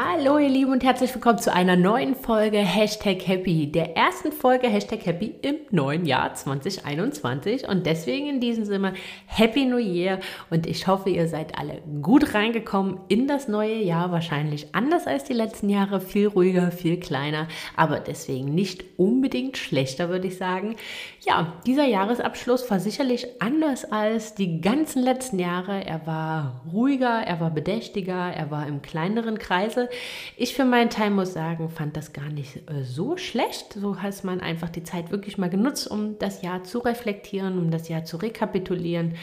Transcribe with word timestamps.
Hallo 0.00 0.38
ihr 0.38 0.48
Lieben 0.48 0.70
und 0.70 0.84
herzlich 0.84 1.12
willkommen 1.12 1.40
zu 1.40 1.52
einer 1.52 1.74
neuen 1.74 2.14
Folge 2.14 2.58
Hashtag 2.58 3.26
Happy, 3.26 3.66
der 3.72 3.96
ersten 3.96 4.30
Folge 4.30 4.68
Hashtag 4.68 5.04
Happy 5.04 5.34
im 5.42 5.56
neuen 5.72 6.06
Jahr 6.06 6.32
2021 6.32 7.66
und 7.66 7.84
deswegen 7.84 8.28
in 8.28 8.38
diesem 8.38 8.64
Sinne 8.64 8.94
Happy 9.26 9.64
New 9.64 9.78
Year. 9.78 10.20
Und 10.50 10.68
ich 10.68 10.86
hoffe, 10.86 11.10
ihr 11.10 11.26
seid 11.26 11.58
alle 11.58 11.82
gut 12.00 12.32
reingekommen 12.32 13.00
in 13.08 13.26
das 13.26 13.48
neue 13.48 13.82
Jahr, 13.82 14.12
wahrscheinlich 14.12 14.72
anders 14.72 15.08
als 15.08 15.24
die 15.24 15.32
letzten 15.32 15.68
Jahre, 15.68 16.00
viel 16.00 16.28
ruhiger, 16.28 16.70
viel 16.70 17.00
kleiner, 17.00 17.48
aber 17.74 17.98
deswegen 17.98 18.54
nicht 18.54 18.84
unbedingt 18.98 19.56
schlechter, 19.56 20.10
würde 20.10 20.28
ich 20.28 20.36
sagen. 20.36 20.76
Ja, 21.26 21.54
dieser 21.66 21.86
Jahresabschluss 21.86 22.70
war 22.70 22.78
sicherlich 22.78 23.26
anders 23.42 23.84
als 23.84 24.36
die 24.36 24.60
ganzen 24.60 25.02
letzten 25.02 25.40
Jahre. 25.40 25.84
Er 25.84 26.06
war 26.06 26.62
ruhiger, 26.72 27.20
er 27.26 27.40
war 27.40 27.50
bedächtiger, 27.50 28.32
er 28.32 28.52
war 28.52 28.68
im 28.68 28.80
kleineren 28.80 29.38
Kreise 29.38 29.87
ich 30.36 30.54
für 30.54 30.64
meinen 30.64 30.90
Teil 30.90 31.10
muss 31.10 31.32
sagen, 31.32 31.68
fand 31.68 31.96
das 31.96 32.12
gar 32.12 32.28
nicht 32.28 32.56
äh, 32.68 32.84
so 32.84 33.16
schlecht. 33.16 33.74
So 33.74 34.00
hat 34.02 34.24
man 34.24 34.40
einfach 34.40 34.68
die 34.68 34.82
Zeit 34.82 35.10
wirklich 35.10 35.38
mal 35.38 35.50
genutzt, 35.50 35.90
um 35.90 36.18
das 36.18 36.42
Jahr 36.42 36.64
zu 36.64 36.78
reflektieren, 36.78 37.58
um 37.58 37.70
das 37.70 37.88
Jahr 37.88 38.04
zu 38.04 38.16
rekapitulieren, 38.16 39.14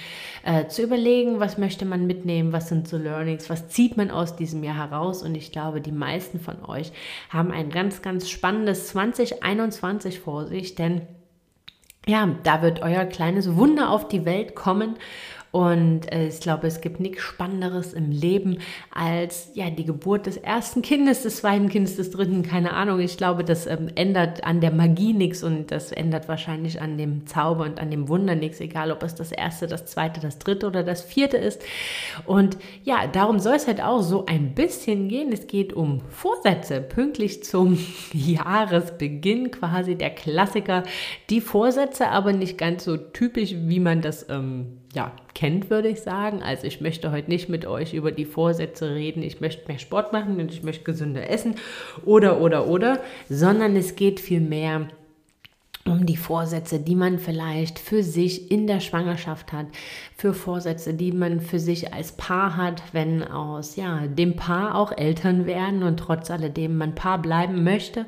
äh, 0.44 0.68
zu 0.68 0.84
überlegen, 0.84 1.40
was 1.40 1.58
möchte 1.58 1.86
man 1.86 2.08
mitnehmen, 2.08 2.54
was 2.54 2.70
sind 2.70 2.88
so 2.88 2.98
Learnings, 2.98 3.50
was 3.50 3.70
zieht 3.70 3.98
man 3.98 4.12
aus 4.12 4.36
diesem 4.36 4.64
Jahr 4.64 4.78
heraus. 4.78 5.24
Und 5.24 5.36
ich 5.36 5.52
glaube, 5.52 5.82
die 5.82 5.92
meisten 5.92 6.40
von 6.40 6.64
euch 6.66 6.92
haben 7.30 7.52
ein 7.52 7.70
ganz, 7.70 8.02
ganz 8.02 8.30
spannendes 8.30 8.88
2021 8.88 10.20
vor 10.20 10.48
sich, 10.48 10.76
denn 10.76 11.02
ja, 12.08 12.30
da 12.44 12.62
wird 12.62 12.82
euer 12.82 13.06
kleines 13.06 13.56
Wunder 13.56 13.90
auf 13.90 14.08
die 14.08 14.26
Welt 14.26 14.56
kommen 14.56 14.96
und 15.56 16.12
äh, 16.12 16.28
ich 16.28 16.42
glaube, 16.42 16.68
es 16.68 16.82
gibt 16.82 17.00
nichts 17.00 17.22
Spannenderes 17.22 17.94
im 17.94 18.12
Leben 18.12 18.58
als 18.92 19.52
ja 19.54 19.70
die 19.70 19.86
Geburt 19.86 20.26
des 20.26 20.36
ersten 20.36 20.82
Kindes, 20.82 21.24
des 21.24 21.38
zweiten 21.38 21.70
Kindes, 21.70 21.96
des 21.96 22.12
dritten, 22.12 22.44
keine 22.44 22.74
Ahnung. 22.74 23.00
Ich 23.00 23.16
glaube, 23.16 23.46
das 23.46 23.66
ähm, 23.66 23.90
ändert 23.96 24.44
an 24.44 24.60
der 24.60 24.74
Magie 24.74 25.14
nichts 25.14 25.44
und 25.44 25.72
das 25.72 25.94
ändert 25.94 26.28
wahrscheinlich 26.28 26.82
an 26.82 26.98
dem 26.98 27.26
Zauber 27.26 27.64
und 27.64 27.80
an 27.80 27.90
dem 27.90 28.10
Wunder 28.10 28.36
nichts, 28.36 28.60
egal 28.60 28.92
ob 28.92 29.02
es 29.02 29.16
das 29.16 29.32
erste, 29.32 29.68
das 29.68 29.86
zweite, 29.86 30.20
das 30.20 30.40
dritte 30.40 30.68
oder 30.68 30.84
das 30.84 31.04
vierte 31.04 31.38
ist. 31.38 31.62
Und 32.26 32.58
ja, 32.84 33.08
darum 33.08 33.40
soll 33.40 33.56
es 33.56 33.66
halt 33.66 33.82
auch 33.82 34.02
so 34.02 34.26
ein 34.26 34.56
bisschen 34.56 35.08
gehen. 35.08 35.32
Es 35.32 35.48
geht 35.48 35.72
um 35.72 36.02
Vorsätze, 36.10 36.82
pünktlich 36.82 37.46
zum 37.46 37.78
Jahresbeginn 38.12 39.52
quasi 39.52 39.96
der 39.96 40.10
Klassiker. 40.10 40.84
Die 41.30 41.40
Vorsätze 41.40 42.10
aber 42.10 42.34
nicht 42.34 42.58
ganz 42.58 42.84
so 42.84 42.98
typisch, 42.98 43.56
wie 43.56 43.80
man 43.80 44.02
das 44.02 44.28
ähm, 44.30 44.80
ja, 44.96 45.12
kennt, 45.34 45.70
würde 45.70 45.90
ich 45.90 46.02
sagen. 46.02 46.42
Also 46.42 46.66
ich 46.66 46.82
möchte 46.82 47.12
heute 47.12 47.30
nicht 47.30 47.50
mit 47.50 47.66
euch 47.66 47.94
über 47.94 48.12
die 48.12 48.26
Vorsätze 48.26 48.96
reden, 48.96 49.22
ich 49.22 49.42
möchte 49.42 49.68
mehr 49.68 49.78
Sport 49.78 50.14
machen 50.14 50.40
und 50.40 50.52
ich 50.52 50.64
möchte 50.64 50.84
gesünder 50.84 51.30
essen 51.30 51.56
oder, 52.06 52.42
oder, 52.42 52.68
oder, 52.68 53.02
sondern 53.30 53.76
es 53.76 53.96
geht 53.96 54.20
vielmehr 54.20 54.88
um 55.86 56.08
die 56.08 56.18
Vorsätze, 56.18 56.80
die 56.80 56.96
man 56.96 57.20
vielleicht 57.20 57.78
für 57.78 58.02
sich 58.02 58.50
in 58.50 58.66
der 58.66 58.80
Schwangerschaft 58.80 59.54
hat, 59.54 59.68
für 60.18 60.34
Vorsätze, 60.34 60.94
die 60.94 61.12
man 61.12 61.42
für 61.42 61.60
sich 61.60 61.94
als 61.94 62.14
Paar 62.14 62.56
hat, 62.56 62.82
wenn 62.94 63.22
aus 63.22 63.76
ja, 63.76 64.08
dem 64.08 64.38
Paar 64.38 64.76
auch 64.76 64.94
Eltern 64.98 65.46
werden 65.46 65.84
und 65.84 65.98
trotz 65.98 66.32
alledem 66.32 66.78
man 66.78 66.96
Paar 66.96 67.22
bleiben 67.22 67.66
möchte, 67.66 68.06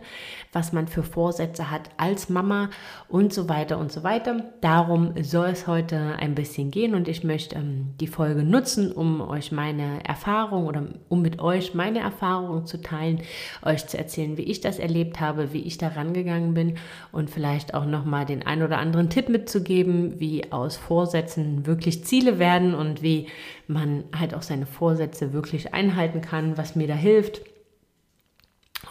was 0.54 0.71
man 0.71 0.87
für 0.87 1.04
Vorsätze 1.04 1.70
hat 1.70 1.89
als 1.98 2.30
Mama 2.30 2.70
und 3.09 3.33
so 3.33 3.49
weiter 3.49 3.77
und 3.77 3.92
so 3.92 4.04
weiter. 4.04 4.45
Darum 4.61 5.21
soll 5.21 5.49
es 5.49 5.67
heute 5.67 6.15
ein 6.17 6.33
bisschen 6.33 6.71
gehen 6.71 6.95
und 6.95 7.09
ich 7.09 7.26
möchte 7.26 7.58
ähm, 7.58 7.93
die 7.99 8.08
Folge 8.08 8.42
nutzen, 8.42 8.93
um 8.93 9.20
euch 9.20 9.52
meine 9.52 9.99
Erfahrung 10.08 10.67
oder 10.67 10.86
um 11.10 11.21
mit 11.21 11.39
euch 11.39 11.73
meine 11.73 11.99
Erfahrungen 11.99 12.65
zu 12.65 12.81
teilen, 12.81 13.20
euch 13.64 13.86
zu 13.86 13.98
erzählen, 13.98 14.37
wie 14.37 14.43
ich 14.43 14.61
das 14.61 14.80
erlebt 14.80 15.20
habe, 15.20 15.52
wie 15.52 15.61
ich 15.61 15.77
da 15.77 15.89
rangegangen 15.89 16.54
bin 16.54 16.77
und 17.11 17.30
vielleicht 17.30 17.73
auch 17.73 17.86
nochmal 17.86 18.26
den 18.26 18.48
ein 18.48 18.64
oder 18.64 18.77
anderen 18.77 19.10
Tipp 19.10 19.27
mitzugeben, 19.27 20.21
wie 20.21 20.54
aus 20.54 20.77
Vorsätzen 20.77 21.65
wirklich 21.65 21.96
Ziele 22.02 22.39
werden 22.39 22.73
und 22.73 23.02
wie 23.02 23.27
man 23.67 24.05
halt 24.17 24.33
auch 24.33 24.41
seine 24.41 24.65
Vorsätze 24.65 25.33
wirklich 25.33 25.73
einhalten 25.73 26.21
kann, 26.21 26.58
was 26.58 26.75
mir 26.75 26.87
da 26.87 26.95
hilft. 26.95 27.41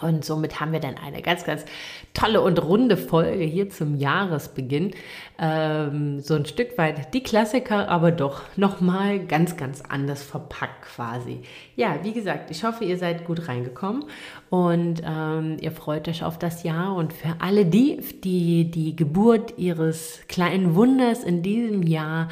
Und 0.01 0.23
somit 0.23 0.59
haben 0.59 0.73
wir 0.73 0.79
dann 0.79 0.95
eine 0.95 1.21
ganz, 1.21 1.43
ganz 1.43 1.65
tolle 2.13 2.41
und 2.41 2.61
runde 2.61 2.97
Folge 2.97 3.43
hier 3.43 3.69
zum 3.69 3.95
Jahresbeginn. 3.95 4.91
Ähm, 5.39 6.19
so 6.19 6.35
ein 6.35 6.45
Stück 6.45 6.77
weit 6.77 7.13
die 7.13 7.23
Klassiker, 7.23 7.89
aber 7.89 8.11
doch 8.11 8.41
nochmal 8.57 9.19
ganz, 9.19 9.57
ganz 9.57 9.81
anders 9.81 10.21
verpackt 10.23 10.83
quasi. 10.83 11.41
Ja, 11.75 11.99
wie 12.03 12.13
gesagt, 12.13 12.51
ich 12.51 12.63
hoffe, 12.63 12.83
ihr 12.83 12.97
seid 12.97 13.25
gut 13.25 13.47
reingekommen 13.47 14.05
und 14.49 15.01
ähm, 15.05 15.57
ihr 15.61 15.71
freut 15.71 16.07
euch 16.07 16.23
auf 16.23 16.37
das 16.37 16.63
Jahr. 16.63 16.95
Und 16.95 17.13
für 17.13 17.35
alle 17.39 17.65
die, 17.65 17.97
die 18.23 18.69
die 18.69 18.95
Geburt 18.95 19.57
ihres 19.57 20.21
kleinen 20.27 20.75
Wunders 20.75 21.23
in 21.23 21.41
diesem 21.41 21.81
Jahr 21.83 22.27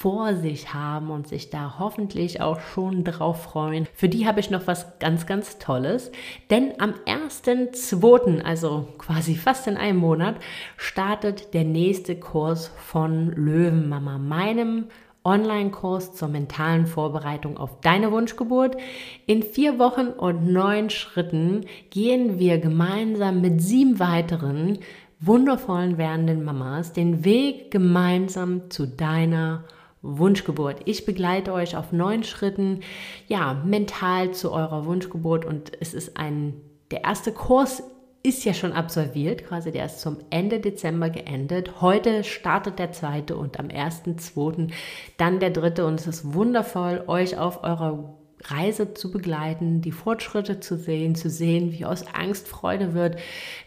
vor 0.00 0.34
sich 0.34 0.72
haben 0.72 1.10
und 1.10 1.28
sich 1.28 1.50
da 1.50 1.74
hoffentlich 1.78 2.40
auch 2.40 2.58
schon 2.60 3.04
drauf 3.04 3.42
freuen. 3.42 3.86
Für 3.92 4.08
die 4.08 4.26
habe 4.26 4.40
ich 4.40 4.48
noch 4.48 4.66
was 4.66 4.98
ganz, 4.98 5.26
ganz 5.26 5.58
Tolles. 5.58 6.10
Denn 6.48 6.72
am 6.78 6.94
1.2., 7.04 8.40
also 8.42 8.88
quasi 8.96 9.34
fast 9.34 9.66
in 9.66 9.76
einem 9.76 9.98
Monat, 9.98 10.36
startet 10.78 11.52
der 11.52 11.64
nächste 11.64 12.16
Kurs 12.16 12.68
von 12.68 13.30
Löwenmama, 13.32 14.16
meinem 14.16 14.86
Online-Kurs 15.22 16.14
zur 16.14 16.28
mentalen 16.28 16.86
Vorbereitung 16.86 17.58
auf 17.58 17.82
deine 17.82 18.10
Wunschgeburt. 18.10 18.78
In 19.26 19.42
vier 19.42 19.78
Wochen 19.78 20.06
und 20.06 20.50
neun 20.50 20.88
Schritten 20.88 21.66
gehen 21.90 22.38
wir 22.38 22.56
gemeinsam 22.56 23.42
mit 23.42 23.60
sieben 23.60 23.98
weiteren 23.98 24.78
wundervollen 25.20 25.98
werdenden 25.98 26.42
Mamas 26.42 26.94
den 26.94 27.22
Weg 27.26 27.70
gemeinsam 27.70 28.70
zu 28.70 28.86
deiner 28.86 29.56
Wunschgeburt. 29.56 29.79
Wunschgeburt. 30.02 30.80
Ich 30.86 31.04
begleite 31.04 31.52
euch 31.52 31.76
auf 31.76 31.92
neun 31.92 32.24
Schritten, 32.24 32.80
ja, 33.26 33.54
mental 33.64 34.32
zu 34.32 34.52
eurer 34.52 34.86
Wunschgeburt 34.86 35.44
und 35.44 35.72
es 35.80 35.94
ist 35.94 36.16
ein, 36.16 36.54
der 36.90 37.04
erste 37.04 37.32
Kurs 37.32 37.82
ist 38.22 38.44
ja 38.44 38.52
schon 38.52 38.72
absolviert, 38.72 39.46
quasi 39.46 39.70
der 39.70 39.86
ist 39.86 40.00
zum 40.00 40.18
Ende 40.28 40.60
Dezember 40.60 41.08
geendet. 41.08 41.80
Heute 41.80 42.22
startet 42.24 42.78
der 42.78 42.92
zweite 42.92 43.36
und 43.36 43.58
am 43.58 43.68
1.2. 43.68 44.70
dann 45.16 45.40
der 45.40 45.50
dritte 45.50 45.86
und 45.86 46.00
es 46.00 46.06
ist 46.06 46.34
wundervoll, 46.34 47.04
euch 47.06 47.38
auf 47.38 47.64
eurer 47.64 48.19
Reise 48.44 48.94
zu 48.94 49.10
begleiten, 49.10 49.82
die 49.82 49.92
Fortschritte 49.92 50.60
zu 50.60 50.76
sehen, 50.76 51.14
zu 51.14 51.28
sehen, 51.28 51.72
wie 51.72 51.84
aus 51.84 52.04
Angst 52.12 52.48
Freude 52.48 52.94
wird, 52.94 53.18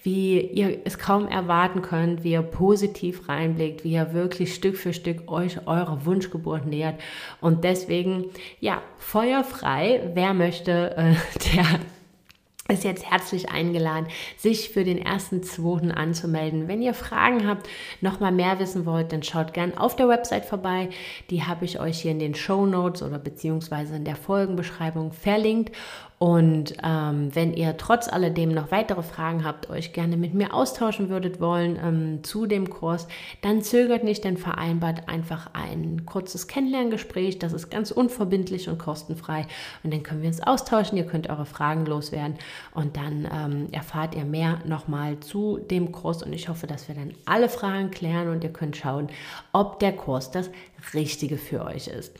wie 0.01 0.39
ihr 0.39 0.79
es 0.85 0.97
kaum 0.97 1.27
erwarten 1.27 1.81
könnt, 1.81 2.23
wie 2.23 2.31
ihr 2.31 2.41
positiv 2.41 3.29
reinblickt, 3.29 3.83
wie 3.83 3.93
ihr 3.93 4.13
wirklich 4.13 4.55
Stück 4.55 4.77
für 4.77 4.93
Stück 4.93 5.31
euch 5.31 5.67
eurer 5.67 6.05
Wunschgeburt 6.05 6.65
nähert. 6.65 6.99
Und 7.39 7.63
deswegen, 7.63 8.25
ja, 8.59 8.81
feuerfrei, 8.97 10.11
wer 10.13 10.33
möchte, 10.33 10.95
äh, 10.97 11.13
der 11.55 11.65
ist 12.69 12.85
jetzt 12.85 13.09
herzlich 13.09 13.49
eingeladen, 13.49 14.07
sich 14.37 14.69
für 14.69 14.85
den 14.85 14.97
ersten 14.97 15.43
zweiten 15.43 15.91
anzumelden. 15.91 16.69
Wenn 16.69 16.81
ihr 16.81 16.93
Fragen 16.93 17.45
habt, 17.45 17.67
noch 17.99 18.21
mal 18.21 18.31
mehr 18.31 18.57
wissen 18.59 18.85
wollt, 18.85 19.11
dann 19.11 19.21
schaut 19.21 19.53
gern 19.53 19.77
auf 19.77 19.97
der 19.97 20.07
Website 20.07 20.45
vorbei. 20.45 20.89
Die 21.29 21.43
habe 21.43 21.65
ich 21.65 21.81
euch 21.81 22.01
hier 22.01 22.11
in 22.11 22.19
den 22.19 22.35
Show 22.35 22.65
Notes 22.65 23.03
oder 23.03 23.19
beziehungsweise 23.19 23.97
in 23.97 24.05
der 24.05 24.15
Folgenbeschreibung 24.15 25.11
verlinkt. 25.11 25.75
Und 26.23 26.75
ähm, 26.81 27.35
wenn 27.35 27.53
ihr 27.53 27.75
trotz 27.75 28.07
alledem 28.07 28.53
noch 28.53 28.71
weitere 28.71 29.03
Fragen 29.03 29.43
habt, 29.43 29.69
euch 29.69 29.91
gerne 29.91 30.15
mit 30.15 30.33
mir 30.33 30.53
austauschen 30.53 31.09
würdet 31.09 31.41
wollen 31.41 31.77
ähm, 31.83 32.23
zu 32.23 32.45
dem 32.45 32.69
Kurs, 32.69 33.09
dann 33.41 33.61
zögert 33.61 34.05
nicht, 34.05 34.23
denn 34.23 34.37
vereinbart 34.37 35.09
einfach 35.09 35.49
ein 35.51 36.05
kurzes 36.05 36.47
Kennenlerngespräch. 36.47 37.39
Das 37.39 37.51
ist 37.51 37.69
ganz 37.69 37.91
unverbindlich 37.91 38.69
und 38.69 38.77
kostenfrei. 38.77 39.47
Und 39.83 39.93
dann 39.93 40.01
können 40.01 40.21
wir 40.21 40.29
uns 40.29 40.39
austauschen. 40.39 40.97
Ihr 40.97 41.05
könnt 41.05 41.29
eure 41.29 41.45
Fragen 41.45 41.85
loswerden 41.85 42.35
und 42.73 42.95
dann 42.95 43.27
ähm, 43.29 43.67
erfahrt 43.73 44.15
ihr 44.15 44.23
mehr 44.23 44.59
nochmal 44.65 45.19
zu 45.19 45.57
dem 45.57 45.91
Kurs. 45.91 46.23
Und 46.23 46.31
ich 46.31 46.47
hoffe, 46.47 46.67
dass 46.67 46.87
wir 46.87 46.95
dann 46.95 47.13
alle 47.25 47.49
Fragen 47.49 47.91
klären 47.91 48.29
und 48.29 48.45
ihr 48.45 48.53
könnt 48.53 48.77
schauen, 48.77 49.09
ob 49.51 49.77
der 49.79 49.91
Kurs 49.91 50.31
das 50.31 50.49
Richtige 50.93 51.37
für 51.37 51.65
euch 51.65 51.89
ist. 51.89 52.13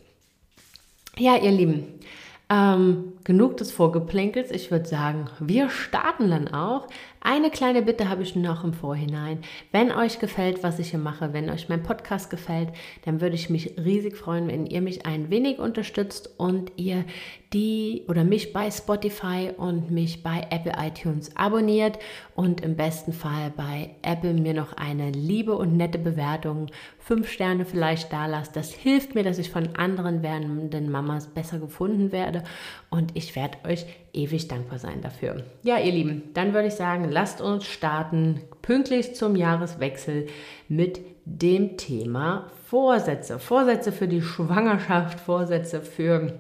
Ja, 1.18 1.38
ihr 1.38 1.52
Lieben. 1.52 2.02
Ähm, 2.50 3.14
genug 3.24 3.58
des 3.58 3.72
Vorgeplänkels. 3.72 4.52
Ich 4.52 4.70
würde 4.70 4.86
sagen, 4.86 5.30
wir 5.40 5.70
starten 5.70 6.30
dann 6.30 6.50
auch. 6.50 6.88
Eine 7.22 7.50
kleine 7.50 7.82
Bitte 7.82 8.10
habe 8.10 8.22
ich 8.22 8.36
noch 8.36 8.66
im 8.66 8.74
Vorhinein. 8.74 9.40
Wenn 9.72 9.94
euch 9.94 10.20
gefällt, 10.20 10.62
was 10.62 10.78
ich 10.78 10.90
hier 10.90 11.00
mache, 11.00 11.32
wenn 11.32 11.50
euch 11.50 11.70
mein 11.70 11.84
Podcast 11.84 12.30
gefällt, 12.30 12.70
dann 13.06 13.22
würde 13.22 13.36
ich 13.36 13.50
mich 13.50 13.76
riesig 13.78 14.18
freuen, 14.18 14.50
wenn 14.50 14.66
ihr 14.66 14.82
mich 14.82 15.06
ein 15.06 15.30
wenig 15.30 15.60
unterstützt 15.60 16.32
und 16.38 16.74
ihr 16.76 17.06
die 17.54 18.04
oder 18.10 18.26
mich 18.26 18.52
bei 18.52 18.70
Spotify 18.70 19.52
und 19.56 19.90
mich 19.90 20.22
bei 20.22 20.46
Apple 20.50 20.74
iTunes 20.78 21.36
abonniert 21.38 21.98
und 22.36 22.60
im 22.60 22.76
besten 22.76 23.14
Fall 23.14 23.54
bei 23.56 23.92
Apple 24.02 24.34
mir 24.34 24.54
noch 24.54 24.74
eine 24.74 25.12
liebe 25.12 25.56
und 25.56 25.78
nette 25.78 26.00
Bewertung, 26.00 26.68
fünf 27.04 27.30
Sterne 27.30 27.66
vielleicht 27.66 28.14
da 28.14 28.28
lasst. 28.28 28.56
Das 28.56 28.72
hilft 28.72 29.14
mir, 29.14 29.24
dass 29.24 29.38
ich 29.38 29.50
von 29.50 29.76
anderen 29.76 30.24
werdenden 30.24 30.90
Mamas 30.90 31.28
besser 31.28 31.60
gefunden 31.60 32.12
werde 32.12 32.44
und 32.90 33.16
ich 33.16 33.36
werde 33.36 33.58
euch 33.68 33.86
ewig 34.14 34.48
dankbar 34.48 34.80
sein 34.80 35.02
dafür. 35.02 35.44
Ja, 35.64 35.78
ihr 35.80 35.92
Lieben, 35.92 36.24
dann 36.34 36.54
würde 36.54 36.70
ich 36.70 36.76
sagen, 36.76 37.12
lasst 37.12 37.42
uns 37.42 37.66
starten 37.66 38.42
pünktlich 38.62 39.16
zum 39.16 39.36
Jahreswechsel 39.36 40.28
mit 40.70 41.02
dem 41.26 41.78
Thema 41.78 42.50
Vorsätze. 42.68 43.38
Vorsätze 43.38 43.92
für 43.92 44.08
die 44.08 44.22
Schwangerschaft, 44.22 45.20
Vorsätze 45.20 45.82
für 45.82 46.40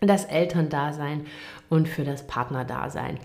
das 0.00 0.24
Elterndasein 0.24 1.26
und 1.68 1.88
für 1.88 2.04
das 2.04 2.26
Partnerdasein. 2.26 3.18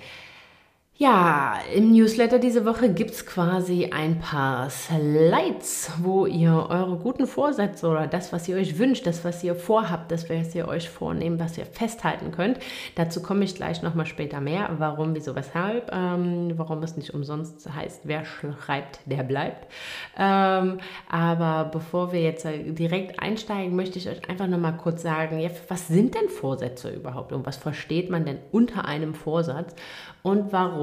Ja, 0.96 1.56
im 1.74 1.92
Newsletter 1.92 2.38
diese 2.38 2.68
Woche 2.68 2.94
gibt 2.94 3.12
es 3.12 3.26
quasi 3.26 3.90
ein 3.92 4.20
paar 4.20 4.70
Slides, 4.70 5.92
wo 5.98 6.28
ihr 6.28 6.68
eure 6.70 6.98
guten 6.98 7.26
Vorsätze 7.26 7.88
oder 7.88 8.06
das, 8.06 8.32
was 8.32 8.48
ihr 8.48 8.58
euch 8.58 8.78
wünscht, 8.78 9.08
das, 9.08 9.26
was 9.26 9.44
ihr 9.44 9.56
vorhabt, 9.56 10.12
das, 10.12 10.30
was 10.30 10.54
ihr 10.54 10.68
euch 10.68 10.88
vornehmt, 10.88 11.40
was 11.40 11.58
ihr 11.58 11.66
festhalten 11.66 12.32
könnt. 12.32 12.60
Dazu 12.94 13.24
komme 13.24 13.44
ich 13.44 13.56
gleich 13.56 13.82
nochmal 13.82 14.06
später 14.06 14.40
mehr. 14.40 14.70
Warum, 14.78 15.16
wieso, 15.16 15.36
weshalb, 15.36 15.92
ähm, 15.92 16.54
warum 16.58 16.84
es 16.84 16.96
nicht 16.96 17.12
umsonst 17.12 17.68
heißt, 17.74 18.02
wer 18.04 18.24
schreibt, 18.24 19.00
der 19.06 19.24
bleibt. 19.24 19.68
Ähm, 20.16 20.78
aber 21.10 21.72
bevor 21.72 22.14
wir 22.14 22.22
jetzt 22.22 22.46
direkt 22.46 23.20
einsteigen, 23.20 23.76
möchte 23.76 23.98
ich 23.98 24.08
euch 24.08 24.30
einfach 24.30 24.46
nochmal 24.46 24.78
kurz 24.78 25.02
sagen, 25.02 25.40
ja, 25.40 25.50
was 25.70 25.88
sind 25.88 26.14
denn 26.14 26.30
Vorsätze 26.30 26.92
überhaupt 26.92 27.34
und 27.34 27.48
was 27.48 27.58
versteht 27.58 28.12
man 28.12 28.26
denn 28.26 28.38
unter 28.52 28.86
einem 28.86 29.16
Vorsatz? 29.16 29.74
und 30.24 30.54
warum 30.54 30.83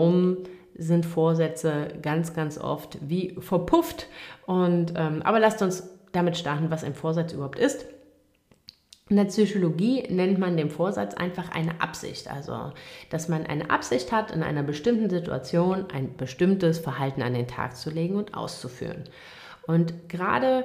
sind 0.77 1.05
Vorsätze 1.05 1.89
ganz, 2.01 2.35
ganz 2.35 2.59
oft 2.59 2.99
wie 3.01 3.37
verpufft. 3.39 4.07
Und, 4.47 4.95
ähm, 4.97 5.23
aber 5.23 5.41
lasst 5.41 5.63
uns 5.63 5.89
damit 6.13 6.37
starten, 6.37 6.71
was 6.71 6.85
ein 6.85 6.95
Vorsatz 6.95 7.33
überhaupt 7.33 7.59
ist. 7.59 7.87
In 9.11 9.17
der 9.17 9.25
Psychologie 9.25 10.07
nennt 10.09 10.39
man 10.39 10.57
den 10.57 10.71
Vorsatz 10.71 11.15
einfach 11.15 11.51
eine 11.51 11.81
Absicht, 11.81 12.31
also 12.31 12.73
dass 13.11 13.29
man 13.29 13.45
eine 13.45 13.69
Absicht 13.69 14.13
hat, 14.13 14.31
in 14.31 14.45
einer 14.45 14.63
bestimmten 14.63 15.11
Situation 15.11 15.87
ein 15.93 16.17
bestimmtes 16.17 16.79
Verhalten 16.79 17.21
an 17.23 17.35
den 17.35 17.49
Tag 17.49 17.77
zu 17.77 17.91
legen 17.91 18.15
und 18.15 18.35
auszuführen. 18.35 19.05
Und 19.67 20.09
gerade 20.09 20.65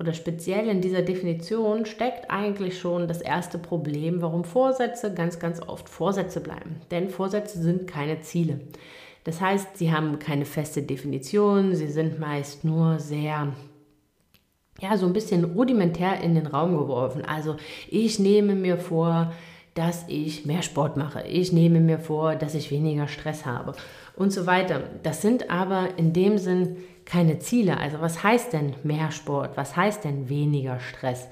oder 0.00 0.12
speziell 0.12 0.68
in 0.68 0.80
dieser 0.80 1.02
Definition 1.02 1.84
steckt 1.84 2.30
eigentlich 2.30 2.78
schon 2.78 3.08
das 3.08 3.20
erste 3.20 3.58
Problem, 3.58 4.22
warum 4.22 4.44
Vorsätze 4.44 5.12
ganz, 5.12 5.38
ganz 5.38 5.60
oft 5.60 5.88
Vorsätze 5.88 6.40
bleiben. 6.40 6.76
Denn 6.90 7.10
Vorsätze 7.10 7.60
sind 7.60 7.86
keine 7.86 8.20
Ziele. 8.20 8.60
Das 9.24 9.40
heißt, 9.40 9.76
sie 9.76 9.92
haben 9.92 10.18
keine 10.18 10.44
feste 10.44 10.82
Definition, 10.82 11.74
sie 11.74 11.88
sind 11.88 12.20
meist 12.20 12.64
nur 12.64 12.98
sehr, 13.00 13.52
ja, 14.80 14.96
so 14.96 15.06
ein 15.06 15.12
bisschen 15.12 15.44
rudimentär 15.44 16.20
in 16.22 16.34
den 16.34 16.46
Raum 16.46 16.78
geworfen. 16.78 17.24
Also 17.24 17.56
ich 17.90 18.18
nehme 18.20 18.54
mir 18.54 18.78
vor, 18.78 19.32
dass 19.74 20.04
ich 20.08 20.46
mehr 20.46 20.62
Sport 20.62 20.96
mache. 20.96 21.22
Ich 21.26 21.52
nehme 21.52 21.80
mir 21.80 21.98
vor, 21.98 22.36
dass 22.36 22.54
ich 22.54 22.70
weniger 22.70 23.06
Stress 23.06 23.44
habe 23.44 23.74
und 24.16 24.32
so 24.32 24.46
weiter. 24.46 24.82
Das 25.02 25.22
sind 25.22 25.50
aber 25.50 25.90
in 25.96 26.12
dem 26.12 26.38
Sinn 26.38 26.76
keine 27.08 27.38
Ziele. 27.38 27.78
Also 27.78 28.00
was 28.00 28.22
heißt 28.22 28.52
denn 28.52 28.74
mehr 28.84 29.10
Sport? 29.10 29.56
Was 29.56 29.76
heißt 29.76 30.04
denn 30.04 30.28
weniger 30.28 30.78
Stress? 30.78 31.28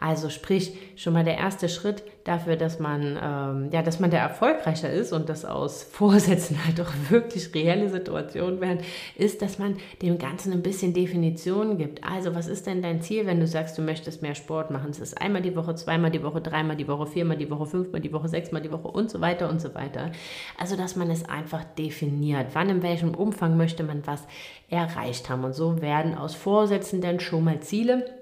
Also 0.00 0.30
sprich, 0.30 0.72
schon 0.96 1.12
mal 1.12 1.24
der 1.24 1.36
erste 1.36 1.68
Schritt 1.68 2.02
dafür, 2.24 2.56
dass 2.56 2.78
man, 2.78 3.18
ähm, 3.22 3.68
ja, 3.70 3.82
dass 3.82 4.00
man 4.00 4.10
der 4.10 4.20
erfolgreicher 4.20 4.90
ist 4.90 5.12
und 5.12 5.28
das 5.28 5.44
aus 5.44 5.82
Vorsätzen 5.92 6.56
halt 6.64 6.80
auch 6.80 6.90
wirklich 7.10 7.54
reelle 7.54 7.90
Situationen 7.90 8.62
werden, 8.62 8.78
ist, 9.16 9.42
dass 9.42 9.58
man 9.58 9.76
dem 10.00 10.16
Ganzen 10.16 10.54
ein 10.54 10.62
bisschen 10.62 10.94
Definition 10.94 11.76
gibt. 11.76 12.02
Also 12.02 12.34
was 12.34 12.46
ist 12.46 12.66
denn 12.66 12.80
dein 12.80 13.02
Ziel, 13.02 13.26
wenn 13.26 13.40
du 13.40 13.46
sagst, 13.46 13.76
du 13.76 13.82
möchtest 13.82 14.22
mehr 14.22 14.34
Sport 14.34 14.70
machen? 14.70 14.90
Es 14.90 15.00
ist 15.00 15.20
einmal 15.20 15.42
die 15.42 15.54
Woche, 15.54 15.74
zweimal 15.74 16.10
die 16.10 16.22
Woche, 16.22 16.40
dreimal 16.40 16.76
die 16.76 16.88
Woche, 16.88 17.06
viermal 17.06 17.36
die 17.36 17.50
Woche, 17.50 17.66
fünfmal 17.66 18.00
die 18.00 18.12
Woche, 18.12 18.28
sechsmal 18.28 18.62
die 18.62 18.72
Woche 18.72 18.88
und 18.88 19.10
so 19.10 19.20
weiter 19.20 19.50
und 19.50 19.60
so 19.60 19.74
weiter. 19.74 20.12
Also 20.58 20.76
dass 20.76 20.96
man 20.96 21.10
es 21.10 21.28
einfach 21.28 21.64
definiert. 21.78 22.48
Wann, 22.54 22.70
in 22.70 22.82
welchem 22.82 23.14
Umfang 23.14 23.58
möchte 23.58 23.82
man 23.82 24.06
was 24.06 24.26
erreicht 24.70 25.28
haben? 25.28 25.44
Und 25.44 25.54
so 25.54 25.82
werden 25.82 26.14
aus 26.14 26.34
Vorsätzen 26.34 27.02
dann 27.02 27.20
schon 27.20 27.44
mal 27.44 27.60
Ziele 27.60 28.19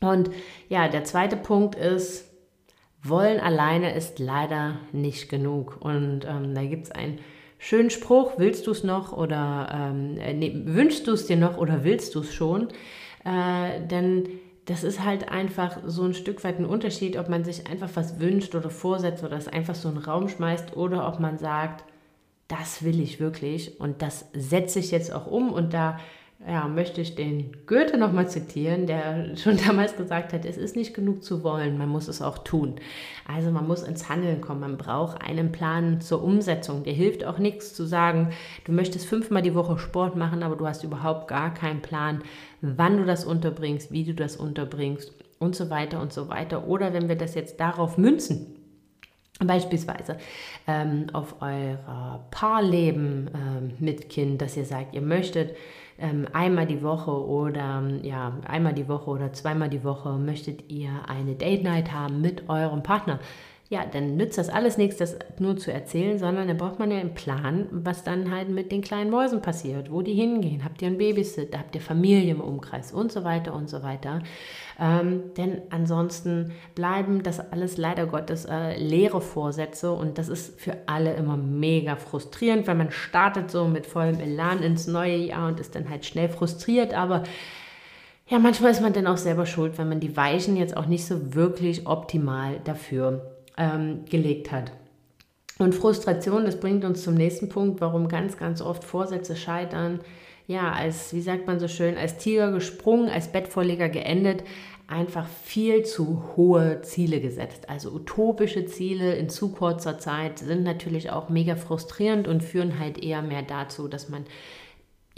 und 0.00 0.30
ja, 0.68 0.88
der 0.88 1.04
zweite 1.04 1.36
Punkt 1.36 1.74
ist, 1.74 2.28
wollen 3.02 3.40
alleine 3.40 3.94
ist 3.94 4.18
leider 4.18 4.76
nicht 4.92 5.28
genug. 5.28 5.78
Und 5.80 6.24
ähm, 6.24 6.54
da 6.54 6.64
gibt 6.64 6.86
es 6.86 6.90
einen 6.90 7.18
schönen 7.58 7.90
Spruch, 7.90 8.34
willst 8.38 8.66
du 8.66 8.70
es 8.70 8.84
noch 8.84 9.12
oder 9.12 9.68
ähm, 9.72 10.16
äh, 10.18 10.34
nee, 10.34 10.52
wünschst 10.64 11.06
du 11.06 11.12
es 11.12 11.26
dir 11.26 11.36
noch 11.36 11.58
oder 11.58 11.84
willst 11.84 12.14
du 12.14 12.20
es 12.20 12.32
schon? 12.32 12.68
Äh, 13.24 13.86
denn 13.86 14.28
das 14.66 14.84
ist 14.84 15.02
halt 15.02 15.30
einfach 15.30 15.78
so 15.86 16.04
ein 16.04 16.14
Stück 16.14 16.44
weit 16.44 16.58
ein 16.58 16.66
Unterschied, 16.66 17.16
ob 17.16 17.28
man 17.28 17.42
sich 17.42 17.66
einfach 17.68 17.88
was 17.94 18.20
wünscht 18.20 18.54
oder 18.54 18.70
vorsetzt 18.70 19.24
oder 19.24 19.36
es 19.36 19.48
einfach 19.48 19.74
so 19.74 19.88
in 19.88 19.94
den 19.94 20.04
Raum 20.04 20.28
schmeißt 20.28 20.76
oder 20.76 21.08
ob 21.08 21.20
man 21.20 21.38
sagt, 21.38 21.84
das 22.48 22.82
will 22.82 23.00
ich 23.00 23.18
wirklich 23.18 23.80
und 23.80 24.02
das 24.02 24.26
setze 24.34 24.78
ich 24.78 24.90
jetzt 24.90 25.12
auch 25.12 25.26
um 25.26 25.52
und 25.52 25.72
da 25.72 25.98
ja, 26.46 26.68
möchte 26.68 27.00
ich 27.00 27.16
den 27.16 27.66
Goethe 27.66 27.98
nochmal 27.98 28.28
zitieren, 28.28 28.86
der 28.86 29.36
schon 29.36 29.56
damals 29.56 29.96
gesagt 29.96 30.32
hat, 30.32 30.44
es 30.44 30.56
ist 30.56 30.76
nicht 30.76 30.94
genug 30.94 31.24
zu 31.24 31.42
wollen, 31.42 31.76
man 31.76 31.88
muss 31.88 32.06
es 32.06 32.22
auch 32.22 32.38
tun. 32.38 32.76
Also 33.26 33.50
man 33.50 33.66
muss 33.66 33.82
ins 33.82 34.08
Handeln 34.08 34.40
kommen, 34.40 34.60
man 34.60 34.78
braucht 34.78 35.20
einen 35.20 35.50
Plan 35.50 36.00
zur 36.00 36.22
Umsetzung. 36.22 36.84
Dir 36.84 36.92
hilft 36.92 37.24
auch 37.24 37.38
nichts 37.38 37.74
zu 37.74 37.84
sagen, 37.84 38.30
du 38.64 38.72
möchtest 38.72 39.06
fünfmal 39.06 39.42
die 39.42 39.54
Woche 39.54 39.78
Sport 39.78 40.16
machen, 40.16 40.42
aber 40.42 40.56
du 40.56 40.66
hast 40.66 40.84
überhaupt 40.84 41.28
gar 41.28 41.52
keinen 41.52 41.82
Plan, 41.82 42.22
wann 42.60 42.98
du 42.98 43.04
das 43.04 43.24
unterbringst, 43.24 43.90
wie 43.90 44.04
du 44.04 44.14
das 44.14 44.36
unterbringst 44.36 45.12
und 45.40 45.56
so 45.56 45.70
weiter 45.70 46.00
und 46.00 46.12
so 46.12 46.28
weiter. 46.28 46.68
Oder 46.68 46.92
wenn 46.92 47.08
wir 47.08 47.16
das 47.16 47.34
jetzt 47.34 47.58
darauf 47.58 47.98
münzen, 47.98 48.54
Beispielsweise 49.40 50.16
ähm, 50.66 51.06
auf 51.12 51.36
euer 51.40 52.26
Paarleben 52.32 53.30
ähm, 53.32 53.72
mit 53.78 54.08
Kind, 54.08 54.42
dass 54.42 54.56
ihr 54.56 54.64
sagt, 54.64 54.96
ihr 54.96 55.00
möchtet 55.00 55.54
einmal 56.32 56.66
die 56.66 56.82
Woche 56.82 57.10
oder 57.10 57.82
ja, 58.02 58.32
einmal 58.46 58.72
die 58.72 58.88
Woche 58.88 59.10
oder 59.10 59.32
zweimal 59.32 59.68
die 59.68 59.82
Woche 59.82 60.12
möchtet 60.12 60.70
ihr 60.70 60.90
eine 61.08 61.34
Date 61.34 61.64
Night 61.64 61.92
haben 61.92 62.20
mit 62.20 62.48
eurem 62.48 62.82
Partner 62.82 63.18
ja, 63.70 63.84
dann 63.84 64.16
nützt 64.16 64.38
das 64.38 64.48
alles 64.48 64.78
nichts, 64.78 64.96
das 64.96 65.18
nur 65.38 65.58
zu 65.58 65.70
erzählen, 65.70 66.18
sondern 66.18 66.48
da 66.48 66.54
braucht 66.54 66.78
man 66.78 66.90
ja 66.90 66.96
einen 66.96 67.12
Plan, 67.12 67.66
was 67.70 68.02
dann 68.02 68.30
halt 68.30 68.48
mit 68.48 68.72
den 68.72 68.80
kleinen 68.80 69.10
Mäusen 69.10 69.42
passiert, 69.42 69.92
wo 69.92 70.00
die 70.00 70.14
hingehen. 70.14 70.64
Habt 70.64 70.80
ihr 70.80 70.88
einen 70.88 70.96
Babysit, 70.96 71.56
habt 71.56 71.74
ihr 71.74 71.82
Familie 71.82 72.30
im 72.30 72.40
Umkreis 72.40 72.92
und 72.92 73.12
so 73.12 73.24
weiter 73.24 73.52
und 73.52 73.68
so 73.68 73.82
weiter. 73.82 74.22
Ähm, 74.80 75.34
denn 75.36 75.60
ansonsten 75.68 76.52
bleiben 76.74 77.22
das 77.22 77.40
alles 77.52 77.76
leider 77.76 78.06
Gottes 78.06 78.46
äh, 78.46 78.78
leere 78.78 79.20
Vorsätze 79.20 79.92
und 79.92 80.16
das 80.16 80.28
ist 80.28 80.58
für 80.58 80.74
alle 80.86 81.12
immer 81.14 81.36
mega 81.36 81.96
frustrierend, 81.96 82.66
weil 82.66 82.76
man 82.76 82.90
startet 82.90 83.50
so 83.50 83.68
mit 83.68 83.84
vollem 83.84 84.18
Elan 84.18 84.62
ins 84.62 84.86
neue 84.86 85.16
Jahr 85.16 85.48
und 85.48 85.60
ist 85.60 85.74
dann 85.74 85.90
halt 85.90 86.06
schnell 86.06 86.30
frustriert, 86.30 86.94
aber 86.94 87.24
ja, 88.28 88.38
manchmal 88.38 88.70
ist 88.70 88.80
man 88.80 88.92
dann 88.92 89.06
auch 89.06 89.16
selber 89.16 89.46
schuld, 89.46 89.76
wenn 89.78 89.88
man 89.88 90.00
die 90.00 90.16
Weichen 90.16 90.56
jetzt 90.56 90.76
auch 90.76 90.86
nicht 90.86 91.04
so 91.06 91.34
wirklich 91.34 91.86
optimal 91.86 92.60
dafür 92.64 93.37
ähm, 93.58 94.04
gelegt 94.08 94.52
hat. 94.52 94.72
Und 95.58 95.74
Frustration, 95.74 96.44
das 96.44 96.60
bringt 96.60 96.84
uns 96.84 97.02
zum 97.02 97.14
nächsten 97.14 97.48
Punkt, 97.48 97.80
warum 97.80 98.08
ganz, 98.08 98.36
ganz 98.36 98.62
oft 98.62 98.84
Vorsätze 98.84 99.34
scheitern. 99.34 100.00
Ja, 100.46 100.72
als, 100.72 101.12
wie 101.12 101.20
sagt 101.20 101.46
man 101.46 101.58
so 101.58 101.68
schön, 101.68 101.98
als 101.98 102.16
Tiger 102.16 102.52
gesprungen, 102.52 103.10
als 103.10 103.32
Bettvorleger 103.32 103.88
geendet, 103.88 104.44
einfach 104.86 105.26
viel 105.44 105.84
zu 105.84 106.36
hohe 106.36 106.80
Ziele 106.82 107.20
gesetzt. 107.20 107.68
Also 107.68 107.90
utopische 107.90 108.64
Ziele 108.64 109.14
in 109.16 109.28
zu 109.28 109.50
kurzer 109.50 109.98
Zeit 109.98 110.38
sind 110.38 110.62
natürlich 110.62 111.10
auch 111.10 111.28
mega 111.28 111.56
frustrierend 111.56 112.26
und 112.26 112.42
führen 112.42 112.78
halt 112.78 113.02
eher 113.02 113.20
mehr 113.20 113.42
dazu, 113.42 113.88
dass 113.88 114.08
man 114.08 114.24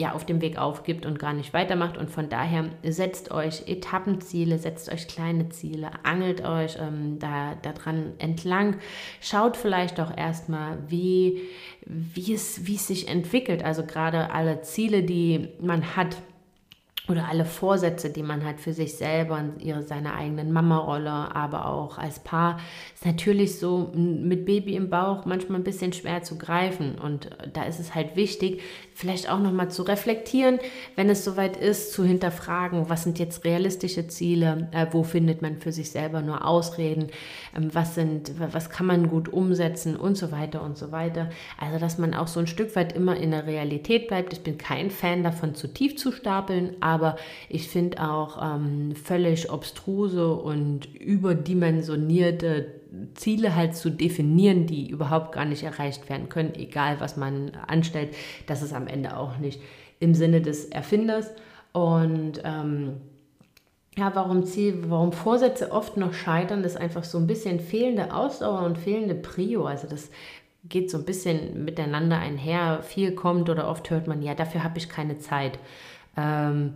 ja 0.00 0.12
auf 0.12 0.26
dem 0.26 0.40
Weg 0.40 0.59
aufgibt 0.59 1.07
und 1.07 1.19
gar 1.19 1.33
nicht 1.33 1.52
weitermacht. 1.52 1.97
Und 1.97 2.11
von 2.11 2.28
daher 2.28 2.64
setzt 2.83 3.30
euch 3.30 3.69
Etappenziele, 3.69 4.59
setzt 4.59 4.90
euch 4.90 5.07
kleine 5.07 5.50
Ziele, 5.50 5.90
angelt 6.02 6.45
euch 6.45 6.76
ähm, 6.80 7.19
da 7.19 7.54
daran 7.62 8.14
entlang. 8.19 8.76
Schaut 9.21 9.57
vielleicht 9.57 10.00
auch 10.00 10.16
erstmal, 10.16 10.78
wie, 10.88 11.42
wie, 11.87 12.35
es, 12.35 12.66
wie 12.66 12.75
es 12.75 12.87
sich 12.87 13.09
entwickelt. 13.09 13.62
Also 13.62 13.85
gerade 13.85 14.33
alle 14.33 14.62
Ziele, 14.62 15.02
die 15.02 15.49
man 15.61 15.97
hat, 15.97 16.16
oder 17.11 17.29
alle 17.29 17.45
Vorsätze, 17.45 18.11
die 18.11 18.23
man 18.23 18.45
hat 18.45 18.61
für 18.61 18.73
sich 18.73 18.95
selber 18.95 19.37
und 19.38 19.62
ihre, 19.62 19.83
seine 19.83 20.14
eigenen 20.14 20.52
Mama-Rolle, 20.52 21.11
aber 21.11 21.67
auch 21.67 21.99
als 21.99 22.21
Paar, 22.21 22.59
ist 22.95 23.05
natürlich 23.05 23.59
so 23.59 23.90
mit 23.95 24.47
Baby 24.47 24.76
im 24.76 24.90
Bauch 24.90 25.25
manchmal 25.25 25.61
ein 25.61 25.64
bisschen 25.64 25.93
schwer 25.93 26.23
zu 26.23 26.38
greifen. 26.38 26.99
Und 26.99 27.31
da 27.52 27.64
ist 27.64 27.81
es 27.81 27.95
halt 27.95 28.17
wichtig, 28.17 28.62
vielleicht 28.95 29.31
auch 29.31 29.40
nochmal 29.40 29.71
zu 29.71 29.83
reflektieren, 29.83 30.59
wenn 30.95 31.09
es 31.09 31.25
soweit 31.25 31.57
ist, 31.57 31.93
zu 31.93 32.05
hinterfragen, 32.05 32.88
was 32.88 33.05
sind 33.05 33.19
jetzt 33.19 33.45
realistische 33.45 34.07
Ziele, 34.07 34.69
äh, 34.73 34.87
wo 34.90 35.02
findet 35.02 35.43
man 35.43 35.57
für 35.57 35.73
sich 35.73 35.90
selber 35.90 36.21
nur 36.21 36.47
Ausreden, 36.47 37.09
ähm, 37.57 37.71
was 37.73 37.95
sind, 37.95 38.33
was 38.38 38.71
kann 38.71 38.87
man 38.87 39.09
gut 39.09 39.29
umsetzen 39.29 39.97
und 39.97 40.17
so 40.17 40.31
weiter 40.31 40.62
und 40.62 40.76
so 40.76 40.93
weiter. 40.93 41.31
Also, 41.59 41.79
dass 41.79 41.99
man 41.99 42.14
auch 42.14 42.29
so 42.29 42.40
ein 42.40 42.47
Stück 42.47 42.76
weit 42.76 42.93
immer 42.93 43.17
in 43.17 43.31
der 43.31 43.47
Realität 43.47 44.07
bleibt. 44.07 44.33
Ich 44.33 44.43
bin 44.43 44.59
kein 44.59 44.90
Fan 44.90 45.23
davon, 45.23 45.55
zu 45.55 45.69
tief 45.69 45.97
zu 45.97 46.12
stapeln, 46.12 46.76
aber 46.81 47.00
ich 47.49 47.69
finde 47.69 48.02
auch 48.02 48.38
ähm, 48.42 48.95
völlig 48.95 49.50
obstruse 49.50 50.35
und 50.35 50.87
überdimensionierte 50.95 52.80
Ziele 53.14 53.54
halt 53.54 53.76
zu 53.76 53.90
definieren, 53.90 54.66
die 54.66 54.88
überhaupt 54.88 55.33
gar 55.33 55.45
nicht 55.45 55.62
erreicht 55.62 56.09
werden 56.09 56.28
können, 56.28 56.54
egal 56.54 57.00
was 57.00 57.16
man 57.16 57.52
anstellt, 57.66 58.14
das 58.47 58.62
ist 58.62 58.73
am 58.73 58.87
Ende 58.87 59.16
auch 59.16 59.38
nicht 59.38 59.61
im 60.00 60.14
Sinne 60.14 60.40
des 60.40 60.66
Erfinders. 60.66 61.30
Und 61.73 62.40
ähm, 62.45 63.00
ja, 63.97 64.14
warum 64.14 64.45
Ziel, 64.45 64.85
warum 64.88 65.12
Vorsätze 65.12 65.73
oft 65.73 65.97
noch 65.97 66.14
scheitern, 66.14 66.64
ist 66.64 66.76
einfach 66.76 67.04
so 67.04 67.19
ein 67.19 67.26
bisschen 67.26 67.61
fehlende 67.61 68.14
Ausdauer 68.14 68.62
und 68.62 68.78
fehlende 68.78 69.14
Prio. 69.14 69.66
Also 69.66 69.87
das 69.87 70.11
geht 70.64 70.90
so 70.90 70.99
ein 70.99 71.04
bisschen 71.04 71.64
miteinander 71.64 72.19
einher. 72.19 72.83
Viel 72.83 73.12
kommt 73.14 73.50
oder 73.50 73.69
oft 73.69 73.90
hört 73.90 74.07
man, 74.07 74.23
ja, 74.23 74.35
dafür 74.35 74.64
habe 74.64 74.78
ich 74.78 74.88
keine 74.88 75.19
Zeit. 75.19 75.59
Ähm, 76.16 76.75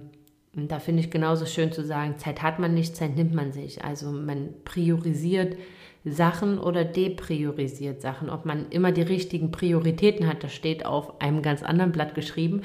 und 0.57 0.71
da 0.71 0.79
finde 0.79 1.03
ich 1.03 1.11
genauso 1.11 1.47
schön 1.47 1.73
zu 1.73 1.85
sagen, 1.85 2.19
Zeit 2.19 2.43
hat 2.43 2.59
man 2.59 2.75
nicht, 2.75 2.97
Zeit 2.97 3.17
nimmt 3.17 3.35
man 3.35 3.53
sich. 3.53 3.85
Also 3.85 4.11
man 4.13 4.51
priorisiert 4.65 5.57
Sachen 6.05 6.59
oder 6.59 6.85
depriorisiert 6.85 8.01
Sachen. 8.01 8.31
Ob 8.31 8.45
man 8.45 8.69
immer 8.71 8.93
die 8.93 9.03
richtigen 9.03 9.51
Prioritäten 9.51 10.27
hat, 10.27 10.45
das 10.45 10.53
steht 10.53 10.87
auf 10.87 11.21
einem 11.21 11.43
ganz 11.43 11.63
anderen 11.63 11.93
Blatt 11.93 12.15
geschrieben. 12.15 12.63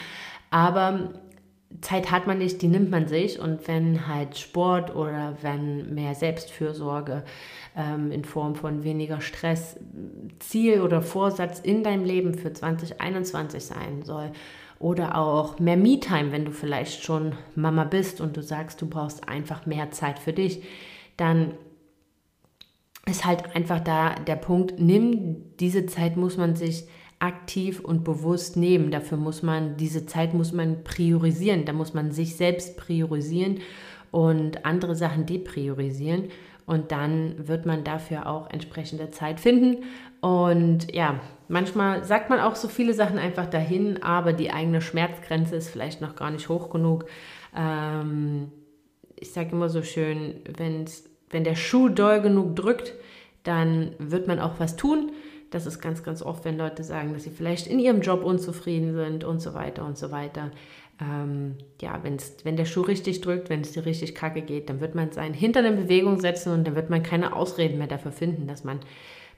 Aber 0.52 1.14
Zeit 1.82 2.12
hat 2.12 2.28
man 2.28 2.40
nicht, 2.40 2.62
die 2.62 2.68
nimmt 2.68 2.92
man 2.92 3.08
sich. 3.08 3.40
Und 3.40 3.68
wenn 3.68 4.08
halt 4.08 4.38
Sport 4.38 4.96
oder 4.96 5.38
wenn 5.42 5.94
mehr 5.94 6.16
Selbstfürsorge 6.16 7.24
ähm, 7.76 8.12
in 8.12 8.26
Form 8.26 8.56
von 8.56 8.84
weniger 8.84 9.22
Stress 9.22 9.78
Ziel 10.40 10.82
oder 10.82 11.02
Vorsatz 11.02 11.60
in 11.60 11.84
deinem 11.84 12.04
Leben 12.04 12.34
für 12.34 12.52
2021 12.52 13.64
sein 13.64 14.04
soll, 14.04 14.32
oder 14.80 15.18
auch 15.18 15.60
mehr 15.60 15.78
Me-Time, 15.78 16.32
wenn 16.32 16.46
du 16.46 16.52
vielleicht 16.52 17.04
schon 17.04 17.34
Mama 17.56 17.84
bist 17.84 18.22
und 18.22 18.38
du 18.38 18.42
sagst, 18.42 18.82
du 18.82 18.88
brauchst 18.88 19.28
einfach 19.28 19.66
mehr 19.66 19.92
Zeit 19.92 20.20
für 20.20 20.34
dich, 20.34 20.64
dann 21.18 21.54
ist 23.06 23.26
halt 23.26 23.56
einfach 23.56 23.82
da 23.82 24.16
der 24.16 24.36
Punkt, 24.36 24.80
nimm 24.80 25.58
diese 25.60 25.86
Zeit 25.86 26.16
muss 26.16 26.38
man 26.38 26.56
sich 26.56 26.88
aktiv 27.20 27.82
und 27.82 28.04
bewusst 28.04 28.56
nehmen. 28.56 28.92
Dafür 28.92 29.18
muss 29.18 29.44
man, 29.44 29.78
diese 29.78 30.06
Zeit 30.06 30.34
muss 30.34 30.54
man 30.54 30.84
priorisieren. 30.84 31.66
Da 31.66 31.74
muss 31.74 31.94
man 31.94 32.12
sich 32.12 32.38
selbst 32.38 32.78
priorisieren 32.78 33.60
und 34.12 34.66
andere 34.66 34.96
Sachen 34.96 35.26
depriorisieren. 35.26 36.30
Und 36.66 36.92
dann 36.92 37.48
wird 37.48 37.66
man 37.66 37.84
dafür 37.84 38.28
auch 38.28 38.50
entsprechende 38.50 39.12
Zeit 39.12 39.40
finden. 39.40 39.84
Und 40.22 40.94
ja, 40.94 41.20
manchmal 41.48 42.04
sagt 42.04 42.30
man 42.30 42.40
auch 42.40 42.56
so 42.56 42.68
viele 42.68 42.94
Sachen 42.94 43.18
einfach 43.18 43.46
dahin, 43.46 44.04
aber 44.04 44.34
die 44.34 44.52
eigene 44.52 44.82
Schmerzgrenze 44.82 45.56
ist 45.56 45.70
vielleicht 45.70 46.02
noch 46.02 46.16
gar 46.16 46.32
nicht 46.32 46.50
hoch 46.50 46.70
genug. 46.70 47.06
Ähm, 47.56 48.52
ich 49.16 49.32
sage 49.32 49.52
immer 49.52 49.70
so 49.70 49.82
schön, 49.82 50.42
wenn's, 50.58 51.10
wenn 51.30 51.44
der 51.44 51.56
Schuh 51.56 51.90
doll 51.90 52.22
genug 52.22 52.56
drückt, 52.56 52.94
dann 53.44 53.96
wird 54.00 54.28
man 54.28 54.40
auch 54.40 54.60
was 54.60 54.76
tun. 54.76 55.12
Das 55.52 55.66
ist 55.66 55.80
ganz, 55.80 56.04
ganz 56.04 56.22
oft, 56.22 56.46
wenn 56.46 56.58
Leute 56.58 56.84
sagen, 56.84 57.14
dass 57.14 57.24
sie 57.24 57.32
vielleicht 57.32 57.68
in 57.68 57.80
ihrem 57.80 58.02
Job 58.02 58.24
unzufrieden 58.24 58.94
sind 58.94 59.24
und 59.24 59.40
so 59.40 59.54
weiter 59.54 59.86
und 59.86 59.98
so 59.98 60.12
weiter. 60.12 60.52
Ähm, 61.02 61.56
ja, 61.82 62.00
wenn's, 62.04 62.36
wenn 62.44 62.58
der 62.58 62.66
Schuh 62.66 62.82
richtig 62.82 63.22
drückt, 63.22 63.50
wenn 63.50 63.62
es 63.62 63.72
dir 63.72 63.86
richtig 63.86 64.16
kacke 64.16 64.42
geht, 64.42 64.70
dann 64.70 64.82
wird 64.82 64.96
man 64.96 65.12
sein 65.12 65.34
Hintern 65.34 65.66
in 65.66 65.76
Bewegung 65.78 66.20
setzen 66.20 66.54
und 66.54 66.68
dann 66.68 66.76
wird 66.76 66.90
man 66.90 67.04
keine 67.04 67.36
Ausreden 67.36 67.78
mehr 67.78 67.88
dafür 67.88 68.12
finden, 68.12 68.48
dass 68.48 68.64
man 68.64 68.80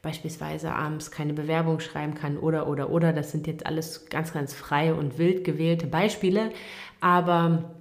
beispielsweise 0.02 0.74
abends 0.74 1.12
keine 1.12 1.34
Bewerbung 1.34 1.80
schreiben 1.80 2.16
kann 2.16 2.38
oder, 2.38 2.68
oder, 2.68 2.90
oder. 2.90 3.14
Das 3.14 3.32
sind 3.32 3.48
jetzt 3.48 3.66
alles 3.66 4.08
ganz, 4.10 4.34
ganz 4.34 4.54
frei 4.54 4.94
und 4.94 5.18
wild 5.18 5.44
gewählte 5.44 5.88
Beispiele. 5.88 6.52
Aber 7.00 7.72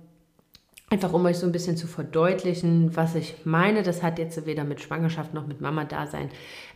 Einfach 0.92 1.12
um 1.12 1.24
euch 1.24 1.38
so 1.38 1.46
ein 1.46 1.52
bisschen 1.52 1.76
zu 1.76 1.86
verdeutlichen, 1.86 2.96
was 2.96 3.14
ich 3.14 3.46
meine. 3.46 3.84
Das 3.84 4.02
hat 4.02 4.18
jetzt 4.18 4.44
weder 4.44 4.64
mit 4.64 4.80
Schwangerschaft 4.80 5.32
noch 5.32 5.46
mit 5.46 5.60
Mama-Dasein 5.60 6.30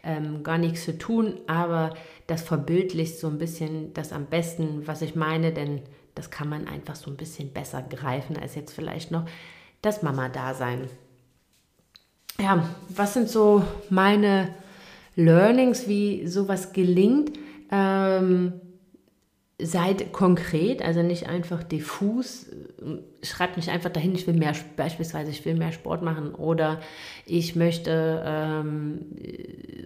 ähm, 0.04 0.44
gar 0.44 0.56
nichts 0.56 0.84
zu 0.84 0.96
tun, 0.96 1.40
aber 1.48 1.94
das 2.28 2.42
verbildlicht 2.42 3.18
so 3.18 3.26
ein 3.26 3.38
bisschen 3.38 3.92
das 3.92 4.12
am 4.12 4.26
besten, 4.26 4.86
was 4.86 5.02
ich 5.02 5.16
meine, 5.16 5.52
denn 5.52 5.82
das 6.14 6.30
kann 6.30 6.48
man 6.48 6.68
einfach 6.68 6.94
so 6.94 7.10
ein 7.10 7.16
bisschen 7.16 7.52
besser 7.52 7.82
greifen 7.82 8.36
als 8.36 8.54
jetzt 8.54 8.72
vielleicht 8.72 9.10
noch 9.10 9.24
das 9.82 10.04
Mama-Dasein. 10.04 10.88
Ja, 12.38 12.68
was 12.90 13.14
sind 13.14 13.28
so 13.28 13.64
meine 13.90 14.54
Learnings, 15.16 15.88
wie 15.88 16.26
sowas 16.26 16.73
gelingt? 16.73 17.33
Ähm, 17.71 18.52
seid 19.62 20.12
konkret, 20.12 20.82
also 20.82 21.02
nicht 21.02 21.28
einfach 21.28 21.62
diffus. 21.62 22.46
Schreibt 23.23 23.56
nicht 23.56 23.68
einfach 23.68 23.90
dahin, 23.90 24.14
ich 24.14 24.26
will 24.26 24.34
mehr, 24.34 24.52
beispielsweise, 24.76 25.30
ich 25.30 25.44
will 25.44 25.54
mehr 25.54 25.70
Sport 25.70 26.02
machen 26.02 26.34
oder 26.34 26.80
ich 27.25 27.54
möchte, 27.54 28.23
ähm, 28.26 29.06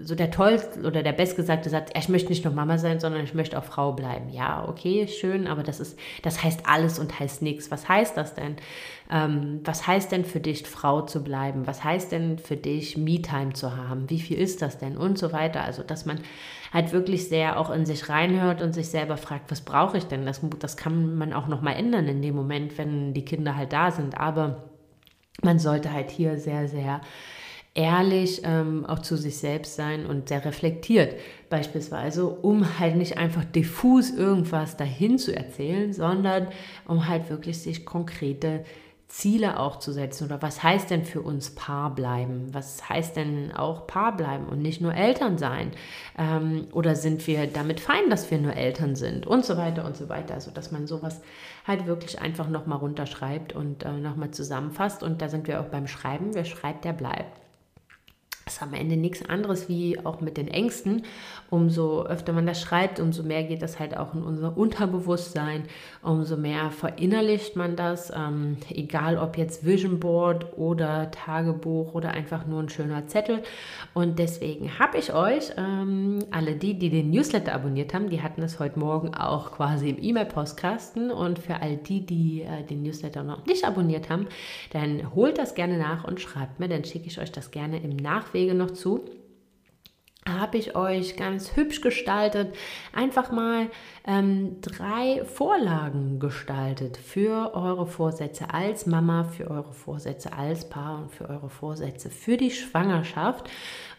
so 0.03 0.15
der 0.15 0.31
tollste 0.31 0.81
oder 0.87 1.03
der 1.03 1.13
bestgesagte 1.13 1.69
Satz, 1.69 1.91
ich 1.95 2.09
möchte 2.09 2.31
nicht 2.31 2.45
nur 2.45 2.55
Mama 2.55 2.79
sein, 2.79 2.99
sondern 2.99 3.23
ich 3.25 3.35
möchte 3.35 3.59
auch 3.59 3.65
Frau 3.65 3.93
bleiben. 3.93 4.31
Ja, 4.31 4.67
okay, 4.67 5.07
schön, 5.07 5.47
aber 5.47 5.63
das 5.63 5.81
ist, 5.81 5.99
das 6.23 6.43
heißt 6.43 6.63
alles 6.67 6.99
und 6.99 7.21
heißt 7.21 7.43
nichts. 7.43 7.71
Was 7.71 7.91
heißt 7.91 8.17
das 8.17 8.35
denn? 8.35 8.57
Ähm, 9.11 9.61
was 9.65 9.87
heißt 9.87 10.11
denn 10.13 10.25
für 10.25 10.41
dich, 10.41 10.67
Frau 10.67 11.03
zu 11.03 11.23
bleiben? 11.23 11.67
Was 11.67 11.85
heißt 11.85 12.11
denn 12.13 12.39
für 12.39 12.57
dich, 12.57 12.97
Me-Time 12.97 13.53
zu 13.53 13.77
haben? 13.77 14.09
Wie 14.09 14.21
viel 14.21 14.39
ist 14.39 14.63
das 14.63 14.79
denn? 14.79 14.97
Und 14.97 15.19
so 15.19 15.31
weiter. 15.33 15.63
Also, 15.63 15.83
dass 15.83 16.07
man 16.07 16.21
halt 16.73 16.93
wirklich 16.93 17.29
sehr 17.29 17.59
auch 17.59 17.71
in 17.71 17.87
sich 17.87 18.09
reinhört 18.09 18.63
und 18.63 18.73
sich 18.73 18.89
selber 18.89 19.17
fragt, 19.17 19.51
was 19.51 19.61
brauche 19.61 19.99
ich 19.99 20.05
denn? 20.05 20.27
Das, 20.27 20.41
das 20.59 20.77
kann 20.77 21.17
man 21.17 21.33
auch 21.33 21.49
nochmal 21.49 21.77
ändern 21.77 22.09
in 22.09 22.23
dem 22.23 22.35
Moment, 22.35 22.77
wenn 22.79 23.15
die 23.15 23.25
Kinder 23.25 23.57
halt 23.57 23.73
da 23.73 23.91
sind. 23.91 24.19
Aber 24.19 24.65
man 25.43 25.59
sollte 25.59 25.93
halt 25.93 26.11
hier 26.11 26.39
sehr, 26.39 26.69
sehr 26.69 27.01
ehrlich 27.75 28.43
ähm, 28.45 28.85
auch 28.87 28.99
zu 28.99 29.17
sich 29.17 29.39
selbst 29.39 29.77
sein 29.77 30.05
und 30.05 30.29
sehr 30.29 30.45
reflektiert 30.45 31.15
beispielsweise, 31.49 32.27
um 32.29 32.79
halt 32.79 32.97
nicht 32.97 33.19
einfach 33.19 33.45
diffus 33.45 34.11
irgendwas 34.11 34.77
dahin 34.77 35.19
zu 35.19 35.35
erzählen, 35.35 35.93
sondern 35.93 36.49
um 36.87 37.07
halt 37.07 37.31
wirklich 37.31 37.59
sich 37.59 37.85
konkrete 37.85 38.65
Ziele 39.09 39.59
auch 39.59 39.79
zu 39.79 39.93
setzen 39.93 40.25
oder 40.25 40.43
was 40.43 40.63
heißt 40.63 40.91
denn 40.91 41.05
für 41.05 41.23
uns 41.23 41.55
Paar 41.55 41.95
bleiben? 41.95 42.49
Was 42.53 42.89
heißt 42.89 43.17
denn 43.17 43.53
auch 43.53 43.87
Paar 43.87 44.17
bleiben 44.17 44.47
und 44.47 44.61
nicht 44.61 44.83
nur 44.83 44.95
Eltern 44.95 45.39
sein? 45.39 45.73
Ähm, 46.19 46.69
oder 46.73 46.95
sind 46.95 47.27
wir 47.27 47.47
damit 47.47 47.81
fein, 47.81 48.11
dass 48.11 48.31
wir 48.31 48.39
nur 48.39 48.55
Eltern 48.55 48.97
sind 48.97 49.27
und 49.27 49.47
so 49.47 49.57
weiter 49.57 49.87
und 49.87 49.97
so 49.97 50.09
weiter? 50.11 50.35
Also 50.35 50.51
dass 50.51 50.73
man 50.73 50.87
sowas 50.87 51.23
halt 51.67 51.87
wirklich 51.87 52.21
einfach 52.21 52.49
nochmal 52.49 52.79
runterschreibt 52.79 53.55
und 53.55 53.85
äh, 53.85 53.93
nochmal 53.93 54.31
zusammenfasst 54.31 55.03
und 55.03 55.23
da 55.23 55.29
sind 55.29 55.49
wir 55.49 55.61
auch 55.61 55.67
beim 55.67 55.87
Schreiben. 55.87 56.35
Wer 56.35 56.45
schreibt, 56.45 56.85
der 56.85 56.93
bleibt 56.93 57.48
ist 58.49 58.63
am 58.63 58.75
Ende 58.75 58.97
nichts 58.97 59.29
anderes 59.29 59.69
wie 59.69 60.05
auch 60.05 60.21
mit 60.21 60.37
den 60.37 60.49
Ängsten. 60.49 61.03
Umso 61.51 62.03
öfter 62.03 62.33
man 62.33 62.47
das 62.47 62.61
schreibt, 62.61 63.01
umso 63.01 63.23
mehr 63.23 63.45
geht 63.45 63.63
das 63.63 63.79
halt 63.79 63.97
auch 63.97 64.15
in 64.15 64.23
unser 64.23 64.57
Unterbewusstsein, 64.57 65.65
umso 66.03 66.37
mehr 66.37 66.71
verinnerlicht 66.71 67.57
man 67.57 67.77
das, 67.77 68.11
ähm, 68.15 68.57
egal 68.71 69.19
ob 69.19 69.39
jetzt 69.39 69.65
Vision 69.65 70.01
Board 70.01 70.59
oder 70.59 71.11
Tagebuch 71.11 71.95
oder 71.95 72.11
einfach 72.11 72.47
nur 72.47 72.63
ein 72.63 72.69
schöner 72.69 73.07
Zettel. 73.07 73.43
Und 73.95 74.19
deswegen 74.19 74.79
habe 74.79 74.99
ich 74.99 75.13
euch, 75.13 75.53
ähm, 75.57 76.19
alle 76.31 76.55
die, 76.57 76.79
die 76.79 76.91
den 76.91 77.11
Newsletter 77.11 77.55
abonniert 77.55 77.95
haben, 77.95 78.11
die 78.11 78.23
hatten 78.23 78.43
es 78.43 78.59
heute 78.59 78.79
Morgen 78.79 79.15
auch 79.15 79.53
quasi 79.53 79.91
im 79.91 80.03
E-Mail-Postkasten. 80.03 81.11
Und 81.11 81.39
für 81.39 81.61
all 81.61 81.77
die, 81.77 82.05
die 82.05 82.43
äh, 82.43 82.63
den 82.65 82.83
Newsletter 82.83 83.23
noch 83.23 83.47
nicht 83.47 83.65
abonniert 83.65 84.11
haben, 84.11 84.27
dann 84.73 85.15
holt 85.15 85.39
das 85.39 85.55
gerne 85.55 85.79
nach 85.79 86.05
und 86.05 86.21
schreibt 86.21 86.61
mir, 86.61 86.69
dann 86.69 86.85
schicke 86.85 87.07
ich 87.07 87.21
euch 87.21 87.33
das 87.33 87.51
gerne 87.51 87.83
im 87.83 87.97
Nachweg 87.97 88.38
Wege 88.39 88.55
noch 88.55 88.71
zu. 88.71 89.05
habe 90.29 90.59
ich 90.59 90.77
euch 90.77 91.17
ganz 91.17 91.57
hübsch 91.57 91.81
gestaltet, 91.81 92.55
einfach 92.93 93.33
mal 93.33 93.71
ähm, 94.07 94.61
drei 94.61 95.25
Vorlagen 95.25 96.21
gestaltet 96.21 96.99
für 96.99 97.55
eure 97.55 97.87
Vorsätze 97.87 98.53
als 98.53 98.85
Mama, 98.85 99.25
für 99.25 99.51
eure 99.51 99.73
Vorsätze 99.73 100.35
als 100.35 100.69
Paar 100.69 100.99
und 100.99 101.11
für 101.11 101.29
eure 101.29 101.49
Vorsätze 101.49 102.11
für 102.11 102.37
die 102.37 102.51
Schwangerschaft. 102.51 103.49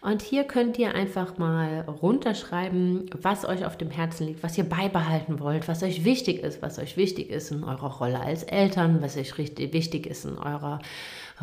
Und 0.01 0.21
hier 0.21 0.43
könnt 0.45 0.77
ihr 0.77 0.93
einfach 0.93 1.37
mal 1.37 1.81
runterschreiben, 1.81 3.09
was 3.21 3.43
euch 3.43 3.65
auf 3.65 3.75
dem 3.75 3.89
Herzen 3.89 4.27
liegt, 4.27 4.43
was 4.43 4.57
ihr 4.57 4.63
beibehalten 4.63 5.39
wollt, 5.39 5.67
was 5.67 5.83
euch 5.83 6.05
wichtig 6.05 6.43
ist, 6.43 6.61
was 6.61 6.79
euch 6.79 6.95
wichtig 6.95 7.29
ist 7.31 7.51
in 7.51 7.63
eurer 7.63 7.97
Rolle 7.97 8.19
als 8.21 8.43
Eltern, 8.43 9.01
was 9.01 9.17
euch 9.17 9.37
richtig 9.37 9.73
wichtig 9.73 10.05
ist 10.05 10.25
in 10.25 10.37
eurer 10.37 10.79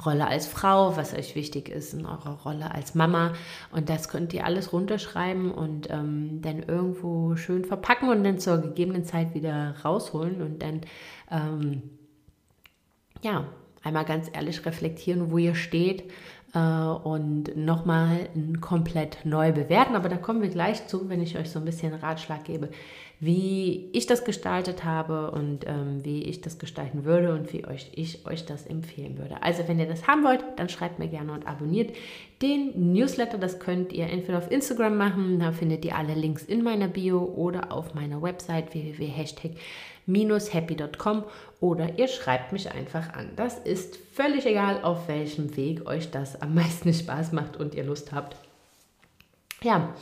Rolle 0.05 0.27
als 0.27 0.47
Frau, 0.47 0.97
was 0.97 1.15
euch 1.15 1.35
wichtig 1.35 1.69
ist 1.69 1.95
in 1.95 2.07
eurer 2.07 2.39
Rolle 2.45 2.73
als 2.75 2.95
Mama. 2.95 3.33
Und 3.73 3.89
das 3.89 4.09
könnt 4.09 4.33
ihr 4.35 4.45
alles 4.45 4.73
runterschreiben 4.73 5.51
und 5.51 5.89
ähm, 5.91 6.41
dann 6.43 6.63
irgendwo 6.63 7.37
schön 7.37 7.65
verpacken 7.65 8.09
und 8.09 8.25
dann 8.25 8.39
zur 8.39 8.59
gegebenen 8.59 9.05
Zeit 9.05 9.35
wieder 9.35 9.75
rausholen 9.85 10.43
und 10.43 10.63
dann, 10.63 10.81
ähm, 11.31 11.83
ja, 13.23 13.47
einmal 13.83 14.05
ganz 14.05 14.29
ehrlich 14.33 14.67
reflektieren, 14.67 15.31
wo 15.31 15.39
ihr 15.39 15.55
steht 15.55 16.11
äh, 16.57 16.59
und 16.59 17.55
nochmal 17.57 18.29
komplett 18.61 19.19
neu 19.25 19.53
bewerten. 19.53 19.95
Aber 19.95 20.09
da 20.09 20.17
kommen 20.17 20.41
wir 20.41 20.49
gleich 20.49 20.87
zu, 20.87 21.09
wenn 21.11 21.21
ich 21.21 21.37
euch 21.37 21.51
so 21.51 21.59
ein 21.59 21.65
bisschen 21.67 21.93
Ratschlag 21.93 22.45
gebe, 22.45 22.71
wie 23.21 23.91
ich 23.93 24.07
das 24.07 24.25
gestaltet 24.25 24.85
habe 24.85 25.31
und 25.31 25.67
ähm, 25.67 26.05
wie 26.05 26.23
ich 26.23 26.41
das 26.41 26.59
gestalten 26.59 27.05
würde 27.05 27.35
und 27.35 27.53
wie 27.53 27.67
euch, 27.67 27.91
ich 27.95 28.27
euch 28.27 28.45
das 28.45 28.67
empfehlen 28.67 29.19
würde. 29.19 29.43
Also 29.43 29.69
wenn 29.69 29.79
ihr 29.79 29.87
das 29.87 30.07
haben 30.07 30.25
wollt, 30.25 30.45
dann 30.57 30.69
schreibt 30.69 30.99
mir 30.99 31.09
gerne 31.09 31.33
und 31.33 31.47
abonniert 31.47 31.95
den 32.43 32.93
Newsletter. 32.93 33.39
Das 33.39 33.59
könnt 33.59 33.93
ihr 33.93 34.07
entweder 34.07 34.39
auf 34.39 34.51
Instagram 34.51 34.97
machen, 34.97 35.39
da 35.41 35.53
findet 35.53 35.85
ihr 35.85 35.97
alle 35.97 36.15
Links 36.15 36.43
in 36.43 36.63
meiner 36.63 36.89
Bio 36.89 37.23
oder 37.23 37.73
auf 37.73 37.95
meiner 37.95 38.21
Website 38.21 38.75
www.happy.com 40.07 41.25
oder 41.61 41.99
ihr 41.99 42.09
schreibt 42.09 42.53
mich 42.53 42.73
einfach 42.73 43.13
an. 43.15 43.31
Das 43.37 43.59
ist 43.59 43.97
völlig 44.13 44.47
egal, 44.47 44.83
auf 44.83 45.09
welchem 45.09 45.57
Weg 45.57 45.87
euch 45.87 46.11
das 46.11 46.41
am 46.41 46.55
meisten 46.55 46.93
Spaß 46.95 47.33
macht 47.33 47.57
und 47.57 47.75
ihr 47.75 47.85
Lust 47.85 48.13
habt. 48.13 48.37
Ja, 49.63 49.95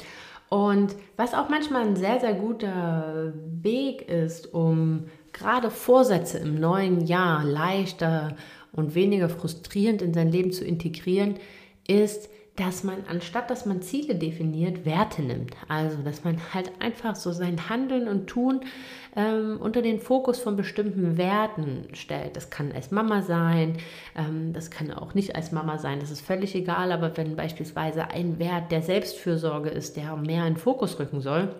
und 0.49 0.95
was 1.17 1.35
auch 1.35 1.49
manchmal 1.49 1.87
ein 1.87 1.97
sehr, 1.97 2.21
sehr 2.21 2.35
guter 2.35 3.33
Weg 3.63 4.09
ist, 4.09 4.53
um 4.53 5.07
gerade 5.33 5.71
Vorsätze 5.71 6.39
im 6.39 6.61
neuen 6.61 7.07
Jahr 7.07 7.45
leichter 7.45 8.37
und 8.73 8.95
weniger 8.95 9.29
frustrierend 9.29 10.03
in 10.03 10.15
sein 10.15 10.31
Leben 10.31 10.53
zu 10.53 10.65
integrieren, 10.65 11.37
ist, 11.89 12.29
dass 12.57 12.85
man, 12.85 12.99
anstatt 13.09 13.51
dass 13.51 13.67
man 13.67 13.83
Ziele 13.83 14.15
definiert, 14.15 14.85
Werte 14.85 15.23
nimmt. 15.23 15.55
Also, 15.69 15.99
dass 16.03 16.23
man 16.23 16.39
halt 16.53 16.71
einfach 16.79 17.17
so 17.17 17.33
sein 17.33 17.69
Handeln 17.69 18.07
und 18.07 18.29
Tun 18.29 18.61
ähm, 19.17 19.59
unter 19.61 19.83
den 19.83 19.99
Fokus 19.99 20.39
von 20.39 20.57
bestimmten 20.57 21.17
Werten 21.17 21.89
stellt. 21.95 22.37
Das 22.37 22.51
kann 22.51 22.71
als 22.73 22.93
Mama 22.93 23.23
sein, 23.23 23.79
ähm, 24.17 24.53
das 24.53 24.71
kann 24.71 24.93
auch 24.93 25.15
nicht 25.15 25.35
als 25.35 25.51
Mama 25.51 25.79
sein, 25.79 25.99
das 25.99 26.11
ist 26.11 26.21
völlig 26.21 26.55
egal, 26.55 26.93
aber 26.93 27.17
wenn 27.17 27.35
beispielsweise 27.35 28.11
ein 28.11 28.39
Wert 28.39 28.71
der 28.71 28.83
Selbstfürsorge 28.83 29.71
ist, 29.71 29.97
der 29.97 30.17
mehr 30.17 30.47
in 30.47 30.55
den 30.55 30.61
Fokus 30.61 30.99
rücken 30.99 31.21
soll, 31.21 31.55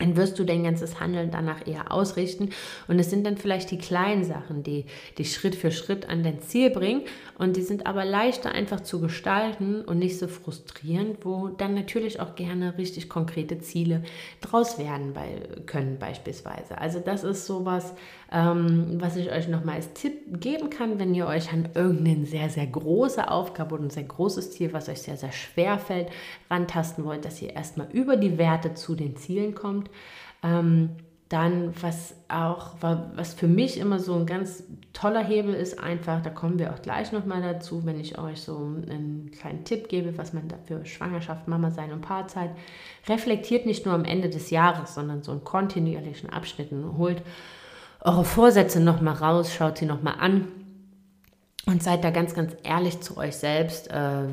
dann 0.00 0.16
wirst 0.16 0.38
du 0.38 0.44
dein 0.44 0.64
ganzes 0.64 0.98
Handeln 0.98 1.30
danach 1.30 1.66
eher 1.66 1.92
ausrichten. 1.92 2.50
Und 2.88 2.98
es 2.98 3.10
sind 3.10 3.24
dann 3.26 3.36
vielleicht 3.36 3.70
die 3.70 3.78
kleinen 3.78 4.24
Sachen, 4.24 4.62
die 4.62 4.86
dich 5.18 5.32
Schritt 5.32 5.54
für 5.54 5.70
Schritt 5.70 6.08
an 6.08 6.22
dein 6.22 6.40
Ziel 6.40 6.70
bringen. 6.70 7.02
Und 7.38 7.56
die 7.56 7.62
sind 7.62 7.86
aber 7.86 8.04
leichter 8.04 8.52
einfach 8.52 8.80
zu 8.80 9.00
gestalten 9.00 9.82
und 9.82 9.98
nicht 9.98 10.18
so 10.18 10.28
frustrierend, 10.28 11.24
wo 11.24 11.48
dann 11.48 11.74
natürlich 11.74 12.20
auch 12.20 12.34
gerne 12.34 12.76
richtig 12.76 13.08
konkrete 13.08 13.58
Ziele 13.60 14.02
draus 14.40 14.78
werden 14.78 15.14
können 15.66 15.98
beispielsweise. 15.98 16.78
Also 16.78 17.00
das 17.00 17.24
ist 17.24 17.46
sowas, 17.46 17.94
ähm, 18.32 19.00
was 19.00 19.16
ich 19.16 19.30
euch 19.30 19.48
nochmal 19.48 19.76
als 19.76 19.92
Tipp 19.92 20.40
geben 20.40 20.70
kann, 20.70 20.98
wenn 20.98 21.14
ihr 21.14 21.26
euch 21.26 21.52
an 21.52 21.68
irgendeine 21.74 22.26
sehr, 22.26 22.48
sehr 22.48 22.66
große 22.66 23.30
Aufgabe 23.30 23.74
oder 23.74 23.84
ein 23.84 23.90
sehr 23.90 24.04
großes 24.04 24.52
Ziel, 24.52 24.72
was 24.72 24.88
euch 24.88 25.02
sehr, 25.02 25.16
sehr 25.16 25.32
schwer 25.32 25.78
fällt, 25.78 26.08
rantasten 26.48 27.04
wollt, 27.04 27.24
dass 27.24 27.42
ihr 27.42 27.54
erstmal 27.54 27.88
über 27.92 28.16
die 28.16 28.38
Werte 28.38 28.74
zu 28.74 28.94
den 28.94 29.16
Zielen 29.16 29.54
kommt. 29.54 29.89
Ähm, 30.42 30.90
dann, 31.30 31.72
was 31.80 32.16
auch, 32.28 32.74
was 32.80 33.34
für 33.34 33.46
mich 33.46 33.78
immer 33.78 34.00
so 34.00 34.16
ein 34.16 34.26
ganz 34.26 34.64
toller 34.92 35.22
Hebel 35.22 35.54
ist, 35.54 35.78
einfach, 35.78 36.20
da 36.22 36.30
kommen 36.30 36.58
wir 36.58 36.74
auch 36.74 36.82
gleich 36.82 37.12
nochmal 37.12 37.40
dazu, 37.40 37.86
wenn 37.86 38.00
ich 38.00 38.18
euch 38.18 38.40
so 38.42 38.56
einen 38.56 39.30
kleinen 39.30 39.64
Tipp 39.64 39.88
gebe, 39.88 40.18
was 40.18 40.32
man 40.32 40.48
da 40.48 40.56
für 40.64 40.84
Schwangerschaft, 40.84 41.46
Mama 41.46 41.70
sein 41.70 41.92
und 41.92 42.00
Paarzeit 42.00 42.50
reflektiert, 43.08 43.64
nicht 43.64 43.86
nur 43.86 43.94
am 43.94 44.04
Ende 44.04 44.28
des 44.28 44.50
Jahres, 44.50 44.94
sondern 44.94 45.22
so 45.22 45.32
in 45.32 45.44
kontinuierlichen 45.44 46.30
Abschnitten, 46.30 46.98
holt 46.98 47.22
eure 48.00 48.24
Vorsätze 48.24 48.80
nochmal 48.80 49.14
raus, 49.14 49.54
schaut 49.54 49.78
sie 49.78 49.86
nochmal 49.86 50.14
an 50.18 50.48
und 51.66 51.82
seid 51.82 52.02
da 52.04 52.10
ganz, 52.10 52.34
ganz 52.34 52.56
ehrlich 52.62 53.00
zu 53.00 53.16
euch 53.16 53.36
selbst. 53.36 53.90
Äh, 53.90 54.24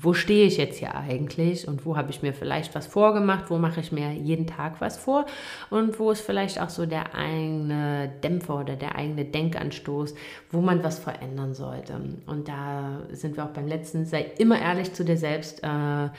wo 0.00 0.12
stehe 0.12 0.46
ich 0.46 0.58
jetzt 0.58 0.78
hier 0.78 0.94
eigentlich 0.94 1.66
und 1.66 1.86
wo 1.86 1.96
habe 1.96 2.10
ich 2.10 2.22
mir 2.22 2.34
vielleicht 2.34 2.74
was 2.74 2.86
vorgemacht? 2.86 3.48
Wo 3.48 3.56
mache 3.56 3.80
ich 3.80 3.90
mir 3.90 4.12
jeden 4.12 4.46
Tag 4.46 4.80
was 4.80 4.98
vor? 4.98 5.24
Und 5.70 5.98
wo 5.98 6.10
ist 6.10 6.20
vielleicht 6.20 6.60
auch 6.60 6.68
so 6.68 6.84
der 6.84 7.14
eigene 7.14 8.12
Dämpfer 8.22 8.60
oder 8.60 8.76
der 8.76 8.96
eigene 8.96 9.24
Denkanstoß, 9.24 10.14
wo 10.50 10.60
man 10.60 10.84
was 10.84 10.98
verändern 10.98 11.54
sollte? 11.54 11.98
Und 12.26 12.48
da 12.48 13.00
sind 13.10 13.36
wir 13.36 13.44
auch 13.44 13.50
beim 13.50 13.66
letzten. 13.66 14.04
Sei 14.04 14.26
immer 14.38 14.60
ehrlich 14.60 14.92
zu 14.92 15.04
dir 15.04 15.16
selbst. 15.16 15.64
Äh, 15.64 16.10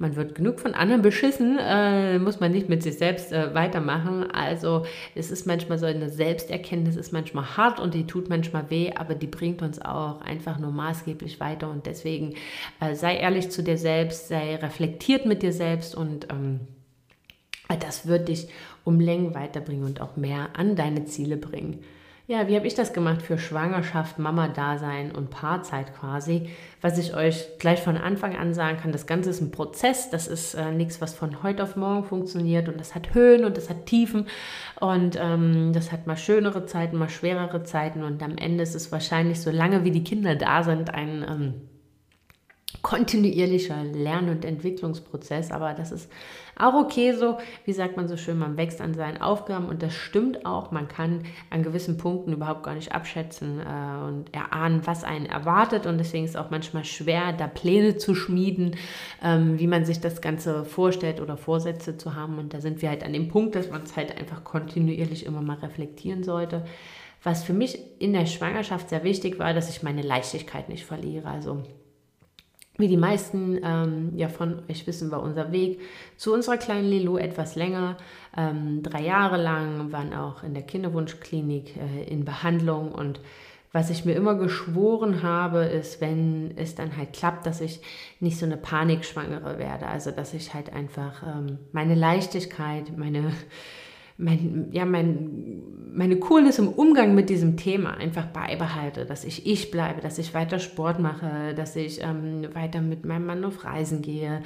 man 0.00 0.16
wird 0.16 0.34
genug 0.34 0.60
von 0.60 0.72
anderen 0.72 1.02
beschissen, 1.02 1.58
äh, 1.60 2.18
muss 2.18 2.40
man 2.40 2.52
nicht 2.52 2.70
mit 2.70 2.82
sich 2.82 2.96
selbst 2.96 3.32
äh, 3.32 3.54
weitermachen. 3.54 4.30
Also 4.30 4.86
es 5.14 5.30
ist 5.30 5.46
manchmal 5.46 5.78
so 5.78 5.84
eine 5.84 6.08
Selbsterkenntnis, 6.08 6.96
ist 6.96 7.12
manchmal 7.12 7.58
hart 7.58 7.78
und 7.78 7.92
die 7.92 8.06
tut 8.06 8.30
manchmal 8.30 8.70
weh, 8.70 8.92
aber 8.96 9.14
die 9.14 9.26
bringt 9.26 9.60
uns 9.60 9.80
auch 9.80 10.22
einfach 10.22 10.58
nur 10.58 10.70
maßgeblich 10.70 11.38
weiter. 11.38 11.68
Und 11.70 11.84
deswegen 11.84 12.34
äh, 12.80 12.94
sei 12.94 13.18
ehrlich 13.18 13.50
zu 13.50 13.62
dir 13.62 13.76
selbst, 13.76 14.28
sei 14.28 14.56
reflektiert 14.56 15.26
mit 15.26 15.42
dir 15.42 15.52
selbst 15.52 15.94
und 15.94 16.28
ähm, 16.30 16.60
das 17.78 18.06
wird 18.06 18.28
dich 18.28 18.48
um 18.84 19.00
Längen 19.00 19.34
weiterbringen 19.34 19.84
und 19.84 20.00
auch 20.00 20.16
mehr 20.16 20.48
an 20.54 20.76
deine 20.76 21.04
Ziele 21.04 21.36
bringen. 21.36 21.84
Ja, 22.30 22.46
wie 22.46 22.54
habe 22.54 22.68
ich 22.68 22.74
das 22.74 22.92
gemacht? 22.92 23.22
Für 23.22 23.38
Schwangerschaft, 23.38 24.20
Mama-Dasein 24.20 25.10
und 25.10 25.30
Paarzeit 25.30 25.92
quasi? 25.98 26.48
Was 26.80 26.96
ich 26.96 27.12
euch 27.12 27.58
gleich 27.58 27.80
von 27.80 27.96
Anfang 27.96 28.36
an 28.36 28.54
sagen 28.54 28.78
kann, 28.78 28.92
das 28.92 29.08
Ganze 29.08 29.30
ist 29.30 29.40
ein 29.40 29.50
Prozess, 29.50 30.10
das 30.10 30.28
ist 30.28 30.54
äh, 30.54 30.70
nichts, 30.70 31.00
was 31.00 31.12
von 31.12 31.42
heute 31.42 31.64
auf 31.64 31.74
morgen 31.74 32.04
funktioniert. 32.04 32.68
Und 32.68 32.78
das 32.78 32.94
hat 32.94 33.14
Höhen 33.14 33.44
und 33.44 33.56
das 33.56 33.68
hat 33.68 33.86
Tiefen. 33.86 34.28
Und 34.78 35.18
ähm, 35.20 35.72
das 35.72 35.90
hat 35.90 36.06
mal 36.06 36.16
schönere 36.16 36.66
Zeiten, 36.66 36.98
mal 36.98 37.08
schwerere 37.08 37.64
Zeiten. 37.64 38.04
Und 38.04 38.22
am 38.22 38.38
Ende 38.38 38.62
ist 38.62 38.76
es 38.76 38.92
wahrscheinlich, 38.92 39.40
so 39.40 39.50
lange 39.50 39.82
wie 39.82 39.90
die 39.90 40.04
Kinder 40.04 40.36
da 40.36 40.62
sind, 40.62 40.94
ein... 40.94 41.26
Ähm, 41.28 41.54
kontinuierlicher 42.82 43.82
Lern- 43.84 44.28
und 44.28 44.44
Entwicklungsprozess, 44.44 45.50
aber 45.50 45.74
das 45.74 45.92
ist 45.92 46.10
auch 46.60 46.74
okay 46.74 47.12
so. 47.12 47.38
Wie 47.64 47.72
sagt 47.72 47.96
man 47.96 48.08
so 48.08 48.16
schön, 48.16 48.38
man 48.38 48.56
wächst 48.56 48.80
an 48.80 48.94
seinen 48.94 49.20
Aufgaben 49.20 49.66
und 49.66 49.82
das 49.82 49.94
stimmt 49.94 50.46
auch. 50.46 50.70
Man 50.70 50.88
kann 50.88 51.22
an 51.50 51.62
gewissen 51.62 51.96
Punkten 51.96 52.32
überhaupt 52.32 52.62
gar 52.62 52.74
nicht 52.74 52.92
abschätzen 52.92 53.60
äh, 53.60 54.04
und 54.04 54.34
erahnen, 54.34 54.82
was 54.84 55.04
einen 55.04 55.26
erwartet 55.26 55.86
und 55.86 55.98
deswegen 55.98 56.24
ist 56.24 56.30
es 56.30 56.36
auch 56.36 56.50
manchmal 56.50 56.84
schwer, 56.84 57.32
da 57.32 57.46
Pläne 57.46 57.96
zu 57.96 58.14
schmieden, 58.14 58.76
ähm, 59.22 59.58
wie 59.58 59.66
man 59.66 59.84
sich 59.84 60.00
das 60.00 60.20
Ganze 60.20 60.64
vorstellt 60.64 61.20
oder 61.20 61.36
Vorsätze 61.36 61.96
zu 61.96 62.14
haben 62.14 62.38
und 62.38 62.54
da 62.54 62.60
sind 62.60 62.82
wir 62.82 62.88
halt 62.88 63.04
an 63.04 63.12
dem 63.12 63.28
Punkt, 63.28 63.54
dass 63.54 63.70
man 63.70 63.82
es 63.82 63.96
halt 63.96 64.16
einfach 64.18 64.44
kontinuierlich 64.44 65.26
immer 65.26 65.42
mal 65.42 65.58
reflektieren 65.58 66.24
sollte. 66.24 66.64
Was 67.22 67.44
für 67.44 67.52
mich 67.52 67.78
in 67.98 68.14
der 68.14 68.26
Schwangerschaft 68.26 68.88
sehr 68.88 69.04
wichtig 69.04 69.38
war, 69.38 69.52
dass 69.52 69.68
ich 69.68 69.82
meine 69.82 70.02
Leichtigkeit 70.02 70.70
nicht 70.70 70.86
verliere. 70.86 71.28
Also 71.28 71.62
wie 72.80 72.88
die 72.88 72.96
meisten 72.96 73.58
ähm, 73.62 74.12
ja 74.16 74.28
von 74.28 74.62
euch 74.68 74.86
wissen, 74.86 75.10
war 75.10 75.22
unser 75.22 75.52
Weg 75.52 75.80
zu 76.16 76.32
unserer 76.32 76.56
kleinen 76.56 76.88
Lilo 76.88 77.18
etwas 77.18 77.54
länger. 77.54 77.96
Ähm, 78.36 78.82
drei 78.82 79.02
Jahre 79.02 79.36
lang 79.36 79.92
waren 79.92 80.14
auch 80.14 80.42
in 80.42 80.54
der 80.54 80.62
Kinderwunschklinik 80.62 81.76
äh, 81.76 82.04
in 82.04 82.24
Behandlung 82.24 82.92
und 82.92 83.20
was 83.72 83.88
ich 83.90 84.04
mir 84.04 84.14
immer 84.14 84.34
geschworen 84.34 85.22
habe, 85.22 85.60
ist, 85.60 86.00
wenn 86.00 86.56
es 86.56 86.74
dann 86.74 86.96
halt 86.96 87.12
klappt, 87.12 87.46
dass 87.46 87.60
ich 87.60 87.80
nicht 88.18 88.36
so 88.36 88.44
eine 88.44 88.56
Panikschwangere 88.56 89.58
werde. 89.58 89.86
Also 89.86 90.10
dass 90.10 90.34
ich 90.34 90.54
halt 90.54 90.72
einfach 90.72 91.22
ähm, 91.22 91.58
meine 91.70 91.94
Leichtigkeit, 91.94 92.96
meine 92.96 93.32
mein, 94.20 94.68
ja, 94.70 94.84
mein, 94.84 95.62
meine 95.92 96.16
Coolness 96.16 96.58
im 96.58 96.68
Umgang 96.68 97.14
mit 97.14 97.30
diesem 97.30 97.56
Thema 97.56 97.94
einfach 97.94 98.26
beibehalte, 98.26 99.06
dass 99.06 99.24
ich 99.24 99.46
ich 99.46 99.70
bleibe, 99.70 100.00
dass 100.00 100.18
ich 100.18 100.34
weiter 100.34 100.58
Sport 100.58 101.00
mache, 101.00 101.54
dass 101.54 101.74
ich 101.76 102.00
ähm, 102.02 102.46
weiter 102.54 102.80
mit 102.80 103.04
meinem 103.04 103.26
Mann 103.26 103.44
auf 103.44 103.64
Reisen 103.64 104.02
gehe, 104.02 104.42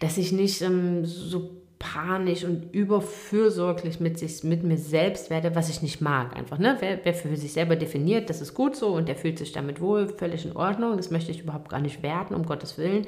dass 0.00 0.18
ich 0.18 0.32
nicht 0.32 0.62
ähm, 0.62 1.04
so 1.04 1.50
panisch 1.78 2.44
und 2.44 2.74
überfürsorglich 2.74 4.00
mit, 4.00 4.18
sich, 4.18 4.42
mit 4.42 4.64
mir 4.64 4.76
selbst 4.76 5.30
werde, 5.30 5.54
was 5.54 5.68
ich 5.68 5.80
nicht 5.80 6.00
mag. 6.00 6.36
Einfach, 6.36 6.58
ne? 6.58 6.76
Wer, 6.80 6.98
wer 7.04 7.14
für 7.14 7.36
sich 7.36 7.52
selber 7.52 7.76
definiert, 7.76 8.28
das 8.30 8.40
ist 8.40 8.54
gut 8.54 8.74
so 8.74 8.88
und 8.88 9.08
der 9.08 9.14
fühlt 9.14 9.38
sich 9.38 9.52
damit 9.52 9.80
wohl, 9.80 10.08
völlig 10.08 10.44
in 10.44 10.56
Ordnung. 10.56 10.96
Das 10.96 11.10
möchte 11.10 11.30
ich 11.30 11.40
überhaupt 11.40 11.68
gar 11.68 11.80
nicht 11.80 12.02
werten, 12.02 12.34
um 12.34 12.44
Gottes 12.44 12.78
Willen. 12.78 13.06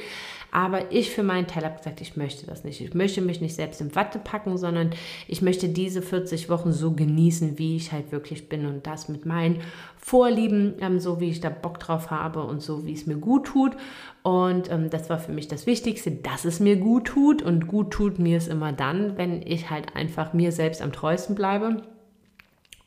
Aber 0.52 0.92
ich 0.92 1.10
für 1.10 1.22
meinen 1.22 1.46
Teil 1.46 1.64
habe 1.64 1.78
gesagt, 1.78 2.00
ich 2.00 2.16
möchte 2.16 2.46
das 2.46 2.62
nicht. 2.62 2.80
Ich 2.80 2.94
möchte 2.94 3.20
mich 3.20 3.40
nicht 3.40 3.54
selbst 3.54 3.80
in 3.80 3.94
Watte 3.94 4.18
packen, 4.18 4.56
sondern 4.56 4.90
ich 5.26 5.42
möchte 5.42 5.68
diese 5.68 6.02
40 6.02 6.48
Wochen 6.48 6.72
so 6.72 6.92
genießen, 6.92 7.58
wie 7.58 7.76
ich 7.76 7.92
halt 7.92 8.12
wirklich 8.12 8.48
bin 8.48 8.66
und 8.66 8.86
das 8.86 9.08
mit 9.08 9.26
meinen 9.26 9.62
Vorlieben, 10.00 10.74
ähm, 10.80 10.98
so 10.98 11.20
wie 11.20 11.30
ich 11.30 11.40
da 11.40 11.50
Bock 11.50 11.78
drauf 11.78 12.10
habe 12.10 12.42
und 12.42 12.62
so 12.62 12.86
wie 12.86 12.94
es 12.94 13.06
mir 13.06 13.16
gut 13.16 13.46
tut. 13.46 13.76
Und 14.22 14.70
ähm, 14.70 14.90
das 14.90 15.10
war 15.10 15.18
für 15.18 15.32
mich 15.32 15.48
das 15.48 15.66
Wichtigste, 15.66 16.10
dass 16.10 16.44
es 16.44 16.58
mir 16.58 16.76
gut 16.76 17.06
tut. 17.06 17.42
Und 17.42 17.66
gut 17.66 17.90
tut 17.90 18.18
mir 18.18 18.38
es 18.38 18.48
immer 18.48 18.72
dann, 18.72 19.16
wenn 19.18 19.42
ich 19.42 19.70
halt 19.70 19.94
einfach 19.96 20.32
mir 20.32 20.52
selbst 20.52 20.82
am 20.82 20.92
treuesten 20.92 21.34
bleibe. 21.34 21.82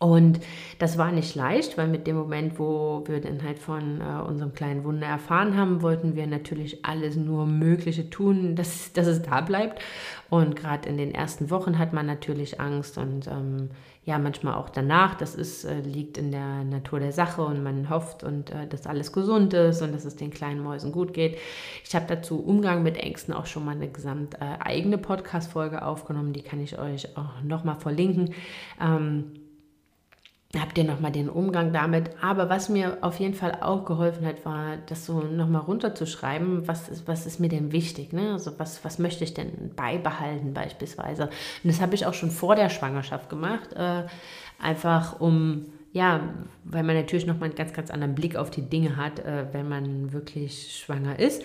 Und 0.04 0.42
das 0.80 0.98
war 0.98 1.14
nicht 1.14 1.34
leicht, 1.34 1.78
weil 1.78 1.88
mit 1.88 2.08
dem 2.08 2.18
Moment, 2.18 2.60
wo 2.60 3.04
wir 3.08 3.22
dann 3.22 3.42
halt 3.42 3.58
von 3.58 4.02
äh, 4.02 4.22
unserem 4.28 4.54
kleinen 4.54 4.84
Wunder 4.84 5.08
erfahren 5.08 5.56
haben, 5.56 5.82
wollten 5.82 6.18
wir 6.18 6.28
natürlich 6.28 6.84
alles 6.84 7.16
nur 7.16 7.46
Mögliche 7.46 8.10
tun, 8.10 8.56
dass, 8.58 8.92
dass 8.92 9.08
es 9.08 9.22
da 9.22 9.40
bleibt. 9.40 9.82
Und 10.30 10.58
gerade 10.58 10.90
in 10.90 10.98
den 10.98 11.16
ersten 11.16 11.50
Wochen 11.50 11.80
hat 11.80 11.94
man 11.94 12.06
natürlich 12.06 12.60
Angst 12.60 12.98
und 12.98 13.28
ähm, 13.28 13.70
ja, 14.06 14.18
manchmal 14.18 14.56
auch 14.56 14.70
danach. 14.70 15.16
Das 15.16 15.34
ist, 15.34 15.64
äh, 15.64 15.80
liegt 15.80 16.18
in 16.18 16.32
der 16.32 16.64
Natur 16.64 17.00
der 17.00 17.14
Sache 17.14 17.42
und 17.42 17.64
man 17.64 17.90
hofft 17.90 18.24
und 18.24 18.50
äh, 18.50 18.68
dass 18.68 18.86
alles 18.86 19.14
gesund 19.14 19.54
ist 19.54 19.82
und 19.82 19.94
dass 19.94 20.04
es 20.04 20.16
den 20.16 20.32
kleinen 20.32 20.62
Mäusen 20.62 20.92
gut 20.92 21.14
geht. 21.14 21.38
Ich 21.86 21.96
habe 21.96 22.06
dazu 22.08 22.44
Umgang 22.44 22.84
mit 22.84 22.98
Ängsten 22.98 23.34
auch 23.34 23.46
schon 23.46 23.64
mal 23.64 23.76
eine 23.76 23.90
gesamt 23.90 24.36
äh, 24.36 24.60
eigene 24.60 24.98
Podcast-Folge 24.98 25.86
aufgenommen, 25.86 26.34
die 26.34 26.42
kann 26.42 26.60
ich 26.62 26.78
euch 26.78 27.18
auch 27.18 27.42
nochmal 27.44 27.76
verlinken. 27.76 28.34
Ähm, 28.82 29.43
habt 30.62 30.78
ihr 30.78 30.84
nochmal 30.84 31.12
den 31.12 31.30
Umgang 31.30 31.74
damit. 31.74 32.12
Aber 32.22 32.48
was 32.48 32.70
mir 32.70 33.00
auf 33.02 33.20
jeden 33.20 33.34
Fall 33.34 33.58
auch 33.62 33.86
geholfen 33.86 34.26
hat, 34.26 34.46
war, 34.46 34.78
das 34.86 35.06
so 35.06 35.22
nochmal 35.22 35.64
runterzuschreiben, 35.64 36.68
was 36.68 36.90
ist, 36.90 37.08
was 37.08 37.26
ist 37.26 37.40
mir 37.40 37.50
denn 37.50 37.72
wichtig, 37.72 38.14
ne? 38.14 38.34
Also 38.34 38.52
was, 38.60 38.86
was 38.86 39.00
möchte 39.00 39.24
ich 39.24 39.34
denn 39.34 39.72
beibehalten 39.76 40.54
beispielsweise. 40.54 41.24
Und 41.24 41.72
das 41.72 41.82
habe 41.82 41.96
ich 41.96 42.06
auch 42.06 42.14
schon 42.14 42.30
vor 42.30 42.56
der 42.56 42.70
Schwangerschaft 42.70 43.30
gemacht, 43.30 43.74
äh, 43.74 44.04
einfach 44.60 45.20
um, 45.20 45.66
ja, 45.92 46.22
weil 46.64 46.84
man 46.84 46.96
natürlich 46.96 47.26
nochmal 47.26 47.50
einen 47.50 47.58
ganz, 47.58 47.74
ganz 47.74 47.90
anderen 47.90 48.14
Blick 48.14 48.36
auf 48.36 48.52
die 48.52 48.70
Dinge 48.70 48.96
hat, 48.96 49.20
äh, 49.20 49.48
wenn 49.54 49.68
man 49.68 50.14
wirklich 50.14 50.78
schwanger 50.78 51.18
ist. 51.18 51.42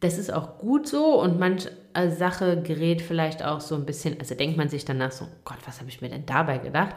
Das 0.00 0.18
ist 0.18 0.32
auch 0.32 0.58
gut 0.58 0.88
so 0.88 1.22
und 1.22 1.38
manche 1.38 1.70
Sache 2.08 2.60
gerät 2.60 3.02
vielleicht 3.02 3.44
auch 3.44 3.60
so 3.60 3.76
ein 3.76 3.86
bisschen, 3.86 4.18
also 4.18 4.34
denkt 4.34 4.56
man 4.56 4.68
sich 4.68 4.84
danach 4.84 5.12
so, 5.12 5.28
Gott, 5.44 5.58
was 5.64 5.78
habe 5.78 5.90
ich 5.90 6.00
mir 6.00 6.08
denn 6.08 6.26
dabei 6.26 6.58
gedacht? 6.58 6.96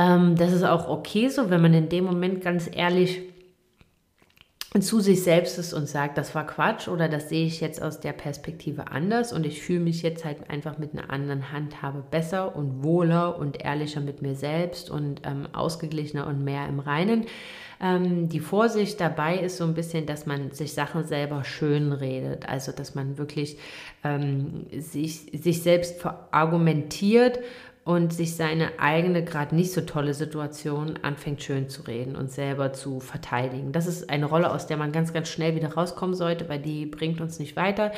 Ähm, 0.00 0.36
das 0.36 0.52
ist 0.52 0.64
auch 0.64 0.88
okay 0.88 1.28
so, 1.28 1.50
wenn 1.50 1.60
man 1.60 1.74
in 1.74 1.88
dem 1.88 2.04
Moment 2.04 2.42
ganz 2.42 2.70
ehrlich 2.72 3.20
zu 4.78 5.00
sich 5.00 5.24
selbst 5.24 5.58
ist 5.58 5.72
und 5.72 5.88
sagt, 5.88 6.16
das 6.16 6.32
war 6.36 6.46
Quatsch 6.46 6.86
oder 6.86 7.08
das 7.08 7.28
sehe 7.28 7.44
ich 7.44 7.60
jetzt 7.60 7.82
aus 7.82 7.98
der 7.98 8.12
Perspektive 8.12 8.92
anders 8.92 9.32
und 9.32 9.44
ich 9.44 9.60
fühle 9.60 9.80
mich 9.80 10.02
jetzt 10.02 10.24
halt 10.24 10.48
einfach 10.48 10.78
mit 10.78 10.92
einer 10.92 11.10
anderen 11.10 11.50
Handhabe 11.50 12.04
besser 12.08 12.54
und 12.54 12.84
wohler 12.84 13.36
und 13.36 13.60
ehrlicher 13.64 14.00
mit 14.00 14.22
mir 14.22 14.36
selbst 14.36 14.88
und 14.88 15.22
ähm, 15.24 15.48
ausgeglichener 15.52 16.28
und 16.28 16.44
mehr 16.44 16.68
im 16.68 16.78
Reinen. 16.78 17.26
Ähm, 17.82 18.28
die 18.28 18.38
Vorsicht 18.38 19.00
dabei 19.00 19.38
ist 19.38 19.56
so 19.56 19.64
ein 19.64 19.74
bisschen, 19.74 20.06
dass 20.06 20.24
man 20.24 20.52
sich 20.52 20.72
Sachen 20.72 21.04
selber 21.04 21.42
schön 21.42 21.92
redet, 21.92 22.48
also 22.48 22.70
dass 22.70 22.94
man 22.94 23.18
wirklich 23.18 23.58
ähm, 24.04 24.66
sich, 24.78 25.32
sich 25.32 25.62
selbst 25.62 26.04
argumentiert 26.30 27.40
und 27.84 28.12
sich 28.12 28.36
seine 28.36 28.78
eigene, 28.78 29.24
gerade 29.24 29.54
nicht 29.54 29.72
so 29.72 29.80
tolle 29.80 30.14
Situation 30.14 30.98
anfängt 31.02 31.42
schön 31.42 31.68
zu 31.68 31.82
reden 31.82 32.14
und 32.14 32.30
selber 32.30 32.72
zu 32.72 33.00
verteidigen. 33.00 33.72
Das 33.72 33.86
ist 33.86 34.10
eine 34.10 34.26
Rolle, 34.26 34.52
aus 34.52 34.66
der 34.66 34.76
man 34.76 34.92
ganz, 34.92 35.12
ganz 35.12 35.28
schnell 35.28 35.54
wieder 35.54 35.74
rauskommen 35.74 36.14
sollte, 36.14 36.48
weil 36.48 36.60
die 36.60 36.86
bringt 36.86 37.20
uns 37.20 37.38
nicht 37.38 37.56
weiter. 37.56 37.92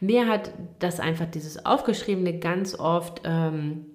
Mir 0.00 0.28
hat 0.28 0.52
das 0.78 1.00
einfach 1.00 1.26
dieses 1.26 1.66
Aufgeschriebene 1.66 2.38
ganz 2.38 2.78
oft. 2.78 3.22
Ähm, 3.24 3.86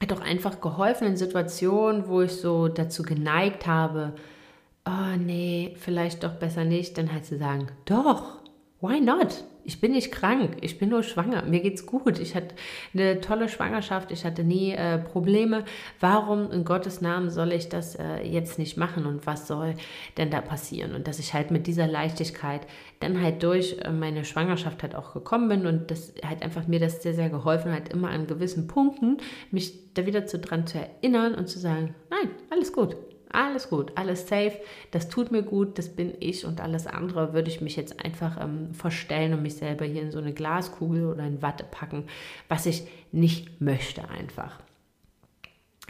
hat 0.00 0.12
auch 0.12 0.20
einfach 0.20 0.60
geholfen 0.60 1.08
in 1.08 1.16
Situationen, 1.16 2.06
wo 2.06 2.22
ich 2.22 2.32
so 2.32 2.68
dazu 2.68 3.02
geneigt 3.02 3.66
habe, 3.66 4.14
oh 4.86 5.16
nee, 5.18 5.74
vielleicht 5.76 6.22
doch 6.22 6.34
besser 6.34 6.64
nicht, 6.64 6.96
dann 6.96 7.12
halt 7.12 7.26
zu 7.26 7.36
sagen, 7.36 7.66
doch, 7.84 8.38
why 8.80 9.00
not? 9.00 9.44
ich 9.68 9.82
bin 9.82 9.92
nicht 9.92 10.10
krank, 10.10 10.56
ich 10.62 10.78
bin 10.78 10.88
nur 10.88 11.02
schwanger, 11.02 11.42
mir 11.42 11.60
geht's 11.60 11.84
gut, 11.84 12.18
ich 12.18 12.34
hatte 12.34 12.54
eine 12.94 13.20
tolle 13.20 13.50
Schwangerschaft, 13.50 14.10
ich 14.10 14.24
hatte 14.24 14.42
nie 14.42 14.72
äh, 14.72 14.96
Probleme. 14.96 15.64
Warum 16.00 16.50
in 16.50 16.64
Gottes 16.64 17.02
Namen 17.02 17.28
soll 17.28 17.52
ich 17.52 17.68
das 17.68 17.94
äh, 17.94 18.22
jetzt 18.22 18.58
nicht 18.58 18.78
machen 18.78 19.04
und 19.04 19.26
was 19.26 19.46
soll 19.46 19.74
denn 20.16 20.30
da 20.30 20.40
passieren? 20.40 20.94
Und 20.94 21.06
dass 21.06 21.18
ich 21.18 21.34
halt 21.34 21.50
mit 21.50 21.66
dieser 21.66 21.86
Leichtigkeit 21.86 22.62
dann 23.00 23.20
halt 23.20 23.42
durch 23.42 23.76
äh, 23.82 23.92
meine 23.92 24.24
Schwangerschaft 24.24 24.82
halt 24.82 24.94
auch 24.94 25.12
gekommen 25.12 25.50
bin 25.50 25.66
und 25.66 25.90
das 25.90 26.14
halt 26.24 26.42
einfach 26.42 26.66
mir 26.66 26.80
das 26.80 27.02
sehr, 27.02 27.12
sehr 27.12 27.28
geholfen 27.28 27.70
hat, 27.70 27.90
immer 27.90 28.08
an 28.08 28.26
gewissen 28.26 28.68
Punkten 28.68 29.18
mich 29.50 29.92
da 29.92 30.06
wieder 30.06 30.24
zu 30.24 30.38
dran 30.38 30.66
zu 30.66 30.78
erinnern 30.78 31.34
und 31.34 31.46
zu 31.46 31.58
sagen, 31.58 31.94
nein, 32.08 32.30
alles 32.48 32.72
gut, 32.72 32.96
alles 33.30 33.68
gut, 33.70 33.92
alles 33.96 34.28
safe, 34.28 34.58
das 34.90 35.08
tut 35.08 35.30
mir 35.30 35.42
gut, 35.42 35.78
das 35.78 35.88
bin 35.88 36.14
ich 36.20 36.44
und 36.44 36.60
alles 36.60 36.86
andere 36.86 37.32
würde 37.32 37.50
ich 37.50 37.60
mich 37.60 37.76
jetzt 37.76 38.04
einfach 38.04 38.42
ähm, 38.42 38.74
verstellen 38.74 39.34
und 39.34 39.42
mich 39.42 39.56
selber 39.56 39.84
hier 39.84 40.02
in 40.02 40.10
so 40.10 40.18
eine 40.18 40.32
Glaskugel 40.32 41.06
oder 41.06 41.24
in 41.24 41.42
Watte 41.42 41.64
packen, 41.70 42.04
was 42.48 42.66
ich 42.66 42.84
nicht 43.12 43.60
möchte 43.60 44.08
einfach. 44.08 44.58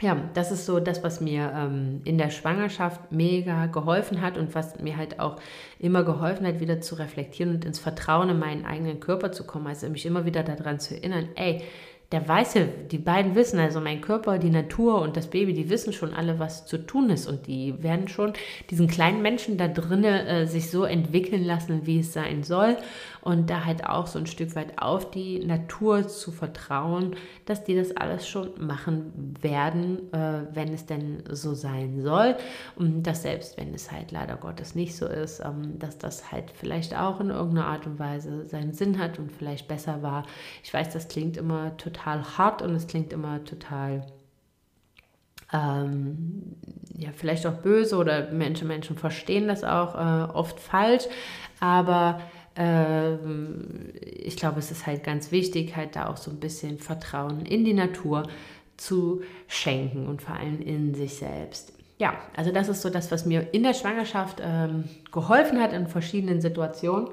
Ja, 0.01 0.15
das 0.33 0.51
ist 0.51 0.65
so 0.65 0.79
das, 0.79 1.03
was 1.03 1.19
mir 1.19 1.51
ähm, 1.53 1.99
in 2.05 2.17
der 2.17 2.29
Schwangerschaft 2.29 3.11
mega 3.11 3.65
geholfen 3.65 4.21
hat 4.21 4.37
und 4.37 4.55
was 4.55 4.79
mir 4.79 4.95
halt 4.95 5.19
auch 5.19 5.41
immer 5.77 6.03
geholfen 6.03 6.47
hat, 6.47 6.61
wieder 6.61 6.79
zu 6.79 6.95
reflektieren 6.95 7.53
und 7.55 7.65
ins 7.65 7.79
Vertrauen 7.79 8.29
in 8.29 8.39
meinen 8.39 8.65
eigenen 8.65 9.01
Körper 9.01 9.33
zu 9.33 9.43
kommen. 9.43 9.67
Also 9.67 9.89
mich 9.89 10.05
immer 10.05 10.23
wieder 10.23 10.43
daran 10.43 10.79
zu 10.79 10.95
erinnern, 10.95 11.27
ey, 11.35 11.63
der 12.11 12.27
weiß 12.27 12.55
ja, 12.55 12.61
die 12.91 12.97
beiden 12.97 13.35
wissen, 13.35 13.59
also 13.59 13.79
mein 13.79 14.01
Körper, 14.01 14.39
die 14.39 14.49
Natur 14.49 15.01
und 15.01 15.15
das 15.15 15.27
Baby, 15.27 15.53
die 15.53 15.69
wissen 15.69 15.93
schon 15.93 16.13
alle, 16.13 16.39
was 16.39 16.65
zu 16.65 16.79
tun 16.79 17.11
ist. 17.11 17.27
Und 17.27 17.45
die 17.45 17.83
werden 17.83 18.07
schon 18.07 18.33
diesen 18.71 18.87
kleinen 18.87 19.21
Menschen 19.21 19.57
da 19.57 19.67
drinnen 19.67 20.27
äh, 20.27 20.47
sich 20.47 20.71
so 20.71 20.85
entwickeln 20.85 21.43
lassen, 21.43 21.85
wie 21.85 21.99
es 21.99 22.13
sein 22.13 22.43
soll 22.43 22.77
und 23.21 23.49
da 23.49 23.65
halt 23.65 23.85
auch 23.85 24.07
so 24.07 24.19
ein 24.19 24.27
Stück 24.27 24.55
weit 24.55 24.81
auf 24.81 25.11
die 25.11 25.39
Natur 25.45 26.07
zu 26.07 26.31
vertrauen, 26.31 27.15
dass 27.45 27.63
die 27.63 27.75
das 27.75 27.95
alles 27.95 28.27
schon 28.27 28.51
machen 28.57 29.35
werden, 29.41 30.11
äh, 30.13 30.43
wenn 30.53 30.73
es 30.73 30.85
denn 30.85 31.23
so 31.29 31.53
sein 31.53 32.01
soll 32.01 32.35
und 32.75 33.03
dass 33.03 33.23
selbst 33.23 33.57
wenn 33.57 33.73
es 33.73 33.91
halt 33.91 34.11
leider 34.11 34.37
Gottes 34.37 34.75
nicht 34.75 34.95
so 34.95 35.05
ist, 35.05 35.41
ähm, 35.41 35.77
dass 35.79 35.97
das 35.97 36.31
halt 36.31 36.51
vielleicht 36.51 36.95
auch 36.95 37.19
in 37.19 37.29
irgendeiner 37.29 37.67
Art 37.67 37.85
und 37.85 37.99
Weise 37.99 38.47
seinen 38.47 38.73
Sinn 38.73 38.99
hat 38.99 39.19
und 39.19 39.31
vielleicht 39.31 39.67
besser 39.67 40.01
war. 40.01 40.23
Ich 40.63 40.73
weiß, 40.73 40.89
das 40.93 41.07
klingt 41.07 41.37
immer 41.37 41.75
total 41.77 42.37
hart 42.37 42.61
und 42.61 42.73
es 42.75 42.87
klingt 42.87 43.13
immer 43.13 43.43
total, 43.43 44.05
ähm, 45.51 46.55
ja, 46.95 47.09
vielleicht 47.13 47.45
auch 47.47 47.53
böse 47.53 47.97
oder 47.97 48.31
Menschen, 48.31 48.67
Menschen 48.67 48.97
verstehen 48.97 49.47
das 49.47 49.63
auch 49.63 49.95
äh, 49.95 50.31
oft 50.31 50.59
falsch, 50.59 51.05
aber 51.59 52.21
ich 52.61 54.35
glaube, 54.35 54.59
es 54.59 54.69
ist 54.71 54.85
halt 54.85 55.03
ganz 55.03 55.31
wichtig, 55.31 55.75
halt 55.75 55.95
da 55.95 56.09
auch 56.09 56.17
so 56.17 56.29
ein 56.29 56.39
bisschen 56.39 56.77
Vertrauen 56.77 57.45
in 57.45 57.63
die 57.63 57.73
Natur 57.73 58.23
zu 58.75 59.21
schenken 59.47 60.07
und 60.07 60.21
vor 60.21 60.35
allem 60.35 60.61
in 60.61 60.93
sich 60.93 61.15
selbst. 61.15 61.73
Ja, 61.99 62.13
also 62.35 62.51
das 62.51 62.69
ist 62.69 62.81
so 62.81 62.89
das, 62.89 63.11
was 63.11 63.25
mir 63.25 63.53
in 63.53 63.63
der 63.63 63.73
Schwangerschaft 63.73 64.41
ähm, 64.41 64.85
geholfen 65.11 65.61
hat 65.61 65.73
in 65.73 65.87
verschiedenen 65.87 66.41
Situationen. 66.41 67.09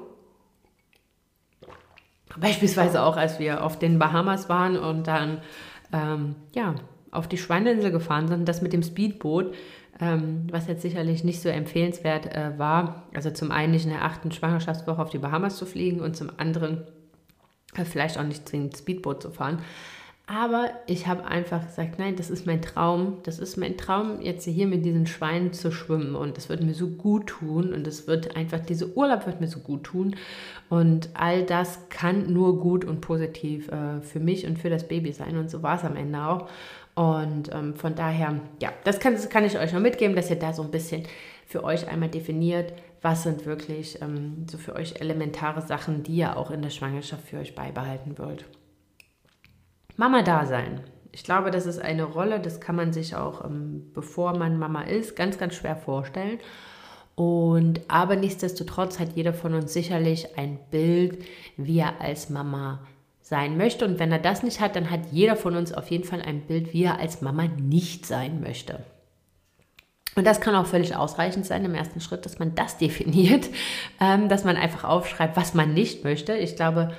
Beispielsweise 2.37 3.01
auch, 3.01 3.17
als 3.17 3.39
wir 3.39 3.63
auf 3.63 3.79
den 3.79 3.99
Bahamas 3.99 4.49
waren 4.49 4.77
und 4.77 5.07
dann 5.07 5.41
ähm, 5.91 6.35
ja, 6.53 6.75
auf 7.11 7.27
die 7.27 7.37
Schweininsel 7.37 7.91
gefahren 7.91 8.27
sind, 8.27 8.47
das 8.47 8.61
mit 8.61 8.73
dem 8.73 8.83
Speedboot, 8.83 9.53
ähm, 9.99 10.47
was 10.51 10.67
jetzt 10.67 10.81
sicherlich 10.81 11.23
nicht 11.23 11.41
so 11.41 11.49
empfehlenswert 11.49 12.33
äh, 12.35 12.57
war. 12.57 13.03
Also 13.13 13.31
zum 13.31 13.51
einen 13.51 13.71
nicht 13.71 13.85
in 13.85 13.91
der 13.91 14.03
achten 14.03 14.31
Schwangerschaftswoche 14.31 15.01
auf 15.01 15.09
die 15.09 15.17
Bahamas 15.17 15.57
zu 15.57 15.65
fliegen 15.65 16.01
und 16.01 16.15
zum 16.15 16.31
anderen 16.37 16.83
äh, 17.75 17.85
vielleicht 17.85 18.17
auch 18.17 18.23
nicht 18.23 18.47
zwingend 18.47 18.77
Speedboot 18.77 19.21
zu 19.21 19.31
fahren. 19.31 19.59
Aber 20.29 20.71
ich 20.87 21.07
habe 21.07 21.23
einfach 21.23 21.65
gesagt, 21.65 21.99
nein, 21.99 22.17
das 22.17 22.29
ist 22.29 22.45
mein 22.45 22.61
Traum. 22.61 23.19
Das 23.23 23.39
ist 23.39 23.55
mein 23.55 23.77
Traum, 23.77 24.19
jetzt 24.19 24.43
hier 24.43 24.67
mit 24.67 24.83
diesen 24.83 25.07
Schweinen 25.07 25.53
zu 25.53 25.71
schwimmen. 25.71 26.15
Und 26.15 26.35
das 26.35 26.49
wird 26.49 26.61
mir 26.61 26.73
so 26.73 26.89
gut 26.89 27.27
tun. 27.27 27.73
Und 27.73 27.87
es 27.87 28.07
wird 28.07 28.35
einfach, 28.35 28.59
dieser 28.59 28.87
Urlaub 28.97 29.25
wird 29.25 29.39
mir 29.39 29.47
so 29.47 29.59
gut 29.59 29.85
tun. 29.85 30.17
Und 30.67 31.09
all 31.13 31.43
das 31.43 31.87
kann 31.87 32.33
nur 32.33 32.59
gut 32.59 32.83
und 32.83 32.99
positiv 32.99 33.69
äh, 33.69 34.01
für 34.01 34.19
mich 34.19 34.45
und 34.45 34.59
für 34.59 34.69
das 34.69 34.85
Baby 34.89 35.13
sein. 35.13 35.37
Und 35.37 35.49
so 35.49 35.63
war 35.63 35.77
es 35.77 35.85
am 35.85 35.95
Ende 35.95 36.21
auch. 36.21 36.49
Und 36.97 37.53
ähm, 37.53 37.75
von 37.75 37.93
daher, 37.93 38.39
ja, 38.59 38.73
das 38.83 38.99
kann, 38.99 39.13
das 39.13 39.29
kann 39.29 39.45
ich 39.45 39.55
euch 39.59 39.71
noch 39.71 39.79
mitgeben, 39.79 40.15
dass 40.15 40.31
ihr 40.31 40.39
da 40.39 40.51
so 40.51 40.63
ein 40.63 40.71
bisschen 40.71 41.03
für 41.45 41.63
euch 41.63 41.87
einmal 41.87 42.09
definiert, 42.09 42.73
was 43.03 43.21
sind 43.21 43.45
wirklich 43.45 44.01
ähm, 44.01 44.47
so 44.49 44.57
für 44.57 44.75
euch 44.75 44.99
elementare 44.99 45.61
Sachen, 45.61 46.01
die 46.01 46.15
ihr 46.15 46.35
auch 46.35 46.49
in 46.49 46.63
der 46.63 46.71
Schwangerschaft 46.71 47.27
für 47.27 47.37
euch 47.37 47.53
beibehalten 47.53 48.17
wollt. 48.17 48.45
Mama-Dasein. 49.95 50.85
Ich 51.11 51.23
glaube, 51.23 51.51
das 51.51 51.67
ist 51.67 51.77
eine 51.77 52.03
Rolle, 52.03 52.39
das 52.39 52.59
kann 52.61 52.75
man 52.75 52.91
sich 52.91 53.15
auch, 53.15 53.45
ähm, 53.45 53.91
bevor 53.93 54.35
man 54.35 54.57
Mama 54.57 54.81
ist, 54.81 55.15
ganz, 55.15 55.37
ganz 55.37 55.53
schwer 55.53 55.75
vorstellen. 55.75 56.39
Und 57.13 57.81
aber 57.87 58.15
nichtsdestotrotz 58.15 58.97
hat 58.97 59.09
jeder 59.13 59.33
von 59.33 59.53
uns 59.53 59.71
sicherlich 59.71 60.35
ein 60.35 60.57
Bild, 60.71 61.23
wie 61.57 61.77
er 61.77 62.01
als 62.01 62.31
Mama 62.31 62.79
sein 63.27 63.57
möchte. 63.57 63.85
Und 63.85 63.99
wenn 63.99 64.11
er 64.11 64.19
das 64.19 64.41
nicht 64.41 64.61
hat, 64.61 64.75
dann 64.75 64.89
hat 64.89 65.01
jeder 65.11 65.35
von 65.35 65.55
uns 65.55 65.73
auf 65.73 65.91
jeden 65.91 66.05
Fall 66.05 66.21
ein 66.21 66.41
Bild, 66.41 66.73
wie 66.73 66.83
er 66.83 66.99
als 66.99 67.21
Mama 67.21 67.47
nicht 67.47 68.05
sein 68.05 68.39
möchte. 68.39 68.79
Und 70.15 70.25
das 70.25 70.39
kann 70.39 70.55
auch 70.55 70.65
völlig 70.65 70.95
ausreichend 70.95 71.45
sein 71.45 71.65
im 71.65 71.75
ersten 71.75 71.99
Schritt, 71.99 72.25
dass 72.25 72.39
man 72.39 72.55
das 72.55 72.77
definiert, 72.79 73.49
ähm, 73.99 74.29
dass 74.29 74.45
man 74.45 74.55
einfach 74.55 74.85
aufschreibt, 74.85 75.35
was 75.35 75.53
man 75.53 75.73
nicht 75.73 76.05
möchte. 76.05 76.35
Ich 76.37 76.55
glaube, 76.55 76.93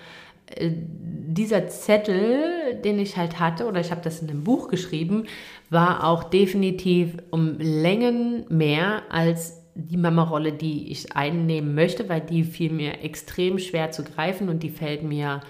äh, 0.54 0.70
dieser 0.70 1.68
Zettel, 1.68 2.76
den 2.84 2.98
ich 2.98 3.16
halt 3.16 3.40
hatte, 3.40 3.66
oder 3.66 3.80
ich 3.80 3.90
habe 3.90 4.02
das 4.02 4.20
in 4.20 4.28
einem 4.28 4.44
Buch 4.44 4.68
geschrieben, 4.68 5.24
war 5.70 6.04
auch 6.04 6.24
definitiv 6.24 7.16
um 7.30 7.58
Längen 7.58 8.44
mehr 8.50 9.02
als 9.10 9.62
die 9.74 9.96
Mama-Rolle, 9.96 10.52
die 10.52 10.90
ich 10.90 11.16
einnehmen 11.16 11.74
möchte, 11.74 12.08
weil 12.08 12.20
die 12.20 12.44
fiel 12.44 12.70
mir 12.70 13.02
extrem 13.02 13.58
schwer 13.58 13.92
zu 13.92 14.04
greifen 14.04 14.48
und 14.48 14.62
die 14.62 14.70
fällt 14.70 15.02
mir, 15.02 15.40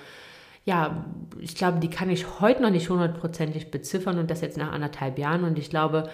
ja, 0.69 1.07
ich 1.41 1.55
glaube, 1.55 1.79
die 1.79 1.89
kann 1.89 2.11
ich 2.11 2.41
heute 2.41 2.61
noch 2.61 2.71
nicht 2.71 2.91
hundertprozentig 2.91 3.71
beziffern 3.71 4.19
und 4.19 4.31
das 4.31 4.43
jetzt 4.43 4.59
nach 4.59 4.71
anderthalb 4.71 5.19
Jahren 5.19 5.45
und 5.45 5.59
ich 5.59 5.71
glaube, 5.71 6.11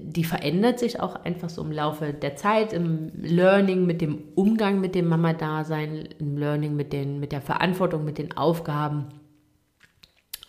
die 0.00 0.24
verändert 0.24 0.80
sich 0.80 0.98
auch 0.98 1.14
einfach 1.14 1.48
so 1.48 1.62
im 1.62 1.70
Laufe 1.70 2.12
der 2.12 2.34
Zeit, 2.34 2.72
im 2.72 3.12
Learning 3.14 3.86
mit 3.86 4.00
dem 4.00 4.24
Umgang 4.34 4.80
mit 4.80 4.96
dem 4.96 5.06
Mama-Dasein, 5.06 6.08
im 6.18 6.36
Learning 6.36 6.74
mit, 6.74 6.92
den, 6.92 7.20
mit 7.20 7.30
der 7.30 7.40
Verantwortung, 7.40 8.04
mit 8.04 8.18
den 8.18 8.36
Aufgaben, 8.36 9.10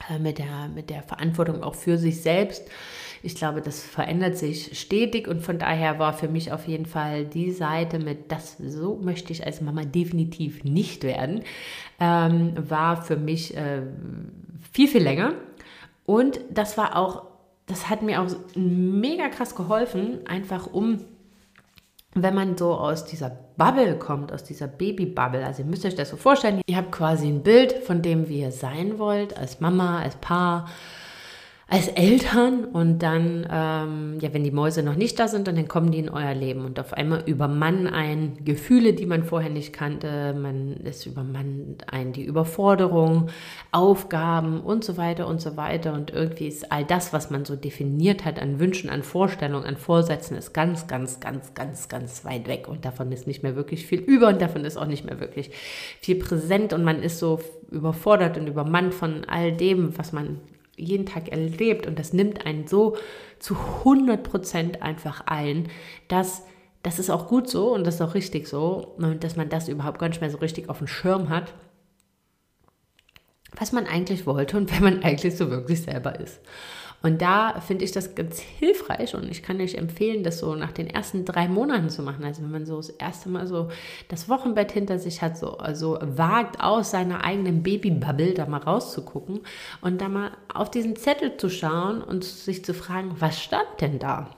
äh, 0.10 0.18
mit, 0.18 0.40
der, 0.40 0.68
mit 0.74 0.90
der 0.90 1.04
Verantwortung 1.04 1.62
auch 1.62 1.76
für 1.76 2.00
sich 2.00 2.24
selbst. 2.24 2.68
Ich 3.26 3.36
glaube, 3.36 3.62
das 3.62 3.84
verändert 3.84 4.38
sich 4.38 4.78
stetig 4.80 5.28
und 5.28 5.42
von 5.42 5.60
daher 5.60 6.00
war 6.00 6.14
für 6.14 6.28
mich 6.28 6.52
auf 6.52 6.68
jeden 6.68 6.86
Fall 6.86 7.26
die 7.26 7.52
Seite 7.52 8.00
mit, 8.00 8.32
das 8.32 8.58
so 8.58 8.96
möchte 8.96 9.34
ich 9.34 9.46
als 9.46 9.62
Mama 9.62 9.84
definitiv 9.84 10.64
nicht 10.64 11.04
werden, 11.04 11.42
ähm, 12.00 12.54
war 12.58 13.02
für 13.02 13.18
mich 13.18 13.56
äh, 13.58 13.82
viel, 14.72 14.88
viel 14.88 15.04
länger. 15.04 15.34
Und 16.06 16.40
das 16.52 16.78
war 16.78 16.96
auch 16.96 17.36
das 17.66 17.90
hat 17.90 18.02
mir 18.02 18.22
auch 18.22 18.28
mega 18.56 19.30
krass 19.30 19.56
geholfen, 19.56 20.20
einfach 20.28 20.68
um, 20.68 21.02
wenn 22.14 22.36
man 22.36 22.58
so 22.58 22.74
aus 22.74 23.06
dieser 23.06 23.32
Bubble 23.58 23.98
kommt, 23.98 24.32
aus 24.32 24.44
dieser 24.44 24.68
Baby-Bubble. 24.68 25.46
Also 25.46 25.64
ihr 25.64 25.68
müsst 25.68 25.86
euch 25.86 25.96
das 25.96 26.10
so 26.10 26.18
vorstellen, 26.18 26.62
ihr 26.68 26.78
habt 26.78 26.92
quasi 26.92 27.28
ein 27.28 27.44
Bild 27.44 27.74
von 27.74 28.02
dem, 28.02 28.30
wie 28.30 28.42
ihr 28.42 28.52
sein 28.52 29.00
wollt, 29.00 29.38
als 29.38 29.60
Mama, 29.60 30.00
als 30.00 30.16
Paar 30.18 30.70
als 31.67 31.88
Eltern 31.88 32.65
und 32.65 32.99
dann, 32.99 33.47
ähm, 33.51 34.19
ja, 34.19 34.32
wenn 34.34 34.43
die 34.43 34.51
Mäuse 34.51 34.84
noch 34.84 34.95
nicht 34.95 35.17
da 35.17 35.28
sind, 35.28 35.47
dann 35.47 35.67
kommen 35.67 35.89
die 35.91 35.97
in 35.97 36.10
euer 36.10 36.36
Leben 36.36 36.63
und 36.63 36.80
auf 36.80 36.93
einmal 36.93 37.23
übermannen 37.25 37.88
ein 37.88 38.38
Gefühle, 38.45 38.93
die 38.93 39.08
man 39.08 39.23
vorher 39.23 39.49
nicht 39.49 39.73
kannte, 39.73 40.36
man 40.39 40.73
ist 40.78 41.08
übermannt 41.08 41.91
ein 41.91 42.13
die 42.13 42.23
Überforderung, 42.23 43.30
Aufgaben 43.71 44.62
und 44.62 44.84
so 44.84 44.97
weiter 44.97 45.25
und 45.28 45.41
so 45.41 45.58
weiter. 45.58 45.93
Und 45.93 46.12
irgendwie 46.12 46.47
ist 46.47 46.71
all 46.71 46.86
das, 46.86 47.13
was 47.13 47.32
man 47.32 47.45
so 47.45 47.56
definiert 47.56 48.25
hat 48.25 48.39
an 48.39 48.60
Wünschen, 48.60 48.91
an 48.91 49.01
Vorstellungen, 49.01 49.65
an 49.65 49.78
Vorsätzen, 49.78 50.38
ist 50.38 50.54
ganz, 50.54 50.86
ganz, 50.86 51.19
ganz, 51.19 51.56
ganz, 51.56 51.89
ganz 51.89 52.23
weit 52.25 52.47
weg. 52.47 52.67
Und 52.67 52.86
davon 52.86 53.12
ist 53.12 53.25
nicht 53.25 53.41
mehr 53.41 53.56
wirklich 53.56 53.88
viel 53.88 54.01
über 54.01 54.28
und 54.28 54.39
davon 54.39 54.65
ist 54.65 54.78
auch 54.78 54.86
nicht 54.86 55.04
mehr 55.04 55.19
wirklich 55.19 55.49
viel 55.99 56.17
präsent. 56.17 56.73
Und 56.73 56.84
man 56.84 57.01
ist 57.01 57.17
so 57.17 57.39
überfordert 57.71 58.38
und 58.38 58.45
übermannt 58.45 58.93
von 58.93 59.25
all 59.25 59.51
dem, 59.51 59.97
was 59.97 60.13
man 60.13 60.41
jeden 60.78 61.06
Tag 61.06 61.30
erlebt 61.30 61.88
und 61.88 62.00
das 62.00 62.14
nimmt 62.14 62.46
einen 62.46 62.68
so 62.68 62.98
zu 63.40 63.56
100 63.56 64.24
Prozent 64.24 64.82
einfach 64.82 65.22
ein, 65.28 65.70
dass 66.08 66.44
das 66.84 67.00
ist 67.00 67.10
auch 67.10 67.28
gut 67.28 67.50
so 67.50 67.74
und 67.74 67.86
das 67.86 67.96
ist 67.96 68.02
auch 68.02 68.14
richtig 68.14 68.48
so, 68.48 68.96
dass 69.20 69.36
man 69.36 69.50
das 69.50 69.68
überhaupt 69.68 69.98
gar 69.98 70.08
nicht 70.08 70.22
mehr 70.22 70.30
so 70.30 70.38
richtig 70.38 70.70
auf 70.70 70.78
dem 70.78 70.88
Schirm 70.88 71.30
hat, 71.30 71.54
was 73.58 73.72
man 73.72 73.88
eigentlich 73.88 74.28
wollte 74.28 74.58
und 74.58 74.72
wer 74.72 74.82
man 74.82 75.02
eigentlich 75.04 75.36
so 75.36 75.50
wirklich 75.50 75.82
selber 75.82 76.20
ist. 76.20 76.42
Und 77.06 77.22
da 77.22 77.60
finde 77.60 77.86
ich 77.86 77.91
das 77.91 78.15
ganz 78.15 78.39
hilfreich 78.39 79.13
und 79.13 79.30
ich 79.30 79.44
kann 79.44 79.62
euch 79.62 79.76
empfehlen, 79.76 80.24
das 80.24 80.39
so 80.39 80.56
nach 80.56 80.72
den 80.72 80.88
ersten 80.88 81.24
drei 81.24 81.48
Monaten 81.48 81.91
zu 81.91 82.02
machen. 82.02 82.26
Also 82.26 82.41
wenn 82.41 82.50
man 82.50 82.65
so 82.65 82.78
das 82.78 82.89
erste 82.89 83.30
Mal 83.30 83.46
so 83.46 83.70
das 84.08 84.28
Wochenbett 84.28 84.72
hinter 84.72 84.98
sich 84.98 85.22
hat, 85.22 85.38
so 85.38 85.60
also 85.60 86.00
wagt 86.02 86.62
aus 86.62 86.89
seiner 86.89 87.24
eigenen 87.24 87.62
Babybubble 87.62 88.34
da 88.34 88.48
mal 88.48 88.58
rauszugucken 88.58 89.41
und 89.82 90.02
da 90.02 90.10
mal 90.10 90.32
auf 90.52 90.72
diesen 90.72 90.96
Zettel 90.96 91.38
zu 91.38 91.52
schauen 91.52 92.02
und 92.02 92.24
sich 92.24 92.65
zu 92.65 92.74
fragen, 92.74 93.15
was 93.20 93.39
stand 93.39 93.68
denn 93.82 94.00
da? 94.00 94.32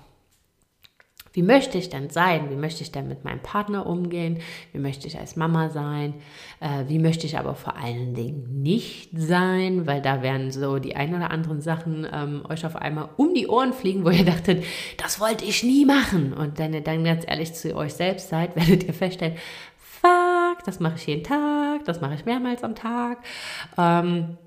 Wie 1.38 1.44
möchte 1.44 1.78
ich 1.78 1.92
denn 1.92 2.10
sein? 2.10 2.50
Wie 2.50 2.56
möchte 2.56 2.82
ich 2.82 2.92
denn 2.92 3.08
mit 3.08 3.24
meinem 3.24 3.44
Partner 3.44 3.86
umgehen? 3.86 4.40
Wie 4.74 4.80
möchte 4.80 5.06
ich 5.06 5.20
als 5.20 5.36
Mama 5.36 5.70
sein? 5.70 6.16
Äh, 6.60 6.86
wie 6.88 6.98
möchte 6.98 7.28
ich 7.28 7.38
aber 7.38 7.54
vor 7.54 7.78
allen 7.78 8.16
Dingen 8.16 8.64
nicht 8.64 9.12
sein? 9.16 9.86
Weil 9.86 10.02
da 10.02 10.24
werden 10.24 10.50
so 10.50 10.80
die 10.80 10.96
ein 10.96 11.14
oder 11.14 11.30
anderen 11.30 11.62
Sachen 11.62 12.08
ähm, 12.12 12.42
euch 12.50 12.66
auf 12.66 12.76
einmal 12.76 13.10
um 13.18 13.36
die 13.36 13.46
Ohren 13.46 13.74
fliegen, 13.74 14.04
wo 14.04 14.10
ihr 14.10 14.26
dachtet, 14.26 14.64
das 14.98 15.20
wollte 15.20 15.46
ich 15.46 15.62
nie 15.62 15.86
machen. 15.86 16.34
Und 16.34 16.58
wenn 16.58 16.74
ihr 16.74 16.82
dann 16.82 17.04
ganz 17.04 17.24
ehrlich 17.28 17.54
zu 17.54 17.76
euch 17.76 17.94
selbst 17.94 18.30
seid, 18.30 18.56
werdet 18.56 18.86
ihr 18.86 18.96
feststellen, 18.96 19.36
fuck, 19.78 20.64
das 20.66 20.80
mache 20.80 20.96
ich 20.96 21.06
jeden 21.06 21.24
Tag, 21.24 21.86
das 21.86 22.02
mache 22.02 22.16
ich 22.16 22.26
mehrmals 22.26 22.64
am 22.64 22.74
Tag. 22.74 23.20
Ähm, 23.78 24.40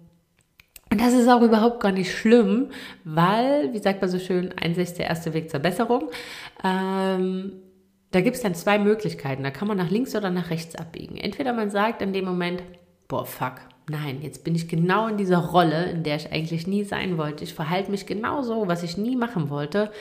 und 0.91 1.01
das 1.01 1.13
ist 1.13 1.29
auch 1.29 1.43
überhaupt 1.43 1.81
gar 1.81 1.93
nicht 1.93 2.13
schlimm, 2.13 2.71
weil, 3.05 3.73
wie 3.73 3.79
sagt 3.79 4.01
man 4.01 4.11
so 4.11 4.19
schön, 4.19 4.53
Einsicht 4.59 4.91
ist 4.91 4.99
der 4.99 5.07
erste 5.07 5.33
Weg 5.35 5.51
zur 5.51 5.61
Besserung. 5.61 6.11
Ähm, 6.65 7.53
da 8.11 8.21
gibt 8.21 8.37
es 8.37 8.43
dann 8.43 8.57
zwei 8.57 8.79
Möglichkeiten. 8.79 9.45
Da 9.45 9.51
kann 9.51 9.69
man 9.69 9.77
nach 9.77 9.91
links 9.91 10.17
oder 10.17 10.31
nach 10.31 10.51
rechts 10.51 10.75
abbiegen. 10.75 11.17
Entweder 11.17 11.53
man 11.53 11.71
sagt 11.71 12.03
in 12.03 12.13
dem 12.13 12.25
Moment, 12.25 12.63
boah, 13.07 13.25
fuck, 13.25 13.55
nein, 13.89 14.19
jetzt 14.21 14.43
bin 14.43 14.57
ich 14.57 14.69
genau 14.69 15.07
in 15.07 15.17
dieser 15.17 15.39
Rolle, 15.39 15.91
in 15.91 16.03
der 16.03 16.17
ich 16.17 16.33
eigentlich 16.33 16.67
nie 16.67 16.83
sein 16.83 17.19
wollte. 17.19 17.45
Ich 17.45 17.55
verhalte 17.55 17.91
mich 17.93 18.07
genau 18.07 18.43
so, 18.43 18.67
was 18.67 18.83
ich 18.83 18.97
nie 18.97 19.15
machen 19.15 19.49
wollte. 19.49 19.93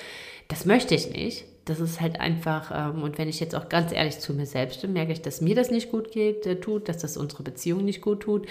Das 0.48 0.66
möchte 0.66 0.96
ich 0.96 1.12
nicht 1.12 1.46
das 1.70 1.80
ist 1.80 2.02
halt 2.02 2.20
einfach, 2.20 2.72
ähm, 2.74 3.04
und 3.04 3.18
wenn 3.18 3.30
ich 3.30 3.40
jetzt 3.40 3.56
auch 3.56 3.70
ganz 3.70 3.92
ehrlich 3.92 4.20
zu 4.20 4.34
mir 4.34 4.46
selbst 4.46 4.82
bin, 4.82 4.94
merke 4.94 5.12
ich, 5.12 5.22
dass 5.22 5.42
mir 5.42 5.56
das 5.56 5.70
nicht 5.70 5.92
gut 5.92 6.12
geht, 6.12 6.46
äh, 6.46 6.60
tut, 6.60 6.90
dass 6.90 6.98
das 6.98 7.18
unsere 7.18 7.44
Beziehung 7.44 7.86
nicht 7.86 8.02
gut 8.02 8.22
tut, 8.22 8.48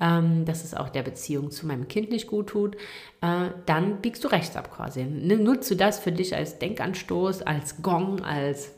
ähm, 0.00 0.44
dass 0.44 0.64
es 0.64 0.74
auch 0.74 0.88
der 0.88 1.02
Beziehung 1.02 1.50
zu 1.50 1.66
meinem 1.66 1.88
Kind 1.88 2.10
nicht 2.10 2.26
gut 2.26 2.48
tut, 2.48 2.76
äh, 3.20 3.50
dann 3.66 4.00
biegst 4.02 4.24
du 4.24 4.28
rechts 4.28 4.56
ab 4.56 4.74
quasi. 4.74 5.04
Nutze 5.04 5.76
das 5.76 5.98
für 5.98 6.12
dich 6.12 6.34
als 6.34 6.58
Denkanstoß, 6.58 7.42
als 7.42 7.82
Gong, 7.82 8.20
als 8.22 8.75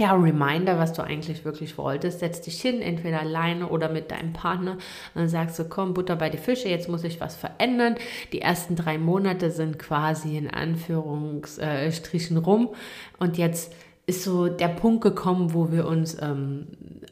ja, 0.00 0.14
Reminder, 0.14 0.78
was 0.78 0.94
du 0.94 1.02
eigentlich 1.02 1.44
wirklich 1.44 1.76
wolltest. 1.76 2.20
Setz 2.20 2.40
dich 2.40 2.58
hin, 2.58 2.80
entweder 2.80 3.20
alleine 3.20 3.68
oder 3.68 3.90
mit 3.90 4.10
deinem 4.10 4.32
Partner 4.32 4.78
und 5.14 5.28
sagst 5.28 5.58
du, 5.58 5.64
komm, 5.64 5.92
Butter 5.92 6.16
bei 6.16 6.30
die 6.30 6.38
Fische, 6.38 6.70
jetzt 6.70 6.88
muss 6.88 7.04
ich 7.04 7.20
was 7.20 7.36
verändern. 7.36 7.96
Die 8.32 8.40
ersten 8.40 8.76
drei 8.76 8.96
Monate 8.96 9.50
sind 9.50 9.78
quasi 9.78 10.38
in 10.38 10.48
Anführungsstrichen 10.48 12.38
rum 12.38 12.70
und 13.18 13.36
jetzt 13.36 13.74
ist 14.06 14.24
so 14.24 14.48
der 14.48 14.68
Punkt 14.68 15.02
gekommen, 15.02 15.52
wo 15.52 15.70
wir 15.70 15.86
uns 15.86 16.16
ähm, 16.22 16.68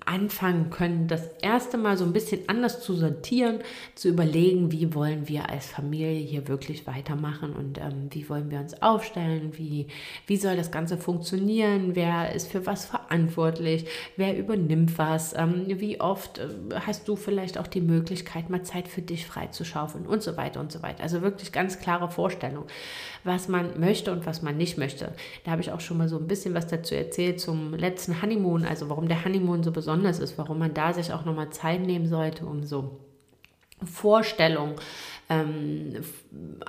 anfangen 0.09 0.71
können, 0.71 1.07
das 1.07 1.29
erste 1.43 1.77
Mal 1.77 1.99
so 1.99 2.05
ein 2.05 2.15
bisschen 2.15 2.49
anders 2.49 2.81
zu 2.81 2.95
sortieren, 2.95 3.59
zu 3.95 4.09
überlegen, 4.09 4.73
wie 4.73 4.95
wollen 4.95 5.29
wir 5.29 5.51
als 5.51 5.67
Familie 5.67 6.19
hier 6.19 6.49
wirklich 6.49 6.87
weitermachen 6.87 7.53
und 7.53 7.77
ähm, 7.77 8.09
wie 8.11 8.27
wollen 8.31 8.51
wir 8.51 8.59
uns 8.59 8.81
aufstellen, 8.83 9.53
wie, 9.59 9.87
wie 10.27 10.39
soll 10.39 10.57
das 10.57 10.71
Ganze 10.71 10.97
funktionieren, 10.97 11.95
wer 11.95 12.35
ist 12.35 12.51
für 12.51 12.65
was 12.65 12.87
verantwortlich, 12.87 13.85
wer 14.17 14.37
übernimmt 14.39 14.97
was, 14.97 15.37
ähm, 15.37 15.67
wie 15.67 16.01
oft 16.01 16.39
äh, 16.39 16.49
hast 16.87 17.07
du 17.07 17.15
vielleicht 17.15 17.59
auch 17.59 17.67
die 17.67 17.83
Möglichkeit, 17.83 18.49
mal 18.49 18.63
Zeit 18.63 18.89
für 18.89 19.03
dich 19.03 19.27
freizuschaufeln 19.27 20.07
und 20.07 20.23
so 20.23 20.39
weiter 20.39 20.61
und 20.61 20.73
so 20.73 20.83
weiter. 20.83 21.03
Also 21.03 21.21
wirklich 21.21 21.53
ganz 21.53 21.81
klare 21.81 22.11
Vorstellung, 22.11 22.65
was 23.25 23.49
man 23.49 23.79
möchte 23.79 24.11
und 24.11 24.25
was 24.25 24.41
man 24.41 24.57
nicht 24.57 24.79
möchte. 24.79 25.13
Da 25.45 25.51
habe 25.51 25.61
ich 25.61 25.71
auch 25.71 25.81
schon 25.81 25.99
mal 25.99 26.09
so 26.09 26.17
ein 26.17 26.27
bisschen 26.27 26.55
was 26.55 26.67
dazu 26.67 26.95
erzählt 26.95 27.41
zum 27.41 27.75
letzten 27.75 28.23
Honeymoon, 28.23 28.65
also 28.65 28.89
warum 28.89 29.07
der 29.07 29.23
Honeymoon 29.23 29.63
so 29.63 29.71
besonders 29.71 29.98
besonders 29.99 30.19
ist, 30.21 30.39
warum 30.39 30.59
man 30.59 30.75
da 30.75 30.93
sich 30.93 31.13
auch 31.13 31.25
nochmal 31.25 31.51
Zeit 31.51 31.81
nehmen 31.81 32.07
sollte, 32.07 32.47
um 32.47 32.65
so 32.65 33.01
Vorstellungen 33.85 34.75
ähm, 35.31 35.93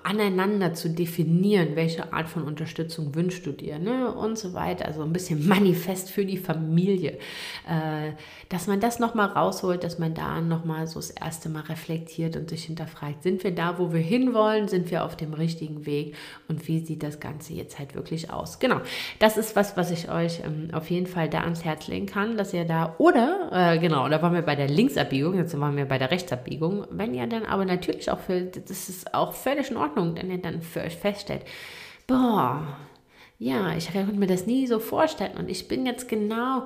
aneinander 0.04 0.74
zu 0.74 0.90
definieren, 0.90 1.76
welche 1.76 2.12
Art 2.12 2.28
von 2.28 2.44
Unterstützung 2.44 3.16
wünschst 3.16 3.46
du 3.46 3.52
dir 3.54 3.80
ne? 3.80 4.14
und 4.14 4.38
so 4.38 4.54
weiter. 4.54 4.86
Also 4.86 5.02
ein 5.02 5.14
bisschen 5.14 5.48
Manifest 5.48 6.12
für 6.12 6.26
die 6.26 6.38
Familie. 6.38 7.20
Äh, 7.68 8.14
dass 8.50 8.68
man 8.68 8.80
das 8.80 9.00
nochmal 9.00 9.28
rausholt, 9.28 9.84
dass 9.84 10.00
man 10.00 10.14
da 10.14 10.42
nochmal 10.42 10.88
so 10.88 11.00
das 11.00 11.12
erste 11.12 11.50
Mal 11.50 11.62
reflektiert 11.62 12.36
und 12.36 12.50
sich 12.50 12.66
hinterfragt, 12.66 13.24
sind 13.24 13.44
wir 13.44 13.54
da, 13.54 13.78
wo 13.78 13.94
wir 13.94 14.02
hinwollen, 14.02 14.68
sind 14.68 14.92
wir 14.92 15.06
auf 15.06 15.16
dem 15.16 15.34
richtigen 15.34 15.86
Weg 15.86 16.16
und 16.48 16.68
wie 16.68 16.80
sieht 16.80 17.04
das 17.04 17.20
Ganze 17.20 17.54
jetzt 17.54 17.80
halt 17.80 17.96
wirklich 17.96 18.32
aus. 18.32 18.60
Genau, 18.60 18.82
das 19.20 19.38
ist 19.38 19.56
was, 19.56 19.78
was 19.78 19.92
ich 19.92 20.10
euch 20.10 20.42
ähm, 20.44 20.70
auf 20.74 20.90
jeden 20.90 21.08
Fall 21.08 21.30
da 21.30 21.42
ans 21.42 21.64
Herz 21.64 21.88
legen 21.88 22.08
kann, 22.08 22.38
dass 22.38 22.54
ihr 22.54 22.66
da, 22.66 22.96
oder, 22.98 23.50
äh, 23.52 23.80
genau, 23.80 24.10
da 24.10 24.22
waren 24.22 24.34
wir 24.34 24.42
bei 24.42 24.56
der 24.56 24.68
Linksabbiegung, 24.68 25.36
jetzt 25.36 25.58
waren 25.60 25.78
wir 25.78 25.86
bei 25.86 25.98
der 25.98 26.12
Rechtsabbiegung, 26.12 26.86
wenn 26.90 27.14
ihr 27.14 27.28
dann 27.28 27.46
aber 27.46 27.66
natürlich 27.66 28.10
auch 28.12 28.20
für 28.20 28.49
das 28.52 28.90
ist 28.90 29.14
auch 29.14 29.34
völlig 29.34 29.72
in 29.72 29.78
Ordnung, 29.78 30.16
wenn 30.16 30.32
ihr 30.32 30.38
dann 30.38 30.62
für 30.62 30.82
euch 30.82 30.96
feststellt, 30.96 31.44
boah, 32.08 32.78
ja, 33.38 33.76
ich 33.76 33.92
konnte 33.92 34.14
mir 34.14 34.28
das 34.28 34.46
nie 34.46 34.68
so 34.68 34.80
vorstellen 34.80 35.38
und 35.38 35.50
ich 35.50 35.68
bin 35.68 35.86
jetzt 35.86 36.10
genau 36.10 36.66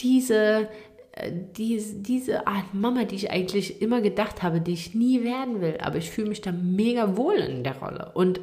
diese, 0.00 0.68
äh, 1.12 1.30
diese, 1.56 1.96
diese 1.96 2.46
Art 2.46 2.72
Mama, 2.72 3.04
die 3.04 3.16
ich 3.16 3.30
eigentlich 3.30 3.82
immer 3.82 4.00
gedacht 4.00 4.42
habe, 4.42 4.60
die 4.60 4.72
ich 4.72 4.94
nie 4.94 5.24
werden 5.24 5.60
will, 5.60 5.78
aber 5.82 5.96
ich 5.96 6.10
fühle 6.10 6.28
mich 6.28 6.40
da 6.40 6.52
mega 6.52 7.16
wohl 7.16 7.34
in 7.36 7.64
der 7.64 7.78
Rolle 7.78 8.12
und 8.14 8.40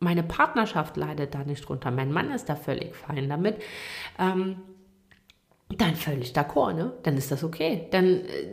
meine 0.00 0.22
Partnerschaft 0.22 0.96
leidet 0.96 1.34
da 1.34 1.44
nicht 1.44 1.66
drunter, 1.66 1.90
mein 1.90 2.12
Mann 2.12 2.30
ist 2.30 2.48
da 2.48 2.56
völlig 2.56 2.94
fein 2.94 3.28
damit. 3.28 3.56
Ähm, 4.18 4.56
dann 5.80 5.94
völlig 5.94 6.32
d'accord, 6.32 6.74
ne? 6.74 6.92
Dann 7.02 7.16
ist 7.16 7.30
das 7.30 7.44
okay. 7.44 7.86
Dann, 7.90 8.04
äh, 8.04 8.46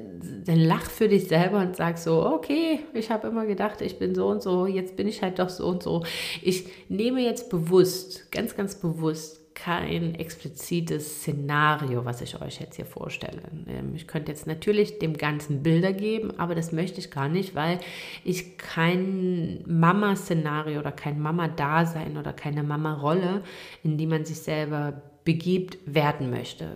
dann 0.45 0.59
lach 0.59 0.89
für 0.89 1.07
dich 1.07 1.27
selber 1.27 1.59
und 1.59 1.75
sag 1.75 1.97
so, 1.97 2.25
okay, 2.25 2.79
ich 2.93 3.09
habe 3.09 3.27
immer 3.27 3.45
gedacht, 3.45 3.81
ich 3.81 3.99
bin 3.99 4.15
so 4.15 4.27
und 4.27 4.41
so, 4.41 4.65
jetzt 4.65 4.95
bin 4.95 5.07
ich 5.07 5.21
halt 5.21 5.39
doch 5.39 5.49
so 5.49 5.67
und 5.67 5.83
so. 5.83 6.03
Ich 6.41 6.65
nehme 6.89 7.21
jetzt 7.21 7.49
bewusst, 7.49 8.31
ganz, 8.31 8.55
ganz 8.55 8.75
bewusst 8.75 9.41
kein 9.53 10.15
explizites 10.15 11.21
Szenario, 11.21 12.03
was 12.05 12.21
ich 12.21 12.41
euch 12.41 12.59
jetzt 12.59 12.77
hier 12.77 12.85
vorstelle. 12.85 13.41
Ähm, 13.67 13.93
ich 13.95 14.07
könnte 14.07 14.31
jetzt 14.31 14.47
natürlich 14.47 14.99
dem 14.99 15.17
Ganzen 15.17 15.61
Bilder 15.61 15.93
geben, 15.93 16.31
aber 16.39 16.55
das 16.55 16.71
möchte 16.71 16.99
ich 16.99 17.11
gar 17.11 17.29
nicht, 17.29 17.53
weil 17.53 17.79
ich 18.23 18.57
kein 18.57 19.63
Mama-Szenario 19.67 20.79
oder 20.79 20.91
kein 20.91 21.19
Mama-Dasein 21.19 22.17
oder 22.17 22.33
keine 22.33 22.63
Mama-Rolle, 22.63 23.43
in 23.83 23.97
die 23.97 24.07
man 24.07 24.25
sich 24.25 24.39
selber 24.39 25.01
begibt, 25.25 25.77
werden 25.85 26.31
möchte. 26.31 26.67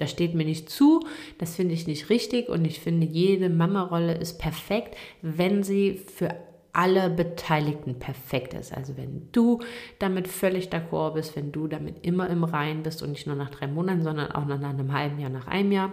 Das 0.00 0.10
steht 0.10 0.34
mir 0.34 0.44
nicht 0.44 0.70
zu, 0.70 1.00
das 1.38 1.56
finde 1.56 1.74
ich 1.74 1.86
nicht 1.86 2.10
richtig 2.10 2.48
und 2.48 2.64
ich 2.64 2.80
finde, 2.80 3.06
jede 3.06 3.48
Mama-Rolle 3.48 4.14
ist 4.14 4.38
perfekt, 4.38 4.96
wenn 5.22 5.62
sie 5.62 6.00
für 6.16 6.34
alle 6.72 7.10
Beteiligten 7.10 7.98
perfekt 7.98 8.54
ist. 8.54 8.76
Also 8.76 8.96
wenn 8.96 9.28
du 9.32 9.60
damit 9.98 10.28
völlig 10.28 10.68
d'accord 10.68 11.14
bist, 11.14 11.36
wenn 11.36 11.52
du 11.52 11.66
damit 11.66 12.04
immer 12.06 12.28
im 12.28 12.44
Rein 12.44 12.82
bist 12.82 13.02
und 13.02 13.10
nicht 13.10 13.26
nur 13.26 13.36
nach 13.36 13.50
drei 13.50 13.66
Monaten, 13.66 14.02
sondern 14.02 14.30
auch 14.32 14.46
nach 14.46 14.60
einem 14.62 14.92
halben 14.92 15.18
Jahr, 15.18 15.30
nach 15.30 15.46
einem 15.46 15.72
Jahr. 15.72 15.90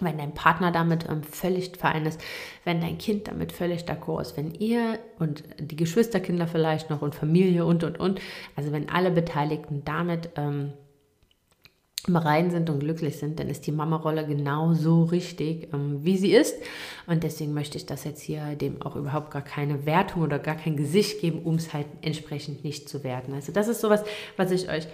Wenn 0.00 0.18
dein 0.18 0.34
Partner 0.34 0.72
damit 0.72 1.08
ähm, 1.08 1.22
völlig 1.22 1.76
fein 1.76 2.04
ist, 2.04 2.20
wenn 2.64 2.80
dein 2.80 2.98
Kind 2.98 3.28
damit 3.28 3.52
völlig 3.52 3.84
d'accord 3.84 4.22
ist, 4.22 4.36
wenn 4.36 4.52
ihr 4.52 4.98
und 5.20 5.44
die 5.60 5.76
Geschwisterkinder 5.76 6.48
vielleicht 6.48 6.90
noch 6.90 7.00
und 7.00 7.14
Familie 7.14 7.64
und 7.64 7.84
und 7.84 8.00
und, 8.00 8.20
also 8.56 8.72
wenn 8.72 8.88
alle 8.88 9.12
Beteiligten 9.12 9.82
damit 9.84 10.30
ähm, 10.34 10.72
Rein 12.12 12.50
sind 12.50 12.68
und 12.68 12.80
glücklich 12.80 13.18
sind, 13.18 13.40
dann 13.40 13.48
ist 13.48 13.66
die 13.66 13.72
Mama-Rolle 13.72 14.26
genau 14.26 14.74
so 14.74 15.04
richtig, 15.04 15.72
ähm, 15.72 16.04
wie 16.04 16.18
sie 16.18 16.32
ist. 16.32 16.56
Und 17.06 17.24
deswegen 17.24 17.54
möchte 17.54 17.78
ich 17.78 17.86
das 17.86 18.04
jetzt 18.04 18.20
hier 18.20 18.54
dem 18.56 18.82
auch 18.82 18.96
überhaupt 18.96 19.30
gar 19.30 19.42
keine 19.42 19.86
Wertung 19.86 20.22
oder 20.22 20.38
gar 20.38 20.56
kein 20.56 20.76
Gesicht 20.76 21.20
geben, 21.20 21.40
um 21.44 21.54
es 21.54 21.72
halt 21.72 21.86
entsprechend 22.02 22.62
nicht 22.64 22.88
zu 22.88 23.04
werten. 23.04 23.32
Also 23.32 23.52
das 23.52 23.68
ist 23.68 23.80
sowas, 23.80 24.04
was 24.36 24.50
ich 24.50 24.68
euch 24.68 24.86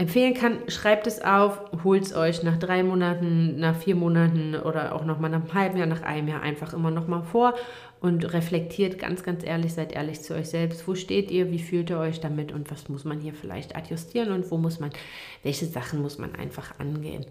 empfehlen 0.00 0.34
kann. 0.34 0.58
Schreibt 0.68 1.06
es 1.06 1.20
auf, 1.22 1.60
holt 1.84 2.04
es 2.04 2.14
euch 2.14 2.42
nach 2.42 2.58
drei 2.58 2.82
Monaten, 2.82 3.60
nach 3.60 3.76
vier 3.76 3.96
Monaten 3.96 4.54
oder 4.54 4.94
auch 4.94 5.04
nochmal 5.04 5.30
nach 5.30 5.42
einem 5.42 5.54
halben 5.54 5.76
Jahr, 5.78 5.86
nach 5.86 6.02
einem 6.02 6.28
Jahr 6.28 6.42
einfach 6.42 6.72
immer 6.72 6.90
nochmal 6.90 7.22
vor 7.22 7.54
und 8.00 8.32
reflektiert 8.32 8.98
ganz, 8.98 9.22
ganz 9.22 9.44
ehrlich, 9.44 9.74
seid 9.74 9.92
ehrlich 9.92 10.22
zu 10.22 10.34
euch 10.34 10.48
selbst. 10.48 10.88
Wo 10.88 10.94
steht 10.94 11.30
ihr? 11.30 11.50
Wie 11.50 11.58
fühlt 11.58 11.90
ihr 11.90 11.98
euch 11.98 12.20
damit? 12.20 12.50
Und 12.50 12.70
was 12.70 12.88
muss 12.88 13.04
man 13.04 13.20
hier 13.20 13.34
vielleicht 13.34 13.76
adjustieren? 13.76 14.32
Und 14.32 14.50
wo 14.50 14.56
muss 14.56 14.80
man, 14.80 14.90
welche 15.42 15.66
Sachen 15.66 16.00
muss 16.00 16.18
man 16.18 16.34
einfach 16.34 16.78
angehen? 16.78 17.26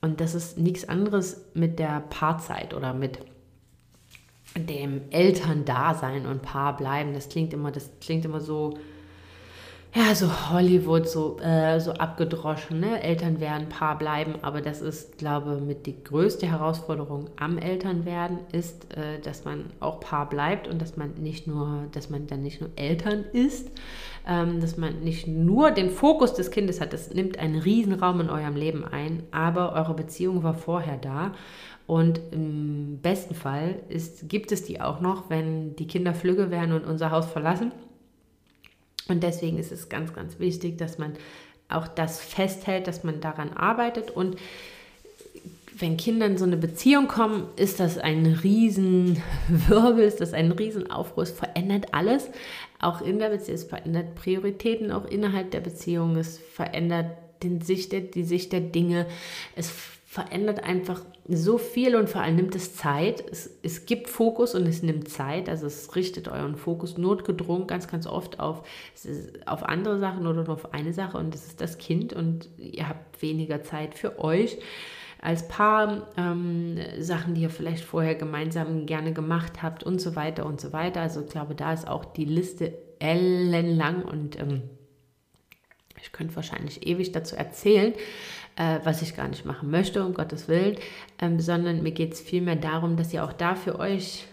Und 0.00 0.20
das 0.20 0.34
ist 0.34 0.58
nichts 0.58 0.88
anderes 0.88 1.44
mit 1.54 1.78
der 1.78 2.00
Paarzeit 2.10 2.74
oder 2.74 2.94
mit 2.94 3.18
dem 4.56 5.02
Elterndasein 5.10 6.26
und 6.26 6.42
Paar 6.42 6.76
bleiben. 6.76 7.12
Das 7.12 7.28
klingt 7.28 7.52
immer, 7.52 7.70
das 7.70 7.90
klingt 8.00 8.24
immer 8.24 8.40
so, 8.40 8.78
ja, 9.96 10.12
so 10.12 10.50
Hollywood, 10.50 11.08
so, 11.08 11.38
äh, 11.38 11.78
so 11.78 11.92
abgedroschen, 11.92 12.80
ne? 12.80 13.00
Eltern 13.00 13.38
werden, 13.38 13.68
Paar 13.68 13.96
bleiben, 13.96 14.34
aber 14.42 14.60
das 14.60 14.80
ist, 14.80 15.18
glaube 15.18 15.54
ich, 15.56 15.62
mit 15.62 15.86
die 15.86 16.02
größte 16.02 16.48
Herausforderung 16.50 17.30
am 17.36 17.58
Elternwerden 17.58 18.40
ist, 18.50 18.92
äh, 18.96 19.20
dass 19.20 19.44
man 19.44 19.66
auch 19.78 20.00
Paar 20.00 20.28
bleibt 20.28 20.66
und 20.66 20.82
dass 20.82 20.96
man 20.96 21.14
nicht 21.14 21.46
nur, 21.46 21.84
dass 21.92 22.10
man 22.10 22.26
dann 22.26 22.42
nicht 22.42 22.60
nur 22.60 22.70
Eltern 22.74 23.24
ist, 23.32 23.70
ähm, 24.26 24.60
dass 24.60 24.76
man 24.76 25.04
nicht 25.04 25.28
nur 25.28 25.70
den 25.70 25.90
Fokus 25.90 26.34
des 26.34 26.50
Kindes 26.50 26.80
hat, 26.80 26.92
das 26.92 27.14
nimmt 27.14 27.38
einen 27.38 27.60
Riesenraum 27.60 28.20
in 28.20 28.30
eurem 28.30 28.56
Leben 28.56 28.84
ein, 28.84 29.22
aber 29.30 29.74
eure 29.74 29.94
Beziehung 29.94 30.42
war 30.42 30.54
vorher 30.54 30.96
da. 30.96 31.34
Und 31.86 32.20
im 32.32 32.98
besten 33.00 33.34
Fall 33.34 33.76
ist, 33.88 34.28
gibt 34.28 34.50
es 34.50 34.64
die 34.64 34.80
auch 34.80 35.00
noch, 35.00 35.30
wenn 35.30 35.76
die 35.76 35.86
Kinder 35.86 36.14
flügge 36.14 36.50
werden 36.50 36.72
und 36.72 36.84
unser 36.84 37.12
Haus 37.12 37.26
verlassen 37.26 37.70
und 39.08 39.22
deswegen 39.22 39.58
ist 39.58 39.72
es 39.72 39.88
ganz, 39.88 40.12
ganz 40.14 40.38
wichtig, 40.38 40.78
dass 40.78 40.98
man 40.98 41.14
auch 41.68 41.88
das 41.88 42.20
festhält, 42.20 42.86
dass 42.86 43.04
man 43.04 43.20
daran 43.20 43.52
arbeitet. 43.52 44.10
Und 44.10 44.36
wenn 45.76 45.96
Kinder 45.96 46.26
in 46.26 46.38
so 46.38 46.44
eine 46.44 46.56
Beziehung 46.56 47.08
kommen, 47.08 47.48
ist 47.56 47.80
das 47.80 47.98
ein 47.98 48.26
Riesenwirbel, 48.26 50.04
ist 50.04 50.20
das 50.20 50.32
ein 50.32 50.52
Riesenaufruhr, 50.52 51.24
es 51.24 51.32
verändert 51.32 51.92
alles. 51.92 52.30
Auch 52.80 53.00
in 53.00 53.18
der 53.18 53.30
Beziehung, 53.30 53.56
es 53.56 53.64
verändert 53.64 54.14
Prioritäten 54.14 54.92
auch 54.92 55.04
innerhalb 55.04 55.50
der 55.50 55.60
Beziehung, 55.60 56.16
es 56.16 56.38
verändert 56.38 57.06
den 57.42 57.60
Sicht 57.60 57.92
der, 57.92 58.00
die 58.00 58.24
Sicht 58.24 58.52
der 58.52 58.60
Dinge, 58.60 59.06
es 59.56 59.70
verändert 60.06 60.62
einfach 60.62 61.02
so 61.26 61.56
viel 61.56 61.96
und 61.96 62.10
vor 62.10 62.20
allem 62.20 62.36
nimmt 62.36 62.54
es 62.54 62.76
Zeit. 62.76 63.24
Es, 63.30 63.50
es 63.62 63.86
gibt 63.86 64.08
Fokus 64.08 64.54
und 64.54 64.66
es 64.66 64.82
nimmt 64.82 65.08
Zeit. 65.08 65.48
Also 65.48 65.66
es 65.66 65.94
richtet 65.96 66.28
euren 66.28 66.56
Fokus 66.56 66.98
notgedrungen 66.98 67.66
ganz, 67.66 67.88
ganz 67.88 68.06
oft 68.06 68.40
auf, 68.40 68.62
auf 69.46 69.62
andere 69.62 69.98
Sachen 69.98 70.26
oder 70.26 70.44
nur 70.44 70.54
auf 70.54 70.74
eine 70.74 70.92
Sache 70.92 71.16
und 71.16 71.32
das 71.32 71.46
ist 71.46 71.60
das 71.60 71.78
Kind 71.78 72.12
und 72.12 72.48
ihr 72.58 72.88
habt 72.88 73.22
weniger 73.22 73.62
Zeit 73.62 73.94
für 73.94 74.18
euch 74.18 74.58
als 75.22 75.48
Paar, 75.48 76.08
ähm, 76.18 76.76
Sachen, 76.98 77.34
die 77.34 77.40
ihr 77.40 77.50
vielleicht 77.50 77.82
vorher 77.82 78.14
gemeinsam 78.14 78.84
gerne 78.84 79.14
gemacht 79.14 79.62
habt 79.62 79.82
und 79.82 79.98
so 79.98 80.16
weiter 80.16 80.44
und 80.44 80.60
so 80.60 80.74
weiter. 80.74 81.00
Also 81.00 81.22
ich 81.22 81.28
glaube, 81.28 81.54
da 81.54 81.72
ist 81.72 81.88
auch 81.88 82.04
die 82.04 82.26
Liste 82.26 82.74
ellenlang 82.98 84.02
und 84.02 84.38
ähm, 84.38 84.62
ich 86.02 86.12
könnte 86.12 86.36
wahrscheinlich 86.36 86.86
ewig 86.86 87.12
dazu 87.12 87.36
erzählen 87.36 87.94
äh, 88.56 88.78
was 88.84 89.02
ich 89.02 89.16
gar 89.16 89.28
nicht 89.28 89.44
machen 89.44 89.70
möchte, 89.70 90.04
um 90.04 90.14
Gottes 90.14 90.48
Willen, 90.48 90.76
ähm, 91.20 91.40
sondern 91.40 91.82
mir 91.82 91.92
geht 91.92 92.14
es 92.14 92.20
vielmehr 92.20 92.56
darum, 92.56 92.96
dass 92.96 93.12
ihr 93.12 93.24
auch 93.24 93.32
da 93.32 93.54
für 93.54 93.78
euch 93.78 94.26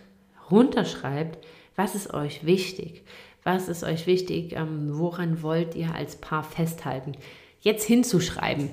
runterschreibt, 0.50 1.44
was 1.76 1.96
ist 1.96 2.14
euch 2.14 2.46
wichtig, 2.46 3.04
was 3.44 3.68
ist 3.68 3.84
euch 3.84 4.08
wichtig, 4.08 4.54
ähm, 4.54 4.98
woran 5.00 5.42
wollt 5.42 5.76
ihr 5.76 5.96
als 5.96 6.16
Paar 6.18 6.44
festhalten. 6.44 7.14
Jetzt 7.62 7.86
hinzuschreiben, 7.86 8.70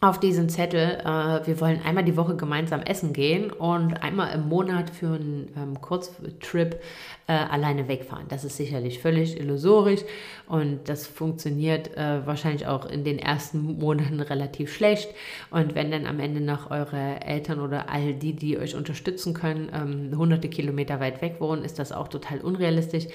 auf 0.00 0.20
diesen 0.20 0.48
Zettel, 0.50 0.98
äh, 1.00 1.46
wir 1.46 1.60
wollen 1.60 1.80
einmal 1.82 2.04
die 2.04 2.16
Woche 2.16 2.36
gemeinsam 2.36 2.82
essen 2.82 3.12
gehen 3.12 3.50
und 3.50 4.02
einmal 4.02 4.34
im 4.34 4.48
Monat 4.48 4.90
für 4.90 5.14
einen 5.14 5.50
ähm, 5.56 5.80
Kurztrip 5.80 6.80
äh, 7.26 7.32
alleine 7.32 7.88
wegfahren. 7.88 8.26
Das 8.28 8.44
ist 8.44 8.58
sicherlich 8.58 8.98
völlig 8.98 9.40
illusorisch 9.40 10.00
und 10.46 10.80
das 10.90 11.06
funktioniert 11.06 11.96
äh, 11.96 12.26
wahrscheinlich 12.26 12.66
auch 12.66 12.84
in 12.84 13.04
den 13.04 13.18
ersten 13.18 13.78
Monaten 13.78 14.20
relativ 14.20 14.74
schlecht. 14.74 15.08
Und 15.50 15.74
wenn 15.74 15.90
dann 15.90 16.06
am 16.06 16.20
Ende 16.20 16.42
noch 16.42 16.70
eure 16.70 17.22
Eltern 17.22 17.60
oder 17.60 17.88
all 17.88 18.12
die, 18.14 18.34
die 18.34 18.58
euch 18.58 18.74
unterstützen 18.74 19.32
können, 19.32 19.70
ähm, 19.72 20.18
hunderte 20.18 20.48
Kilometer 20.48 21.00
weit 21.00 21.22
weg 21.22 21.36
wohnen, 21.38 21.64
ist 21.64 21.78
das 21.78 21.92
auch 21.92 22.08
total 22.08 22.40
unrealistisch. 22.40 23.06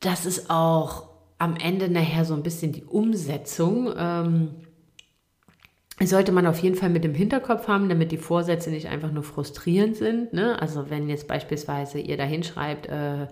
Das 0.00 0.26
ist 0.26 0.50
auch 0.50 1.04
am 1.38 1.56
Ende 1.56 1.88
nachher 1.88 2.26
so 2.26 2.34
ein 2.34 2.42
bisschen 2.42 2.72
die 2.72 2.84
Umsetzung. 2.84 3.90
Ähm, 3.96 4.50
sollte 6.06 6.32
man 6.32 6.46
auf 6.46 6.58
jeden 6.60 6.76
Fall 6.76 6.88
mit 6.88 7.04
im 7.04 7.14
Hinterkopf 7.14 7.68
haben, 7.68 7.88
damit 7.88 8.10
die 8.10 8.16
Vorsätze 8.16 8.70
nicht 8.70 8.88
einfach 8.88 9.12
nur 9.12 9.22
frustrierend 9.22 9.96
sind. 9.96 10.32
Ne? 10.32 10.60
Also 10.60 10.88
wenn 10.88 11.08
jetzt 11.08 11.28
beispielsweise 11.28 11.98
ihr 11.98 12.16
da 12.16 12.24
hinschreibt, 12.24 12.86
äh, 12.86 13.26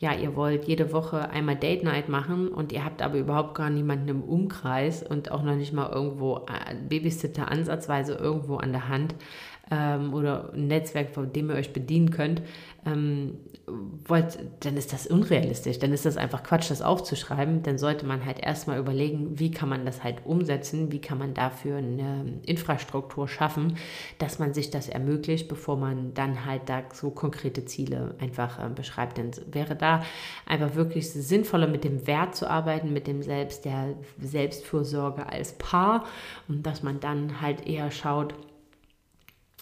ja, 0.00 0.14
ihr 0.14 0.36
wollt 0.36 0.64
jede 0.64 0.92
Woche 0.92 1.30
einmal 1.30 1.56
Date 1.56 1.82
Night 1.82 2.08
machen 2.08 2.48
und 2.48 2.72
ihr 2.72 2.84
habt 2.84 3.02
aber 3.02 3.18
überhaupt 3.18 3.56
gar 3.56 3.68
niemanden 3.68 4.08
im 4.08 4.22
Umkreis 4.22 5.02
und 5.02 5.32
auch 5.32 5.42
noch 5.42 5.56
nicht 5.56 5.72
mal 5.72 5.90
irgendwo 5.90 6.46
äh, 6.46 6.74
Babysitter 6.88 7.50
ansatzweise 7.50 8.14
irgendwo 8.14 8.56
an 8.56 8.72
der 8.72 8.88
Hand, 8.88 9.14
ähm, 9.70 10.14
oder 10.14 10.52
ein 10.54 10.66
Netzwerk, 10.68 11.10
von 11.10 11.32
dem 11.32 11.50
ihr 11.50 11.56
euch 11.56 11.72
bedienen 11.72 12.10
könnt, 12.10 12.42
ähm, 12.86 13.38
wollt, 14.06 14.38
dann 14.60 14.76
ist 14.76 14.92
das 14.92 15.06
unrealistisch. 15.06 15.78
Dann 15.78 15.92
ist 15.92 16.06
das 16.06 16.16
einfach 16.16 16.42
Quatsch, 16.42 16.70
das 16.70 16.80
aufzuschreiben. 16.80 17.62
Dann 17.62 17.78
sollte 17.78 18.06
man 18.06 18.24
halt 18.24 18.38
erstmal 18.38 18.78
überlegen, 18.78 19.38
wie 19.38 19.50
kann 19.50 19.68
man 19.68 19.84
das 19.84 20.02
halt 20.02 20.24
umsetzen, 20.24 20.90
wie 20.92 21.00
kann 21.00 21.18
man 21.18 21.34
dafür 21.34 21.78
eine 21.78 22.40
Infrastruktur 22.46 23.28
schaffen, 23.28 23.76
dass 24.18 24.38
man 24.38 24.54
sich 24.54 24.70
das 24.70 24.88
ermöglicht, 24.88 25.48
bevor 25.48 25.76
man 25.76 26.14
dann 26.14 26.46
halt 26.46 26.62
da 26.66 26.82
so 26.92 27.10
konkrete 27.10 27.64
Ziele 27.64 28.14
einfach 28.20 28.64
äh, 28.64 28.68
beschreibt. 28.70 29.18
Dann 29.18 29.30
wäre 29.50 29.76
da 29.76 30.02
einfach 30.46 30.74
wirklich 30.74 31.10
sinnvoller 31.10 31.66
mit 31.66 31.84
dem 31.84 32.06
Wert 32.06 32.34
zu 32.34 32.48
arbeiten, 32.48 32.92
mit 32.92 33.06
dem 33.06 33.22
Selbst, 33.22 33.64
der 33.64 33.94
Selbstfürsorge 34.20 35.26
als 35.26 35.52
Paar 35.52 36.04
und 36.48 36.64
dass 36.64 36.82
man 36.82 37.00
dann 37.00 37.40
halt 37.40 37.66
eher 37.66 37.90
schaut, 37.90 38.34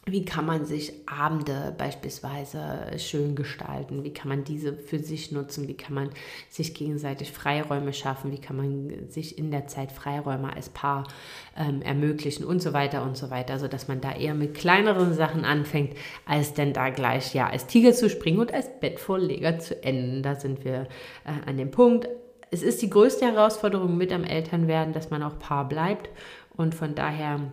wie 0.08 0.24
kann 0.24 0.46
man 0.46 0.64
sich 0.64 0.92
Abende 1.06 1.74
beispielsweise 1.76 2.96
schön 2.96 3.34
gestalten? 3.34 4.04
Wie 4.04 4.12
kann 4.12 4.28
man 4.28 4.44
diese 4.44 4.72
für 4.72 5.00
sich 5.00 5.32
nutzen? 5.32 5.66
Wie 5.66 5.76
kann 5.76 5.94
man 5.94 6.10
sich 6.48 6.74
gegenseitig 6.74 7.32
Freiräume 7.32 7.92
schaffen? 7.92 8.30
Wie 8.30 8.40
kann 8.40 8.54
man 8.54 9.08
sich 9.08 9.36
in 9.36 9.50
der 9.50 9.66
Zeit 9.66 9.90
Freiräume 9.90 10.54
als 10.54 10.68
Paar 10.68 11.08
ähm, 11.56 11.82
ermöglichen 11.82 12.44
und 12.44 12.62
so 12.62 12.72
weiter 12.72 13.02
und 13.02 13.16
so 13.16 13.30
weiter? 13.30 13.54
Also, 13.54 13.66
dass 13.66 13.88
man 13.88 14.00
da 14.00 14.12
eher 14.12 14.34
mit 14.34 14.54
kleineren 14.54 15.12
Sachen 15.12 15.44
anfängt, 15.44 15.96
als 16.24 16.54
denn 16.54 16.72
da 16.72 16.90
gleich 16.90 17.34
ja 17.34 17.48
als 17.48 17.66
Tiger 17.66 17.92
zu 17.92 18.08
springen 18.08 18.38
und 18.38 18.54
als 18.54 18.70
Bettvorleger 18.78 19.58
zu 19.58 19.82
enden. 19.82 20.22
Da 20.22 20.36
sind 20.36 20.64
wir 20.64 20.86
äh, 21.24 21.48
an 21.48 21.56
dem 21.56 21.72
Punkt. 21.72 22.08
Es 22.52 22.62
ist 22.62 22.80
die 22.80 22.90
größte 22.90 23.26
Herausforderung 23.26 23.96
mit 23.96 24.12
am 24.12 24.22
Elternwerden, 24.22 24.92
dass 24.92 25.10
man 25.10 25.24
auch 25.24 25.40
Paar 25.40 25.68
bleibt 25.68 26.10
und 26.56 26.76
von 26.76 26.94
daher 26.94 27.50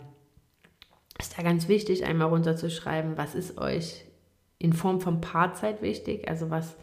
ist 1.18 1.38
da 1.38 1.42
ganz 1.42 1.68
wichtig, 1.68 2.04
einmal 2.04 2.28
runterzuschreiben, 2.28 3.16
was 3.16 3.34
ist 3.34 3.58
euch 3.58 4.04
in 4.58 4.72
Form 4.72 5.00
von 5.00 5.20
Paarzeit 5.20 5.82
wichtig? 5.82 6.28
Also 6.28 6.50
was, 6.50 6.76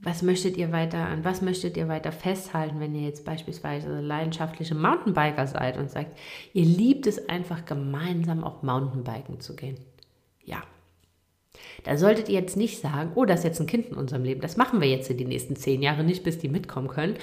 was 0.00 0.22
möchtet 0.22 0.56
ihr 0.56 0.72
weiter, 0.72 1.06
an 1.06 1.24
was 1.24 1.42
möchtet 1.42 1.76
ihr 1.76 1.88
weiter 1.88 2.12
festhalten, 2.12 2.80
wenn 2.80 2.94
ihr 2.94 3.02
jetzt 3.02 3.24
beispielsweise 3.24 4.00
leidenschaftliche 4.00 4.74
Mountainbiker 4.74 5.46
seid 5.46 5.76
und 5.78 5.90
sagt, 5.90 6.16
ihr 6.52 6.64
liebt 6.64 7.06
es 7.06 7.28
einfach 7.28 7.64
gemeinsam 7.64 8.44
auf 8.44 8.62
Mountainbiken 8.62 9.40
zu 9.40 9.56
gehen? 9.56 9.78
Ja, 10.44 10.62
da 11.84 11.96
solltet 11.96 12.28
ihr 12.28 12.40
jetzt 12.40 12.56
nicht 12.56 12.80
sagen, 12.80 13.12
oh, 13.14 13.24
das 13.24 13.40
ist 13.40 13.44
jetzt 13.44 13.60
ein 13.60 13.66
Kind 13.66 13.88
in 13.88 13.94
unserem 13.94 14.24
Leben, 14.24 14.40
das 14.40 14.56
machen 14.56 14.80
wir 14.80 14.88
jetzt 14.88 15.10
in 15.10 15.16
die 15.16 15.24
nächsten 15.24 15.56
zehn 15.56 15.82
Jahre 15.82 16.04
nicht, 16.04 16.22
bis 16.24 16.38
die 16.38 16.48
mitkommen 16.48 16.88
können, 16.88 17.14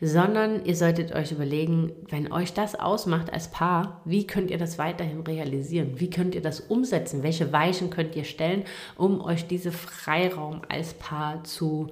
sondern 0.00 0.64
ihr 0.64 0.76
solltet 0.76 1.14
euch 1.14 1.32
überlegen, 1.32 1.92
wenn 2.08 2.32
euch 2.32 2.52
das 2.52 2.74
ausmacht 2.74 3.32
als 3.32 3.50
Paar, 3.50 4.00
wie 4.04 4.26
könnt 4.26 4.50
ihr 4.50 4.58
das 4.58 4.78
weiterhin 4.78 5.20
realisieren? 5.20 6.00
Wie 6.00 6.10
könnt 6.10 6.34
ihr 6.34 6.42
das 6.42 6.60
umsetzen? 6.60 7.22
Welche 7.22 7.52
Weichen 7.52 7.90
könnt 7.90 8.16
ihr 8.16 8.24
stellen, 8.24 8.64
um 8.96 9.20
euch 9.20 9.46
diese 9.46 9.72
Freiraum 9.72 10.62
als 10.68 10.94
Paar 10.94 11.44
zu 11.44 11.88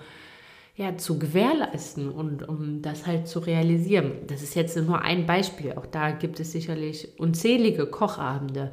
ja, 0.76 0.96
zu 0.96 1.18
gewährleisten 1.18 2.10
und 2.10 2.48
um 2.48 2.82
das 2.82 3.06
halt 3.06 3.28
zu 3.28 3.38
realisieren. 3.38 4.26
Das 4.26 4.42
ist 4.42 4.56
jetzt 4.56 4.76
nur 4.76 5.02
ein 5.02 5.24
Beispiel. 5.24 5.72
Auch 5.74 5.86
da 5.86 6.10
gibt 6.10 6.40
es 6.40 6.50
sicherlich 6.50 7.08
unzählige 7.18 7.86
Kochabende. 7.86 8.72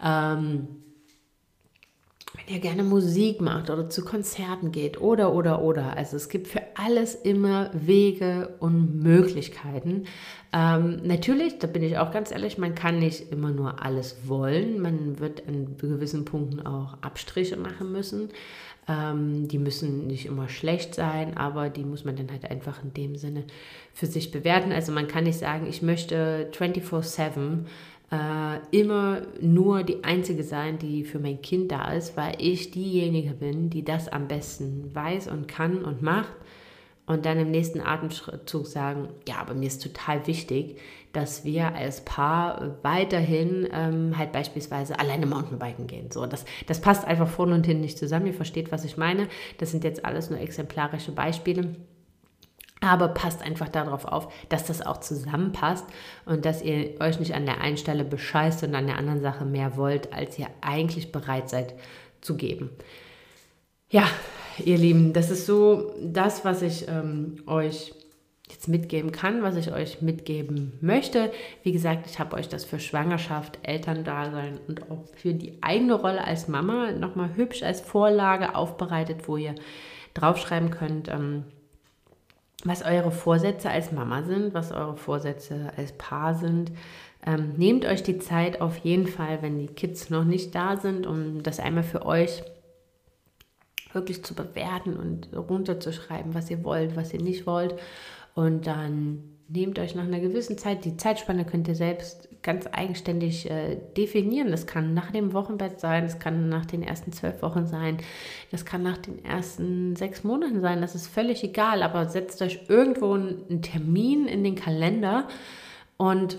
Ähm, 0.00 0.68
wenn 2.46 2.54
ihr 2.54 2.60
gerne 2.60 2.82
Musik 2.82 3.40
macht 3.40 3.70
oder 3.70 3.88
zu 3.88 4.04
Konzerten 4.04 4.72
geht 4.72 5.00
oder, 5.00 5.32
oder, 5.32 5.62
oder. 5.62 5.96
Also 5.96 6.16
es 6.16 6.28
gibt 6.28 6.48
für 6.48 6.62
alles 6.74 7.14
immer 7.14 7.70
Wege 7.72 8.54
und 8.58 9.02
Möglichkeiten. 9.02 10.04
Ähm, 10.52 11.00
natürlich, 11.04 11.58
da 11.58 11.66
bin 11.66 11.82
ich 11.82 11.98
auch 11.98 12.10
ganz 12.10 12.30
ehrlich, 12.30 12.58
man 12.58 12.74
kann 12.74 12.98
nicht 12.98 13.32
immer 13.32 13.50
nur 13.50 13.82
alles 13.82 14.16
wollen. 14.26 14.80
Man 14.80 15.18
wird 15.18 15.46
an 15.46 15.76
gewissen 15.78 16.24
Punkten 16.24 16.66
auch 16.66 16.98
Abstriche 17.00 17.56
machen 17.56 17.92
müssen. 17.92 18.30
Ähm, 18.88 19.46
die 19.46 19.58
müssen 19.58 20.08
nicht 20.08 20.26
immer 20.26 20.48
schlecht 20.48 20.94
sein, 20.94 21.36
aber 21.36 21.70
die 21.70 21.84
muss 21.84 22.04
man 22.04 22.16
dann 22.16 22.32
halt 22.32 22.50
einfach 22.50 22.82
in 22.82 22.92
dem 22.92 23.16
Sinne 23.16 23.44
für 23.94 24.06
sich 24.06 24.32
bewerten. 24.32 24.72
Also 24.72 24.90
man 24.90 25.06
kann 25.06 25.24
nicht 25.24 25.38
sagen, 25.38 25.66
ich 25.68 25.82
möchte 25.82 26.50
24-7 26.52 27.66
äh, 28.12 28.58
immer 28.70 29.22
nur 29.40 29.82
die 29.84 30.04
Einzige 30.04 30.44
sein, 30.44 30.78
die 30.78 31.02
für 31.02 31.18
mein 31.18 31.40
Kind 31.40 31.72
da 31.72 31.92
ist, 31.92 32.16
weil 32.16 32.34
ich 32.38 32.70
diejenige 32.70 33.32
bin, 33.32 33.70
die 33.70 33.84
das 33.84 34.08
am 34.08 34.28
besten 34.28 34.94
weiß 34.94 35.28
und 35.28 35.48
kann 35.48 35.82
und 35.82 36.02
macht. 36.02 36.32
Und 37.04 37.26
dann 37.26 37.38
im 37.38 37.50
nächsten 37.50 37.80
Atemzug 37.80 38.66
sagen, 38.66 39.08
ja, 39.26 39.36
aber 39.38 39.54
mir 39.54 39.66
ist 39.66 39.82
total 39.82 40.24
wichtig, 40.28 40.78
dass 41.12 41.44
wir 41.44 41.74
als 41.74 42.04
Paar 42.04 42.78
weiterhin 42.82 43.68
ähm, 43.72 44.16
halt 44.16 44.30
beispielsweise 44.30 44.98
alleine 44.98 45.26
Mountainbiken 45.26 45.88
gehen. 45.88 46.10
So, 46.10 46.26
das, 46.26 46.44
das 46.66 46.80
passt 46.80 47.04
einfach 47.04 47.28
vorne 47.28 47.54
und 47.54 47.66
hinten 47.66 47.82
nicht 47.82 47.98
zusammen. 47.98 48.26
Ihr 48.26 48.34
versteht, 48.34 48.70
was 48.70 48.84
ich 48.84 48.96
meine. 48.96 49.26
Das 49.58 49.72
sind 49.72 49.84
jetzt 49.84 50.04
alles 50.04 50.30
nur 50.30 50.38
exemplarische 50.38 51.12
Beispiele. 51.12 51.74
Aber 52.82 53.08
passt 53.08 53.42
einfach 53.42 53.68
darauf 53.68 54.04
auf, 54.04 54.32
dass 54.48 54.66
das 54.66 54.84
auch 54.84 54.98
zusammenpasst 54.98 55.86
und 56.26 56.44
dass 56.44 56.62
ihr 56.62 57.00
euch 57.00 57.20
nicht 57.20 57.34
an 57.34 57.46
der 57.46 57.60
einen 57.60 57.76
Stelle 57.76 58.04
bescheißt 58.04 58.64
und 58.64 58.74
an 58.74 58.88
der 58.88 58.98
anderen 58.98 59.20
Sache 59.20 59.44
mehr 59.44 59.76
wollt, 59.76 60.12
als 60.12 60.36
ihr 60.36 60.48
eigentlich 60.60 61.12
bereit 61.12 61.48
seid 61.48 61.74
zu 62.20 62.36
geben. 62.36 62.70
Ja, 63.88 64.04
ihr 64.64 64.78
Lieben, 64.78 65.12
das 65.12 65.30
ist 65.30 65.46
so 65.46 65.94
das, 66.02 66.44
was 66.44 66.60
ich 66.60 66.88
ähm, 66.88 67.36
euch 67.46 67.94
jetzt 68.50 68.66
mitgeben 68.66 69.12
kann, 69.12 69.42
was 69.44 69.56
ich 69.56 69.72
euch 69.72 70.02
mitgeben 70.02 70.72
möchte. 70.80 71.30
Wie 71.62 71.70
gesagt, 71.70 72.06
ich 72.10 72.18
habe 72.18 72.34
euch 72.34 72.48
das 72.48 72.64
für 72.64 72.80
Schwangerschaft, 72.80 73.60
Elterndasein 73.62 74.58
und 74.66 74.90
auch 74.90 75.04
für 75.14 75.34
die 75.34 75.62
eigene 75.62 75.94
Rolle 75.94 76.24
als 76.24 76.48
Mama 76.48 76.90
nochmal 76.90 77.36
hübsch 77.36 77.62
als 77.62 77.80
Vorlage 77.80 78.56
aufbereitet, 78.56 79.28
wo 79.28 79.36
ihr 79.36 79.54
draufschreiben 80.14 80.70
könnt. 80.70 81.06
Ähm, 81.08 81.44
was 82.64 82.82
eure 82.82 83.10
Vorsätze 83.10 83.70
als 83.70 83.92
Mama 83.92 84.22
sind, 84.22 84.54
was 84.54 84.72
eure 84.72 84.96
Vorsätze 84.96 85.72
als 85.76 85.92
Paar 85.92 86.34
sind. 86.34 86.72
Ähm, 87.24 87.54
nehmt 87.56 87.84
euch 87.84 88.02
die 88.02 88.18
Zeit 88.18 88.60
auf 88.60 88.78
jeden 88.78 89.06
Fall, 89.06 89.42
wenn 89.42 89.58
die 89.58 89.68
Kids 89.68 90.10
noch 90.10 90.24
nicht 90.24 90.54
da 90.54 90.76
sind, 90.76 91.06
um 91.06 91.42
das 91.42 91.60
einmal 91.60 91.84
für 91.84 92.04
euch 92.04 92.42
wirklich 93.92 94.24
zu 94.24 94.34
bewerten 94.34 94.96
und 94.96 95.28
runterzuschreiben, 95.36 96.34
was 96.34 96.50
ihr 96.50 96.64
wollt, 96.64 96.96
was 96.96 97.12
ihr 97.12 97.22
nicht 97.22 97.46
wollt. 97.46 97.74
Und 98.34 98.66
dann 98.66 99.22
nehmt 99.48 99.78
euch 99.78 99.94
nach 99.94 100.04
einer 100.04 100.20
gewissen 100.20 100.56
Zeit, 100.56 100.84
die 100.84 100.96
Zeitspanne 100.96 101.44
könnt 101.44 101.68
ihr 101.68 101.74
selbst 101.74 102.28
ganz 102.42 102.66
eigenständig 102.72 103.48
äh, 103.48 103.76
definieren. 103.96 104.50
Das 104.50 104.66
kann 104.66 104.94
nach 104.94 105.10
dem 105.10 105.32
Wochenbett 105.32 105.80
sein, 105.80 106.04
das 106.04 106.18
kann 106.18 106.48
nach 106.48 106.66
den 106.66 106.82
ersten 106.82 107.12
zwölf 107.12 107.40
Wochen 107.42 107.66
sein, 107.66 107.98
das 108.50 108.64
kann 108.64 108.82
nach 108.82 108.98
den 108.98 109.24
ersten 109.24 109.94
sechs 109.96 110.24
Monaten 110.24 110.60
sein, 110.60 110.80
das 110.80 110.94
ist 110.94 111.06
völlig 111.06 111.44
egal, 111.44 111.82
aber 111.82 112.06
setzt 112.08 112.42
euch 112.42 112.60
irgendwo 112.68 113.12
einen 113.14 113.62
Termin 113.62 114.26
in 114.26 114.42
den 114.42 114.56
Kalender 114.56 115.28
und 115.96 116.38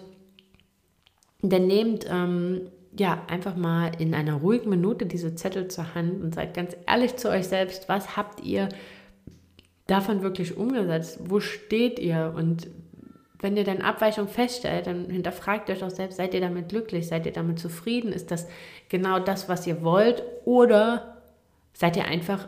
dann 1.41 1.67
nehmt 1.67 2.05
ähm, 2.09 2.69
ja 2.97 3.23
einfach 3.27 3.55
mal 3.55 3.91
in 3.97 4.13
einer 4.13 4.35
ruhigen 4.35 4.69
Minute 4.69 5.05
diese 5.05 5.35
Zettel 5.35 5.67
zur 5.67 5.95
Hand 5.95 6.21
und 6.21 6.35
seid 6.35 6.53
ganz 6.53 6.75
ehrlich 6.87 7.15
zu 7.15 7.29
euch 7.29 7.47
selbst, 7.47 7.89
was 7.89 8.15
habt 8.17 8.43
ihr 8.43 8.69
davon 9.87 10.21
wirklich 10.21 10.57
umgesetzt? 10.57 11.19
Wo 11.25 11.39
steht 11.39 11.99
ihr 11.99 12.33
und 12.35 12.67
wenn 13.43 13.57
ihr 13.57 13.65
dann 13.65 13.81
Abweichung 13.81 14.27
feststellt, 14.27 14.87
dann 14.87 15.09
hinterfragt 15.09 15.69
euch 15.69 15.83
auch 15.83 15.89
selbst, 15.89 16.15
seid 16.15 16.33
ihr 16.33 16.41
damit 16.41 16.69
glücklich, 16.69 17.07
seid 17.07 17.25
ihr 17.25 17.33
damit 17.33 17.59
zufrieden, 17.59 18.13
ist 18.13 18.31
das 18.31 18.47
genau 18.89 19.19
das, 19.19 19.49
was 19.49 19.67
ihr 19.67 19.83
wollt 19.83 20.23
oder 20.45 21.17
seid 21.73 21.97
ihr 21.97 22.05
einfach 22.05 22.47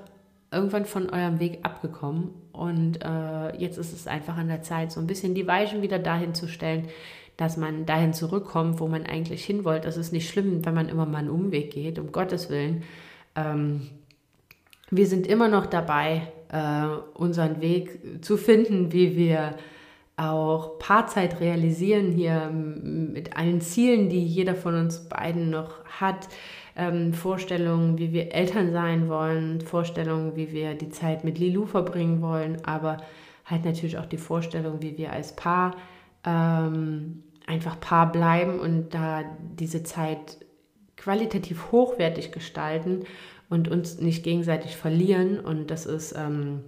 irgendwann 0.51 0.85
von 0.85 1.09
eurem 1.09 1.39
Weg 1.39 1.59
abgekommen 1.63 2.29
und 2.53 3.03
äh, 3.03 3.57
jetzt 3.57 3.77
ist 3.77 3.91
es 3.91 4.07
einfach 4.07 4.37
an 4.37 4.47
der 4.47 4.61
Zeit, 4.61 4.91
so 4.91 5.01
ein 5.01 5.07
bisschen 5.07 5.35
die 5.35 5.47
Weichen 5.47 5.81
wieder 5.81 5.99
dahin 5.99 6.33
zu 6.33 6.47
stellen, 6.47 6.87
dass 7.35 7.57
man 7.57 7.85
dahin 7.85 8.13
zurückkommt, 8.13 8.79
wo 8.79 8.87
man 8.87 9.05
eigentlich 9.05 9.43
hin 9.43 9.65
wollte. 9.65 9.87
Das 9.87 9.97
ist 9.97 10.13
nicht 10.13 10.29
schlimm, 10.29 10.65
wenn 10.65 10.73
man 10.73 10.87
immer 10.87 11.05
mal 11.05 11.17
einen 11.17 11.29
Umweg 11.29 11.71
geht, 11.71 11.99
um 11.99 12.13
Gottes 12.13 12.49
Willen. 12.49 12.83
Ähm, 13.35 13.89
wir 14.89 15.07
sind 15.07 15.27
immer 15.27 15.49
noch 15.49 15.65
dabei, 15.65 16.31
äh, 16.49 16.85
unseren 17.15 17.59
Weg 17.59 18.23
zu 18.23 18.37
finden, 18.37 18.93
wie 18.93 19.17
wir 19.17 19.55
auch 20.17 20.79
Paarzeit 20.79 21.39
realisieren 21.41 22.11
hier 22.11 22.49
mit 22.49 23.35
allen 23.35 23.59
Zielen, 23.61 24.09
die 24.09 24.25
jeder 24.25 24.55
von 24.55 24.75
uns 24.75 25.09
beiden 25.09 25.49
noch 25.49 25.83
hat. 25.85 26.29
Ähm, 26.77 27.13
Vorstellungen, 27.13 27.97
wie 27.97 28.11
wir 28.11 28.33
Eltern 28.33 28.71
sein 28.73 29.07
wollen, 29.07 29.61
Vorstellungen, 29.61 30.35
wie 30.35 30.51
wir 30.51 30.73
die 30.73 30.89
Zeit 30.89 31.23
mit 31.23 31.39
Lilou 31.39 31.65
verbringen 31.65 32.21
wollen, 32.21 32.57
aber 32.65 32.97
halt 33.45 33.63
natürlich 33.63 33.97
auch 33.97 34.05
die 34.05 34.17
Vorstellung, 34.17 34.81
wie 34.81 34.97
wir 34.97 35.13
als 35.13 35.35
Paar 35.35 35.75
ähm, 36.25 37.23
einfach 37.47 37.79
Paar 37.79 38.11
bleiben 38.11 38.59
und 38.59 38.93
da 38.93 39.23
diese 39.39 39.83
Zeit 39.83 40.37
qualitativ 40.97 41.71
hochwertig 41.71 42.31
gestalten 42.31 43.03
und 43.49 43.69
uns 43.69 43.99
nicht 43.99 44.23
gegenseitig 44.23 44.75
verlieren. 44.75 45.39
Und 45.39 45.71
das 45.71 45.85
ist 45.85 46.13
ähm, 46.17 46.63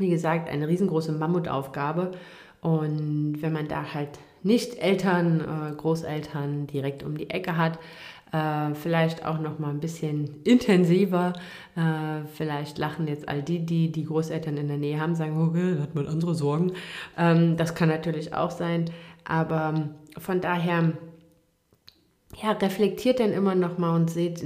wie 0.00 0.10
gesagt, 0.10 0.48
eine 0.48 0.66
riesengroße 0.66 1.12
Mammutaufgabe. 1.12 2.12
Und 2.60 3.38
wenn 3.40 3.52
man 3.52 3.68
da 3.68 3.94
halt 3.94 4.18
nicht 4.42 4.78
Eltern, 4.78 5.40
äh, 5.40 5.74
Großeltern 5.76 6.66
direkt 6.66 7.02
um 7.02 7.16
die 7.16 7.30
Ecke 7.30 7.56
hat, 7.56 7.78
äh, 8.32 8.74
vielleicht 8.74 9.24
auch 9.26 9.40
noch 9.40 9.58
mal 9.58 9.70
ein 9.70 9.80
bisschen 9.80 10.42
intensiver. 10.44 11.32
Äh, 11.76 12.26
vielleicht 12.34 12.78
lachen 12.78 13.08
jetzt 13.08 13.28
all 13.28 13.42
die, 13.42 13.64
die 13.64 13.90
die 13.90 14.04
Großeltern 14.04 14.56
in 14.56 14.68
der 14.68 14.76
Nähe 14.76 15.00
haben, 15.00 15.14
sagen, 15.14 15.40
okay, 15.48 15.74
da 15.76 15.82
hat 15.82 15.94
man 15.94 16.06
andere 16.06 16.34
Sorgen. 16.34 16.72
Ähm, 17.18 17.56
das 17.56 17.74
kann 17.74 17.88
natürlich 17.88 18.34
auch 18.34 18.50
sein. 18.50 18.86
Aber 19.24 19.90
von 20.18 20.40
daher 20.40 20.92
ja, 22.36 22.52
reflektiert 22.52 23.18
dann 23.18 23.32
immer 23.32 23.54
noch 23.54 23.76
mal 23.76 23.94
und 23.96 24.08
seht, 24.08 24.42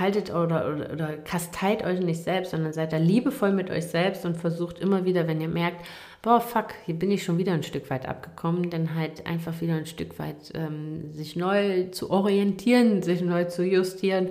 haltet 0.00 0.30
oder, 0.30 0.74
oder, 0.74 0.92
oder 0.92 1.16
kasteit 1.16 1.84
euch 1.84 2.00
nicht 2.00 2.24
selbst, 2.24 2.50
sondern 2.50 2.72
seid 2.72 2.92
da 2.92 2.96
liebevoll 2.96 3.52
mit 3.52 3.70
euch 3.70 3.86
selbst 3.86 4.26
und 4.26 4.36
versucht 4.36 4.80
immer 4.80 5.04
wieder, 5.04 5.28
wenn 5.28 5.40
ihr 5.40 5.48
merkt, 5.48 5.86
boah, 6.22 6.40
fuck, 6.40 6.74
hier 6.84 6.96
bin 6.96 7.10
ich 7.10 7.22
schon 7.22 7.38
wieder 7.38 7.52
ein 7.52 7.62
Stück 7.62 7.88
weit 7.88 8.06
abgekommen, 8.06 8.68
dann 8.68 8.94
halt 8.94 9.26
einfach 9.26 9.60
wieder 9.60 9.74
ein 9.74 9.86
Stück 9.86 10.18
weit 10.18 10.52
ähm, 10.54 11.12
sich 11.14 11.36
neu 11.36 11.84
zu 11.90 12.10
orientieren, 12.10 13.02
sich 13.02 13.22
neu 13.22 13.44
zu 13.44 13.64
justieren 13.64 14.30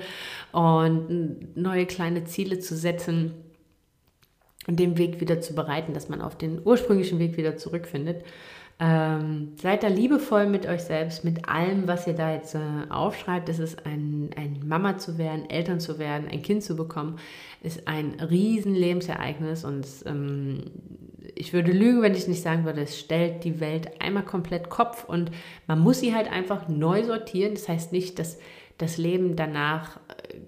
und 0.52 1.56
neue 1.56 1.86
kleine 1.86 2.26
Ziele 2.26 2.60
zu 2.60 2.76
setzen 2.76 3.34
und 4.68 4.80
den 4.80 4.97
Weg 4.97 5.22
wieder 5.22 5.41
zu 5.41 5.56
bereiten, 5.56 5.93
dass 5.93 6.10
man 6.10 6.22
auf 6.22 6.38
den 6.38 6.62
ursprünglichen 6.64 7.18
Weg 7.18 7.38
wieder 7.38 7.58
zurückfindet. 7.58 8.24
Ähm, 8.82 9.55
seid 9.61 9.84
da 9.84 9.88
liebevoll 9.89 10.45
mit 10.45 10.65
euch 10.65 10.84
selbst, 10.84 11.25
mit 11.25 11.49
allem, 11.49 11.86
was 11.86 12.07
ihr 12.07 12.13
da 12.13 12.32
jetzt 12.32 12.55
äh, 12.55 12.59
aufschreibt. 12.89 13.49
Es 13.49 13.59
ist 13.59 13.86
ein, 13.86 14.30
ein 14.38 14.61
Mama 14.65 14.97
zu 14.97 15.17
werden, 15.17 15.49
Eltern 15.49 15.82
zu 15.82 15.99
werden, 15.99 16.30
ein 16.32 16.41
Kind 16.41 16.63
zu 16.63 16.77
bekommen, 16.77 17.19
ist 17.61 17.89
ein 17.89 18.17
riesen 18.21 18.73
Lebensereignis 18.73 19.65
und 19.65 19.86
ähm, 20.05 20.63
ich 21.36 21.51
würde 21.53 21.71
lügen, 21.73 22.01
wenn 22.01 22.15
ich 22.15 22.27
nicht 22.27 22.41
sagen 22.41 22.65
würde, 22.65 22.82
es 22.82 22.99
stellt 22.99 23.43
die 23.43 23.59
Welt 23.59 24.01
einmal 24.01 24.23
komplett 24.23 24.69
Kopf 24.69 25.03
und 25.03 25.32
man 25.67 25.80
muss 25.80 25.99
sie 25.99 26.15
halt 26.15 26.32
einfach 26.32 26.67
neu 26.67 27.03
sortieren. 27.03 27.53
Das 27.53 27.67
heißt 27.67 27.91
nicht, 27.91 28.17
dass 28.17 28.38
das 28.77 28.97
Leben 28.97 29.36
danach 29.36 29.99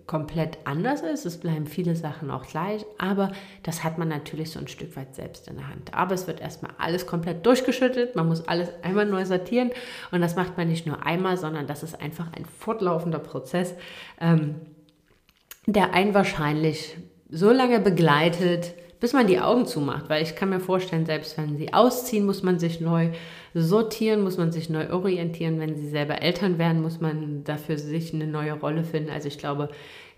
komplett 0.08 0.60
anders 0.66 1.02
ist. 1.02 1.26
Es 1.26 1.40
bleiben 1.40 1.66
viele 1.66 1.96
Sachen 1.96 2.32
auch 2.32 2.46
gleich, 2.46 2.86
aber 2.98 3.32
das 3.64 3.84
hat 3.84 3.98
man 3.98 4.08
natürlich 4.08 4.52
so 4.52 4.60
ein 4.60 4.68
Stück 4.68 4.96
weit 4.96 5.16
selbst 5.16 5.48
in 5.48 5.56
der 5.56 5.68
Hand. 5.68 5.94
Aber 5.94 6.14
es 6.14 6.28
wird 6.28 6.42
erstmal 6.42 6.72
alles 6.78 7.08
komplett 7.08 7.46
durchgeschüttelt. 7.46 8.16
Man 8.16 8.28
muss 8.28 8.48
alles 8.48 8.70
einmal 8.84 9.06
neu 9.06 9.26
sortieren 9.26 9.72
und 10.12 10.22
das 10.22 10.36
macht 10.36 10.58
man 10.58 10.68
nicht 10.68 10.86
nur 10.86 11.06
einmal, 11.06 11.38
sondern 11.38 11.68
das 11.68 11.84
ist 11.84 12.00
einfach 12.02 12.32
ein 12.34 12.46
fortlaufender 12.46 13.20
Prozess, 13.20 13.74
ähm, 14.20 14.56
der 15.66 15.94
einen 15.94 16.14
wahrscheinlich 16.14 16.98
so 17.30 17.52
lange 17.52 17.80
begleitet, 17.80 18.74
bis 19.00 19.14
man 19.14 19.28
die 19.28 19.40
Augen 19.40 19.66
zumacht, 19.66 20.10
weil 20.10 20.22
ich 20.22 20.36
kann 20.36 20.50
mir 20.50 20.60
vorstellen, 20.60 21.06
selbst 21.06 21.38
wenn 21.38 21.58
sie 21.58 21.74
ausziehen, 21.74 22.26
muss 22.26 22.44
man 22.44 22.60
sich 22.60 22.82
neu 22.82 23.10
sortieren, 23.54 24.22
muss 24.22 24.38
man 24.38 24.52
sich 24.52 24.70
neu 24.70 24.92
orientieren. 24.92 25.60
Wenn 25.60 25.76
sie 25.76 25.90
selber 25.90 26.22
Eltern 26.22 26.58
werden, 26.58 26.82
muss 26.82 27.02
man 27.02 27.44
dafür 27.44 27.78
sich 27.78 28.14
eine 28.14 28.28
neue 28.28 28.54
Rolle 28.54 28.84
finden. 28.84 29.10
Also 29.10 29.28
ich 29.28 29.38
glaube, 29.38 29.70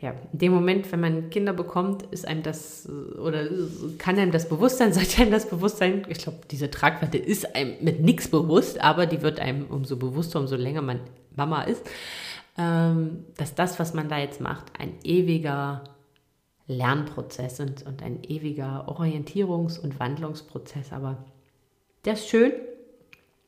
ja, 0.01 0.13
in 0.33 0.39
dem 0.39 0.51
Moment, 0.51 0.91
wenn 0.91 0.99
man 0.99 1.29
Kinder 1.29 1.53
bekommt, 1.53 2.03
ist 2.11 2.27
einem 2.27 2.43
das 2.43 2.89
oder 3.17 3.47
kann 3.97 4.19
einem 4.19 4.31
das 4.31 4.49
Bewusstsein, 4.49 4.93
sollte 4.93 5.21
einem 5.21 5.31
das 5.31 5.49
Bewusstsein, 5.49 6.05
ich 6.09 6.17
glaube, 6.19 6.39
diese 6.51 6.69
Tragweite 6.69 7.17
ist 7.17 7.55
einem 7.55 7.75
mit 7.81 8.01
nichts 8.01 8.27
bewusst, 8.27 8.81
aber 8.81 9.05
die 9.05 9.21
wird 9.21 9.39
einem 9.39 9.65
umso 9.67 9.95
bewusster, 9.95 10.39
umso 10.39 10.57
länger 10.57 10.81
man 10.81 10.99
Mama 11.35 11.63
ist, 11.63 11.89
ähm, 12.57 13.25
dass 13.37 13.55
das, 13.55 13.79
was 13.79 13.93
man 13.93 14.09
da 14.09 14.19
jetzt 14.19 14.41
macht, 14.41 14.65
ein 14.77 14.93
ewiger 15.03 15.85
Lernprozess 16.67 17.59
und, 17.59 17.85
und 17.85 18.03
ein 18.03 18.23
ewiger 18.23 18.87
Orientierungs- 18.89 19.79
und 19.79 19.99
Wandlungsprozess. 19.99 20.91
Aber 20.91 21.23
der 22.05 22.13
ist 22.13 22.27
schön. 22.27 22.51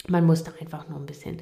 Man 0.08 0.26
muss 0.26 0.43
da 0.43 0.51
einfach 0.60 0.88
nur 0.88 0.99
ein 0.99 1.06
bisschen 1.06 1.38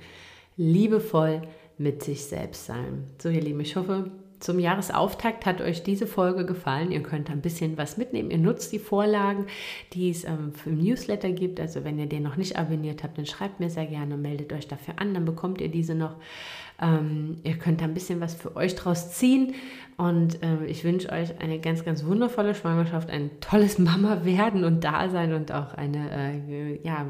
liebevoll 0.57 1.41
mit 1.77 2.03
sich 2.03 2.23
selbst 2.23 2.65
sein. 2.65 3.09
So, 3.21 3.29
ihr 3.29 3.41
Lieben, 3.41 3.59
ich 3.59 3.75
hoffe, 3.75 4.11
zum 4.43 4.59
Jahresauftakt 4.59 5.45
hat 5.45 5.61
euch 5.61 5.83
diese 5.83 6.05
Folge 6.05 6.45
gefallen. 6.45 6.91
Ihr 6.91 7.01
könnt 7.01 7.29
ein 7.29 7.39
bisschen 7.39 7.77
was 7.77 7.95
mitnehmen. 7.95 8.29
Ihr 8.29 8.37
nutzt 8.37 8.73
die 8.73 8.79
Vorlagen, 8.79 9.45
die 9.93 10.09
es 10.09 10.25
ähm, 10.25 10.51
im 10.65 10.83
Newsletter 10.83 11.31
gibt. 11.31 11.61
Also 11.61 11.85
wenn 11.85 11.97
ihr 11.97 12.07
den 12.07 12.23
noch 12.23 12.35
nicht 12.35 12.57
abonniert 12.57 13.03
habt, 13.03 13.17
dann 13.17 13.25
schreibt 13.25 13.61
mir 13.61 13.69
sehr 13.69 13.85
gerne, 13.85 14.17
meldet 14.17 14.51
euch 14.51 14.67
dafür 14.67 14.95
an, 14.97 15.13
dann 15.13 15.23
bekommt 15.23 15.61
ihr 15.61 15.69
diese 15.69 15.95
noch. 15.95 16.17
Ähm, 16.81 17.37
ihr 17.43 17.57
könnt 17.57 17.81
ein 17.81 17.93
bisschen 17.93 18.19
was 18.19 18.35
für 18.35 18.57
euch 18.57 18.75
draus 18.75 19.13
ziehen. 19.13 19.53
Und 19.95 20.43
äh, 20.43 20.65
ich 20.65 20.83
wünsche 20.83 21.09
euch 21.09 21.39
eine 21.39 21.59
ganz, 21.59 21.85
ganz 21.85 22.03
wundervolle 22.03 22.53
Schwangerschaft, 22.53 23.09
ein 23.09 23.31
tolles 23.39 23.79
Mama 23.79 24.25
werden 24.25 24.65
und 24.65 24.83
Dasein 24.83 25.33
und 25.33 25.53
auch 25.53 25.73
eine 25.73 26.11
äh, 26.11 26.79
ja, 26.83 27.05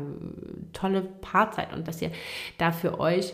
tolle 0.71 1.01
Paarzeit 1.01 1.73
und 1.73 1.87
dass 1.87 1.99
ihr 1.99 2.11
da 2.59 2.71
für 2.71 2.99
euch 2.99 3.33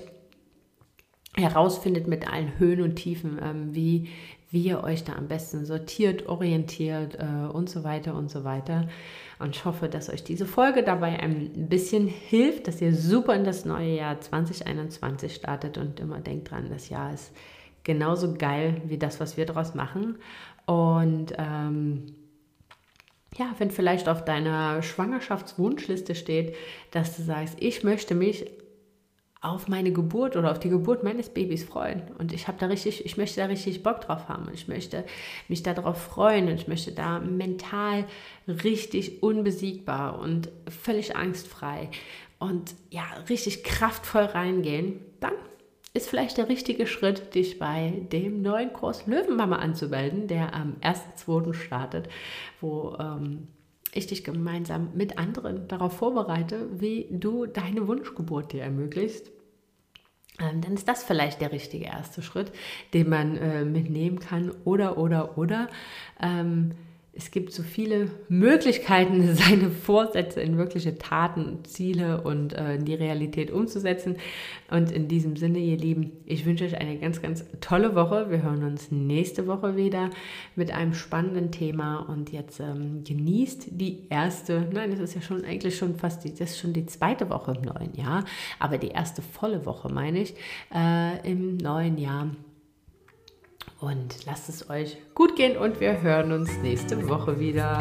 herausfindet 1.36 2.08
mit 2.08 2.32
allen 2.32 2.58
Höhen 2.60 2.82
und 2.82 2.96
Tiefen, 2.96 3.40
ähm, 3.42 3.76
wie, 3.76 4.10
wie 4.52 4.64
ihr 4.64 4.84
euch 4.84 5.04
da 5.04 5.14
am 5.14 5.28
besten 5.28 5.66
sortiert, 5.66 6.28
orientiert 6.28 7.18
äh, 7.20 7.48
und 7.48 7.70
so 7.70 7.84
weiter 7.84 8.16
und 8.16 8.30
so 8.30 8.44
weiter. 8.44 8.88
Und 9.38 9.56
ich 9.56 9.64
hoffe, 9.64 9.88
dass 9.88 10.10
euch 10.10 10.24
diese 10.24 10.46
Folge 10.46 10.84
dabei 10.84 11.20
ein 11.20 11.70
bisschen 11.70 12.08
hilft, 12.08 12.68
dass 12.68 12.82
ihr 12.82 12.94
super 12.94 13.36
in 13.36 13.46
das 13.46 13.64
neue 13.64 13.96
Jahr 13.96 14.20
2021 14.20 15.34
startet 15.34 15.78
und 15.78 16.00
immer 16.00 16.20
denkt 16.20 16.52
dran, 16.52 16.70
das 16.70 16.90
Jahr 16.90 17.14
ist 17.14 17.32
genauso 17.84 18.34
geil 18.34 18.82
wie 18.86 18.98
das, 18.98 19.20
was 19.20 19.38
wir 19.38 19.46
daraus 19.46 19.76
machen. 19.76 20.18
Und 20.66 21.34
ähm, 21.38 22.16
ja, 23.38 23.54
wenn 23.58 23.72
vielleicht 23.72 24.10
auf 24.10 24.26
deiner 24.26 24.82
Schwangerschaftswunschliste 24.82 26.16
steht, 26.16 26.56
dass 26.92 27.16
du 27.16 27.24
sagst, 27.24 27.56
ich 27.60 27.84
möchte 27.84 28.16
mich 28.16 28.46
auf 29.42 29.70
meine 29.70 29.94
Geburt 29.94 30.36
oder 30.36 30.52
auf 30.52 30.60
die 30.60 30.70
Geburt 30.70 31.04
meines 31.04 31.30
Babys 31.30 31.64
freuen. 31.64 32.04
Und 32.18 32.34
ich 32.34 32.48
habe 32.48 32.58
da 32.60 32.66
richtig, 32.66 33.06
ich 33.06 33.16
möchte 33.16 33.40
da 33.40 33.46
richtig 33.46 33.84
Bock 33.84 34.02
drauf 34.02 34.28
haben 34.28 34.48
und 34.48 34.54
ich 34.54 34.68
möchte 34.68 35.06
mich 35.48 35.64
darauf 35.64 36.02
freuen 36.02 36.50
und 36.50 36.56
ich 36.56 36.68
möchte 36.68 36.92
da 36.92 37.20
mental 37.20 38.06
richtig 38.48 39.24
unbesiegbar 39.24 40.20
und 40.20 40.50
völlig 40.68 41.16
angstfrei 41.16 41.90
und 42.38 42.76
ja, 42.90 43.04
richtig 43.30 43.64
kraftvoll 43.64 44.24
reingehen, 44.24 45.00
dann 45.20 45.34
ist 45.94 46.10
vielleicht 46.10 46.38
der 46.38 46.50
richtige 46.50 46.86
Schritt, 46.86 47.34
dich 47.34 47.60
bei 47.60 47.94
dem 48.12 48.42
neuen 48.42 48.74
Kurs 48.74 49.08
Löwenmama 49.08 49.58
anzumelden, 49.58 50.28
der 50.28 50.54
am 50.54 50.76
1.2. 50.82 51.54
startet, 51.54 52.10
wo 52.62 52.96
ähm, 53.00 53.48
ich 53.94 54.08
dich 54.08 54.24
gemeinsam 54.24 54.90
mit 54.96 55.18
anderen 55.18 55.68
darauf 55.68 55.98
vorbereite, 55.98 56.68
wie 56.80 57.08
du 57.12 57.46
deine 57.46 57.88
Wunschgeburt 57.88 58.54
dir 58.54 58.64
ermöglicht, 58.64 59.32
ähm, 60.40 60.62
dann 60.62 60.74
ist 60.74 60.88
das 60.88 61.04
vielleicht 61.04 61.42
der 61.42 61.52
richtige 61.52 61.86
erste 61.86 62.22
Schritt, 62.22 62.52
den 62.94 63.10
man 63.10 63.38
äh, 63.38 63.66
mitnehmen 63.66 64.20
kann. 64.20 64.52
Oder, 64.64 64.98
oder, 64.98 65.38
oder. 65.38 65.70
Es 67.20 67.32
gibt 67.32 67.52
so 67.52 67.64
viele 67.64 68.12
Möglichkeiten, 68.30 69.36
seine 69.36 69.72
Vorsätze 69.72 70.40
in 70.40 70.58
wirkliche 70.58 70.98
Taten, 70.98 71.66
Ziele 71.66 72.22
und 72.22 72.54
äh, 72.54 72.76
in 72.76 72.86
die 72.86 72.94
Realität 72.94 73.52
umzusetzen. 73.52 74.16
Und 74.72 74.90
in 74.90 75.10
diesem 75.10 75.36
Sinne, 75.36 75.60
ihr 75.60 75.76
Lieben, 75.76 76.14
ich 76.26 76.46
wünsche 76.46 76.64
euch 76.64 76.78
eine 76.78 76.98
ganz, 76.98 77.22
ganz 77.22 77.44
tolle 77.60 77.94
Woche. 77.94 78.32
Wir 78.32 78.42
hören 78.42 78.64
uns 78.64 78.90
nächste 78.90 79.48
Woche 79.48 79.76
wieder 79.76 80.12
mit 80.56 80.72
einem 80.72 80.94
spannenden 80.94 81.52
Thema. 81.52 81.98
Und 81.98 82.32
jetzt 82.32 82.62
ähm, 82.62 83.04
genießt 83.04 83.68
die 83.72 84.08
erste, 84.10 84.70
nein, 84.72 84.92
das 84.92 85.02
ist 85.02 85.16
ja 85.16 85.22
schon 85.22 85.44
eigentlich 85.44 85.76
schon 85.76 85.96
fast 85.96 86.24
die, 86.24 86.32
das 86.32 86.52
ist 86.52 86.60
schon 86.60 86.72
die 86.72 86.86
zweite 86.86 87.30
Woche 87.30 87.52
im 87.52 87.64
neuen 87.64 87.96
Jahr, 87.96 88.24
aber 88.60 88.78
die 88.78 88.92
erste 88.92 89.22
volle 89.22 89.66
Woche, 89.66 89.92
meine 89.92 90.22
ich, 90.22 90.36
äh, 90.74 91.30
im 91.30 91.58
neuen 91.58 91.98
Jahr. 91.98 92.30
Und 93.82 94.26
lasst 94.26 94.50
es 94.50 94.70
euch 94.70 94.98
gut 95.16 95.36
gehen 95.36 95.58
und 95.58 95.80
wir 95.80 96.02
hören 96.02 96.34
uns 96.34 96.52
nächste 96.62 97.08
Woche 97.08 97.40
wieder. 97.40 97.80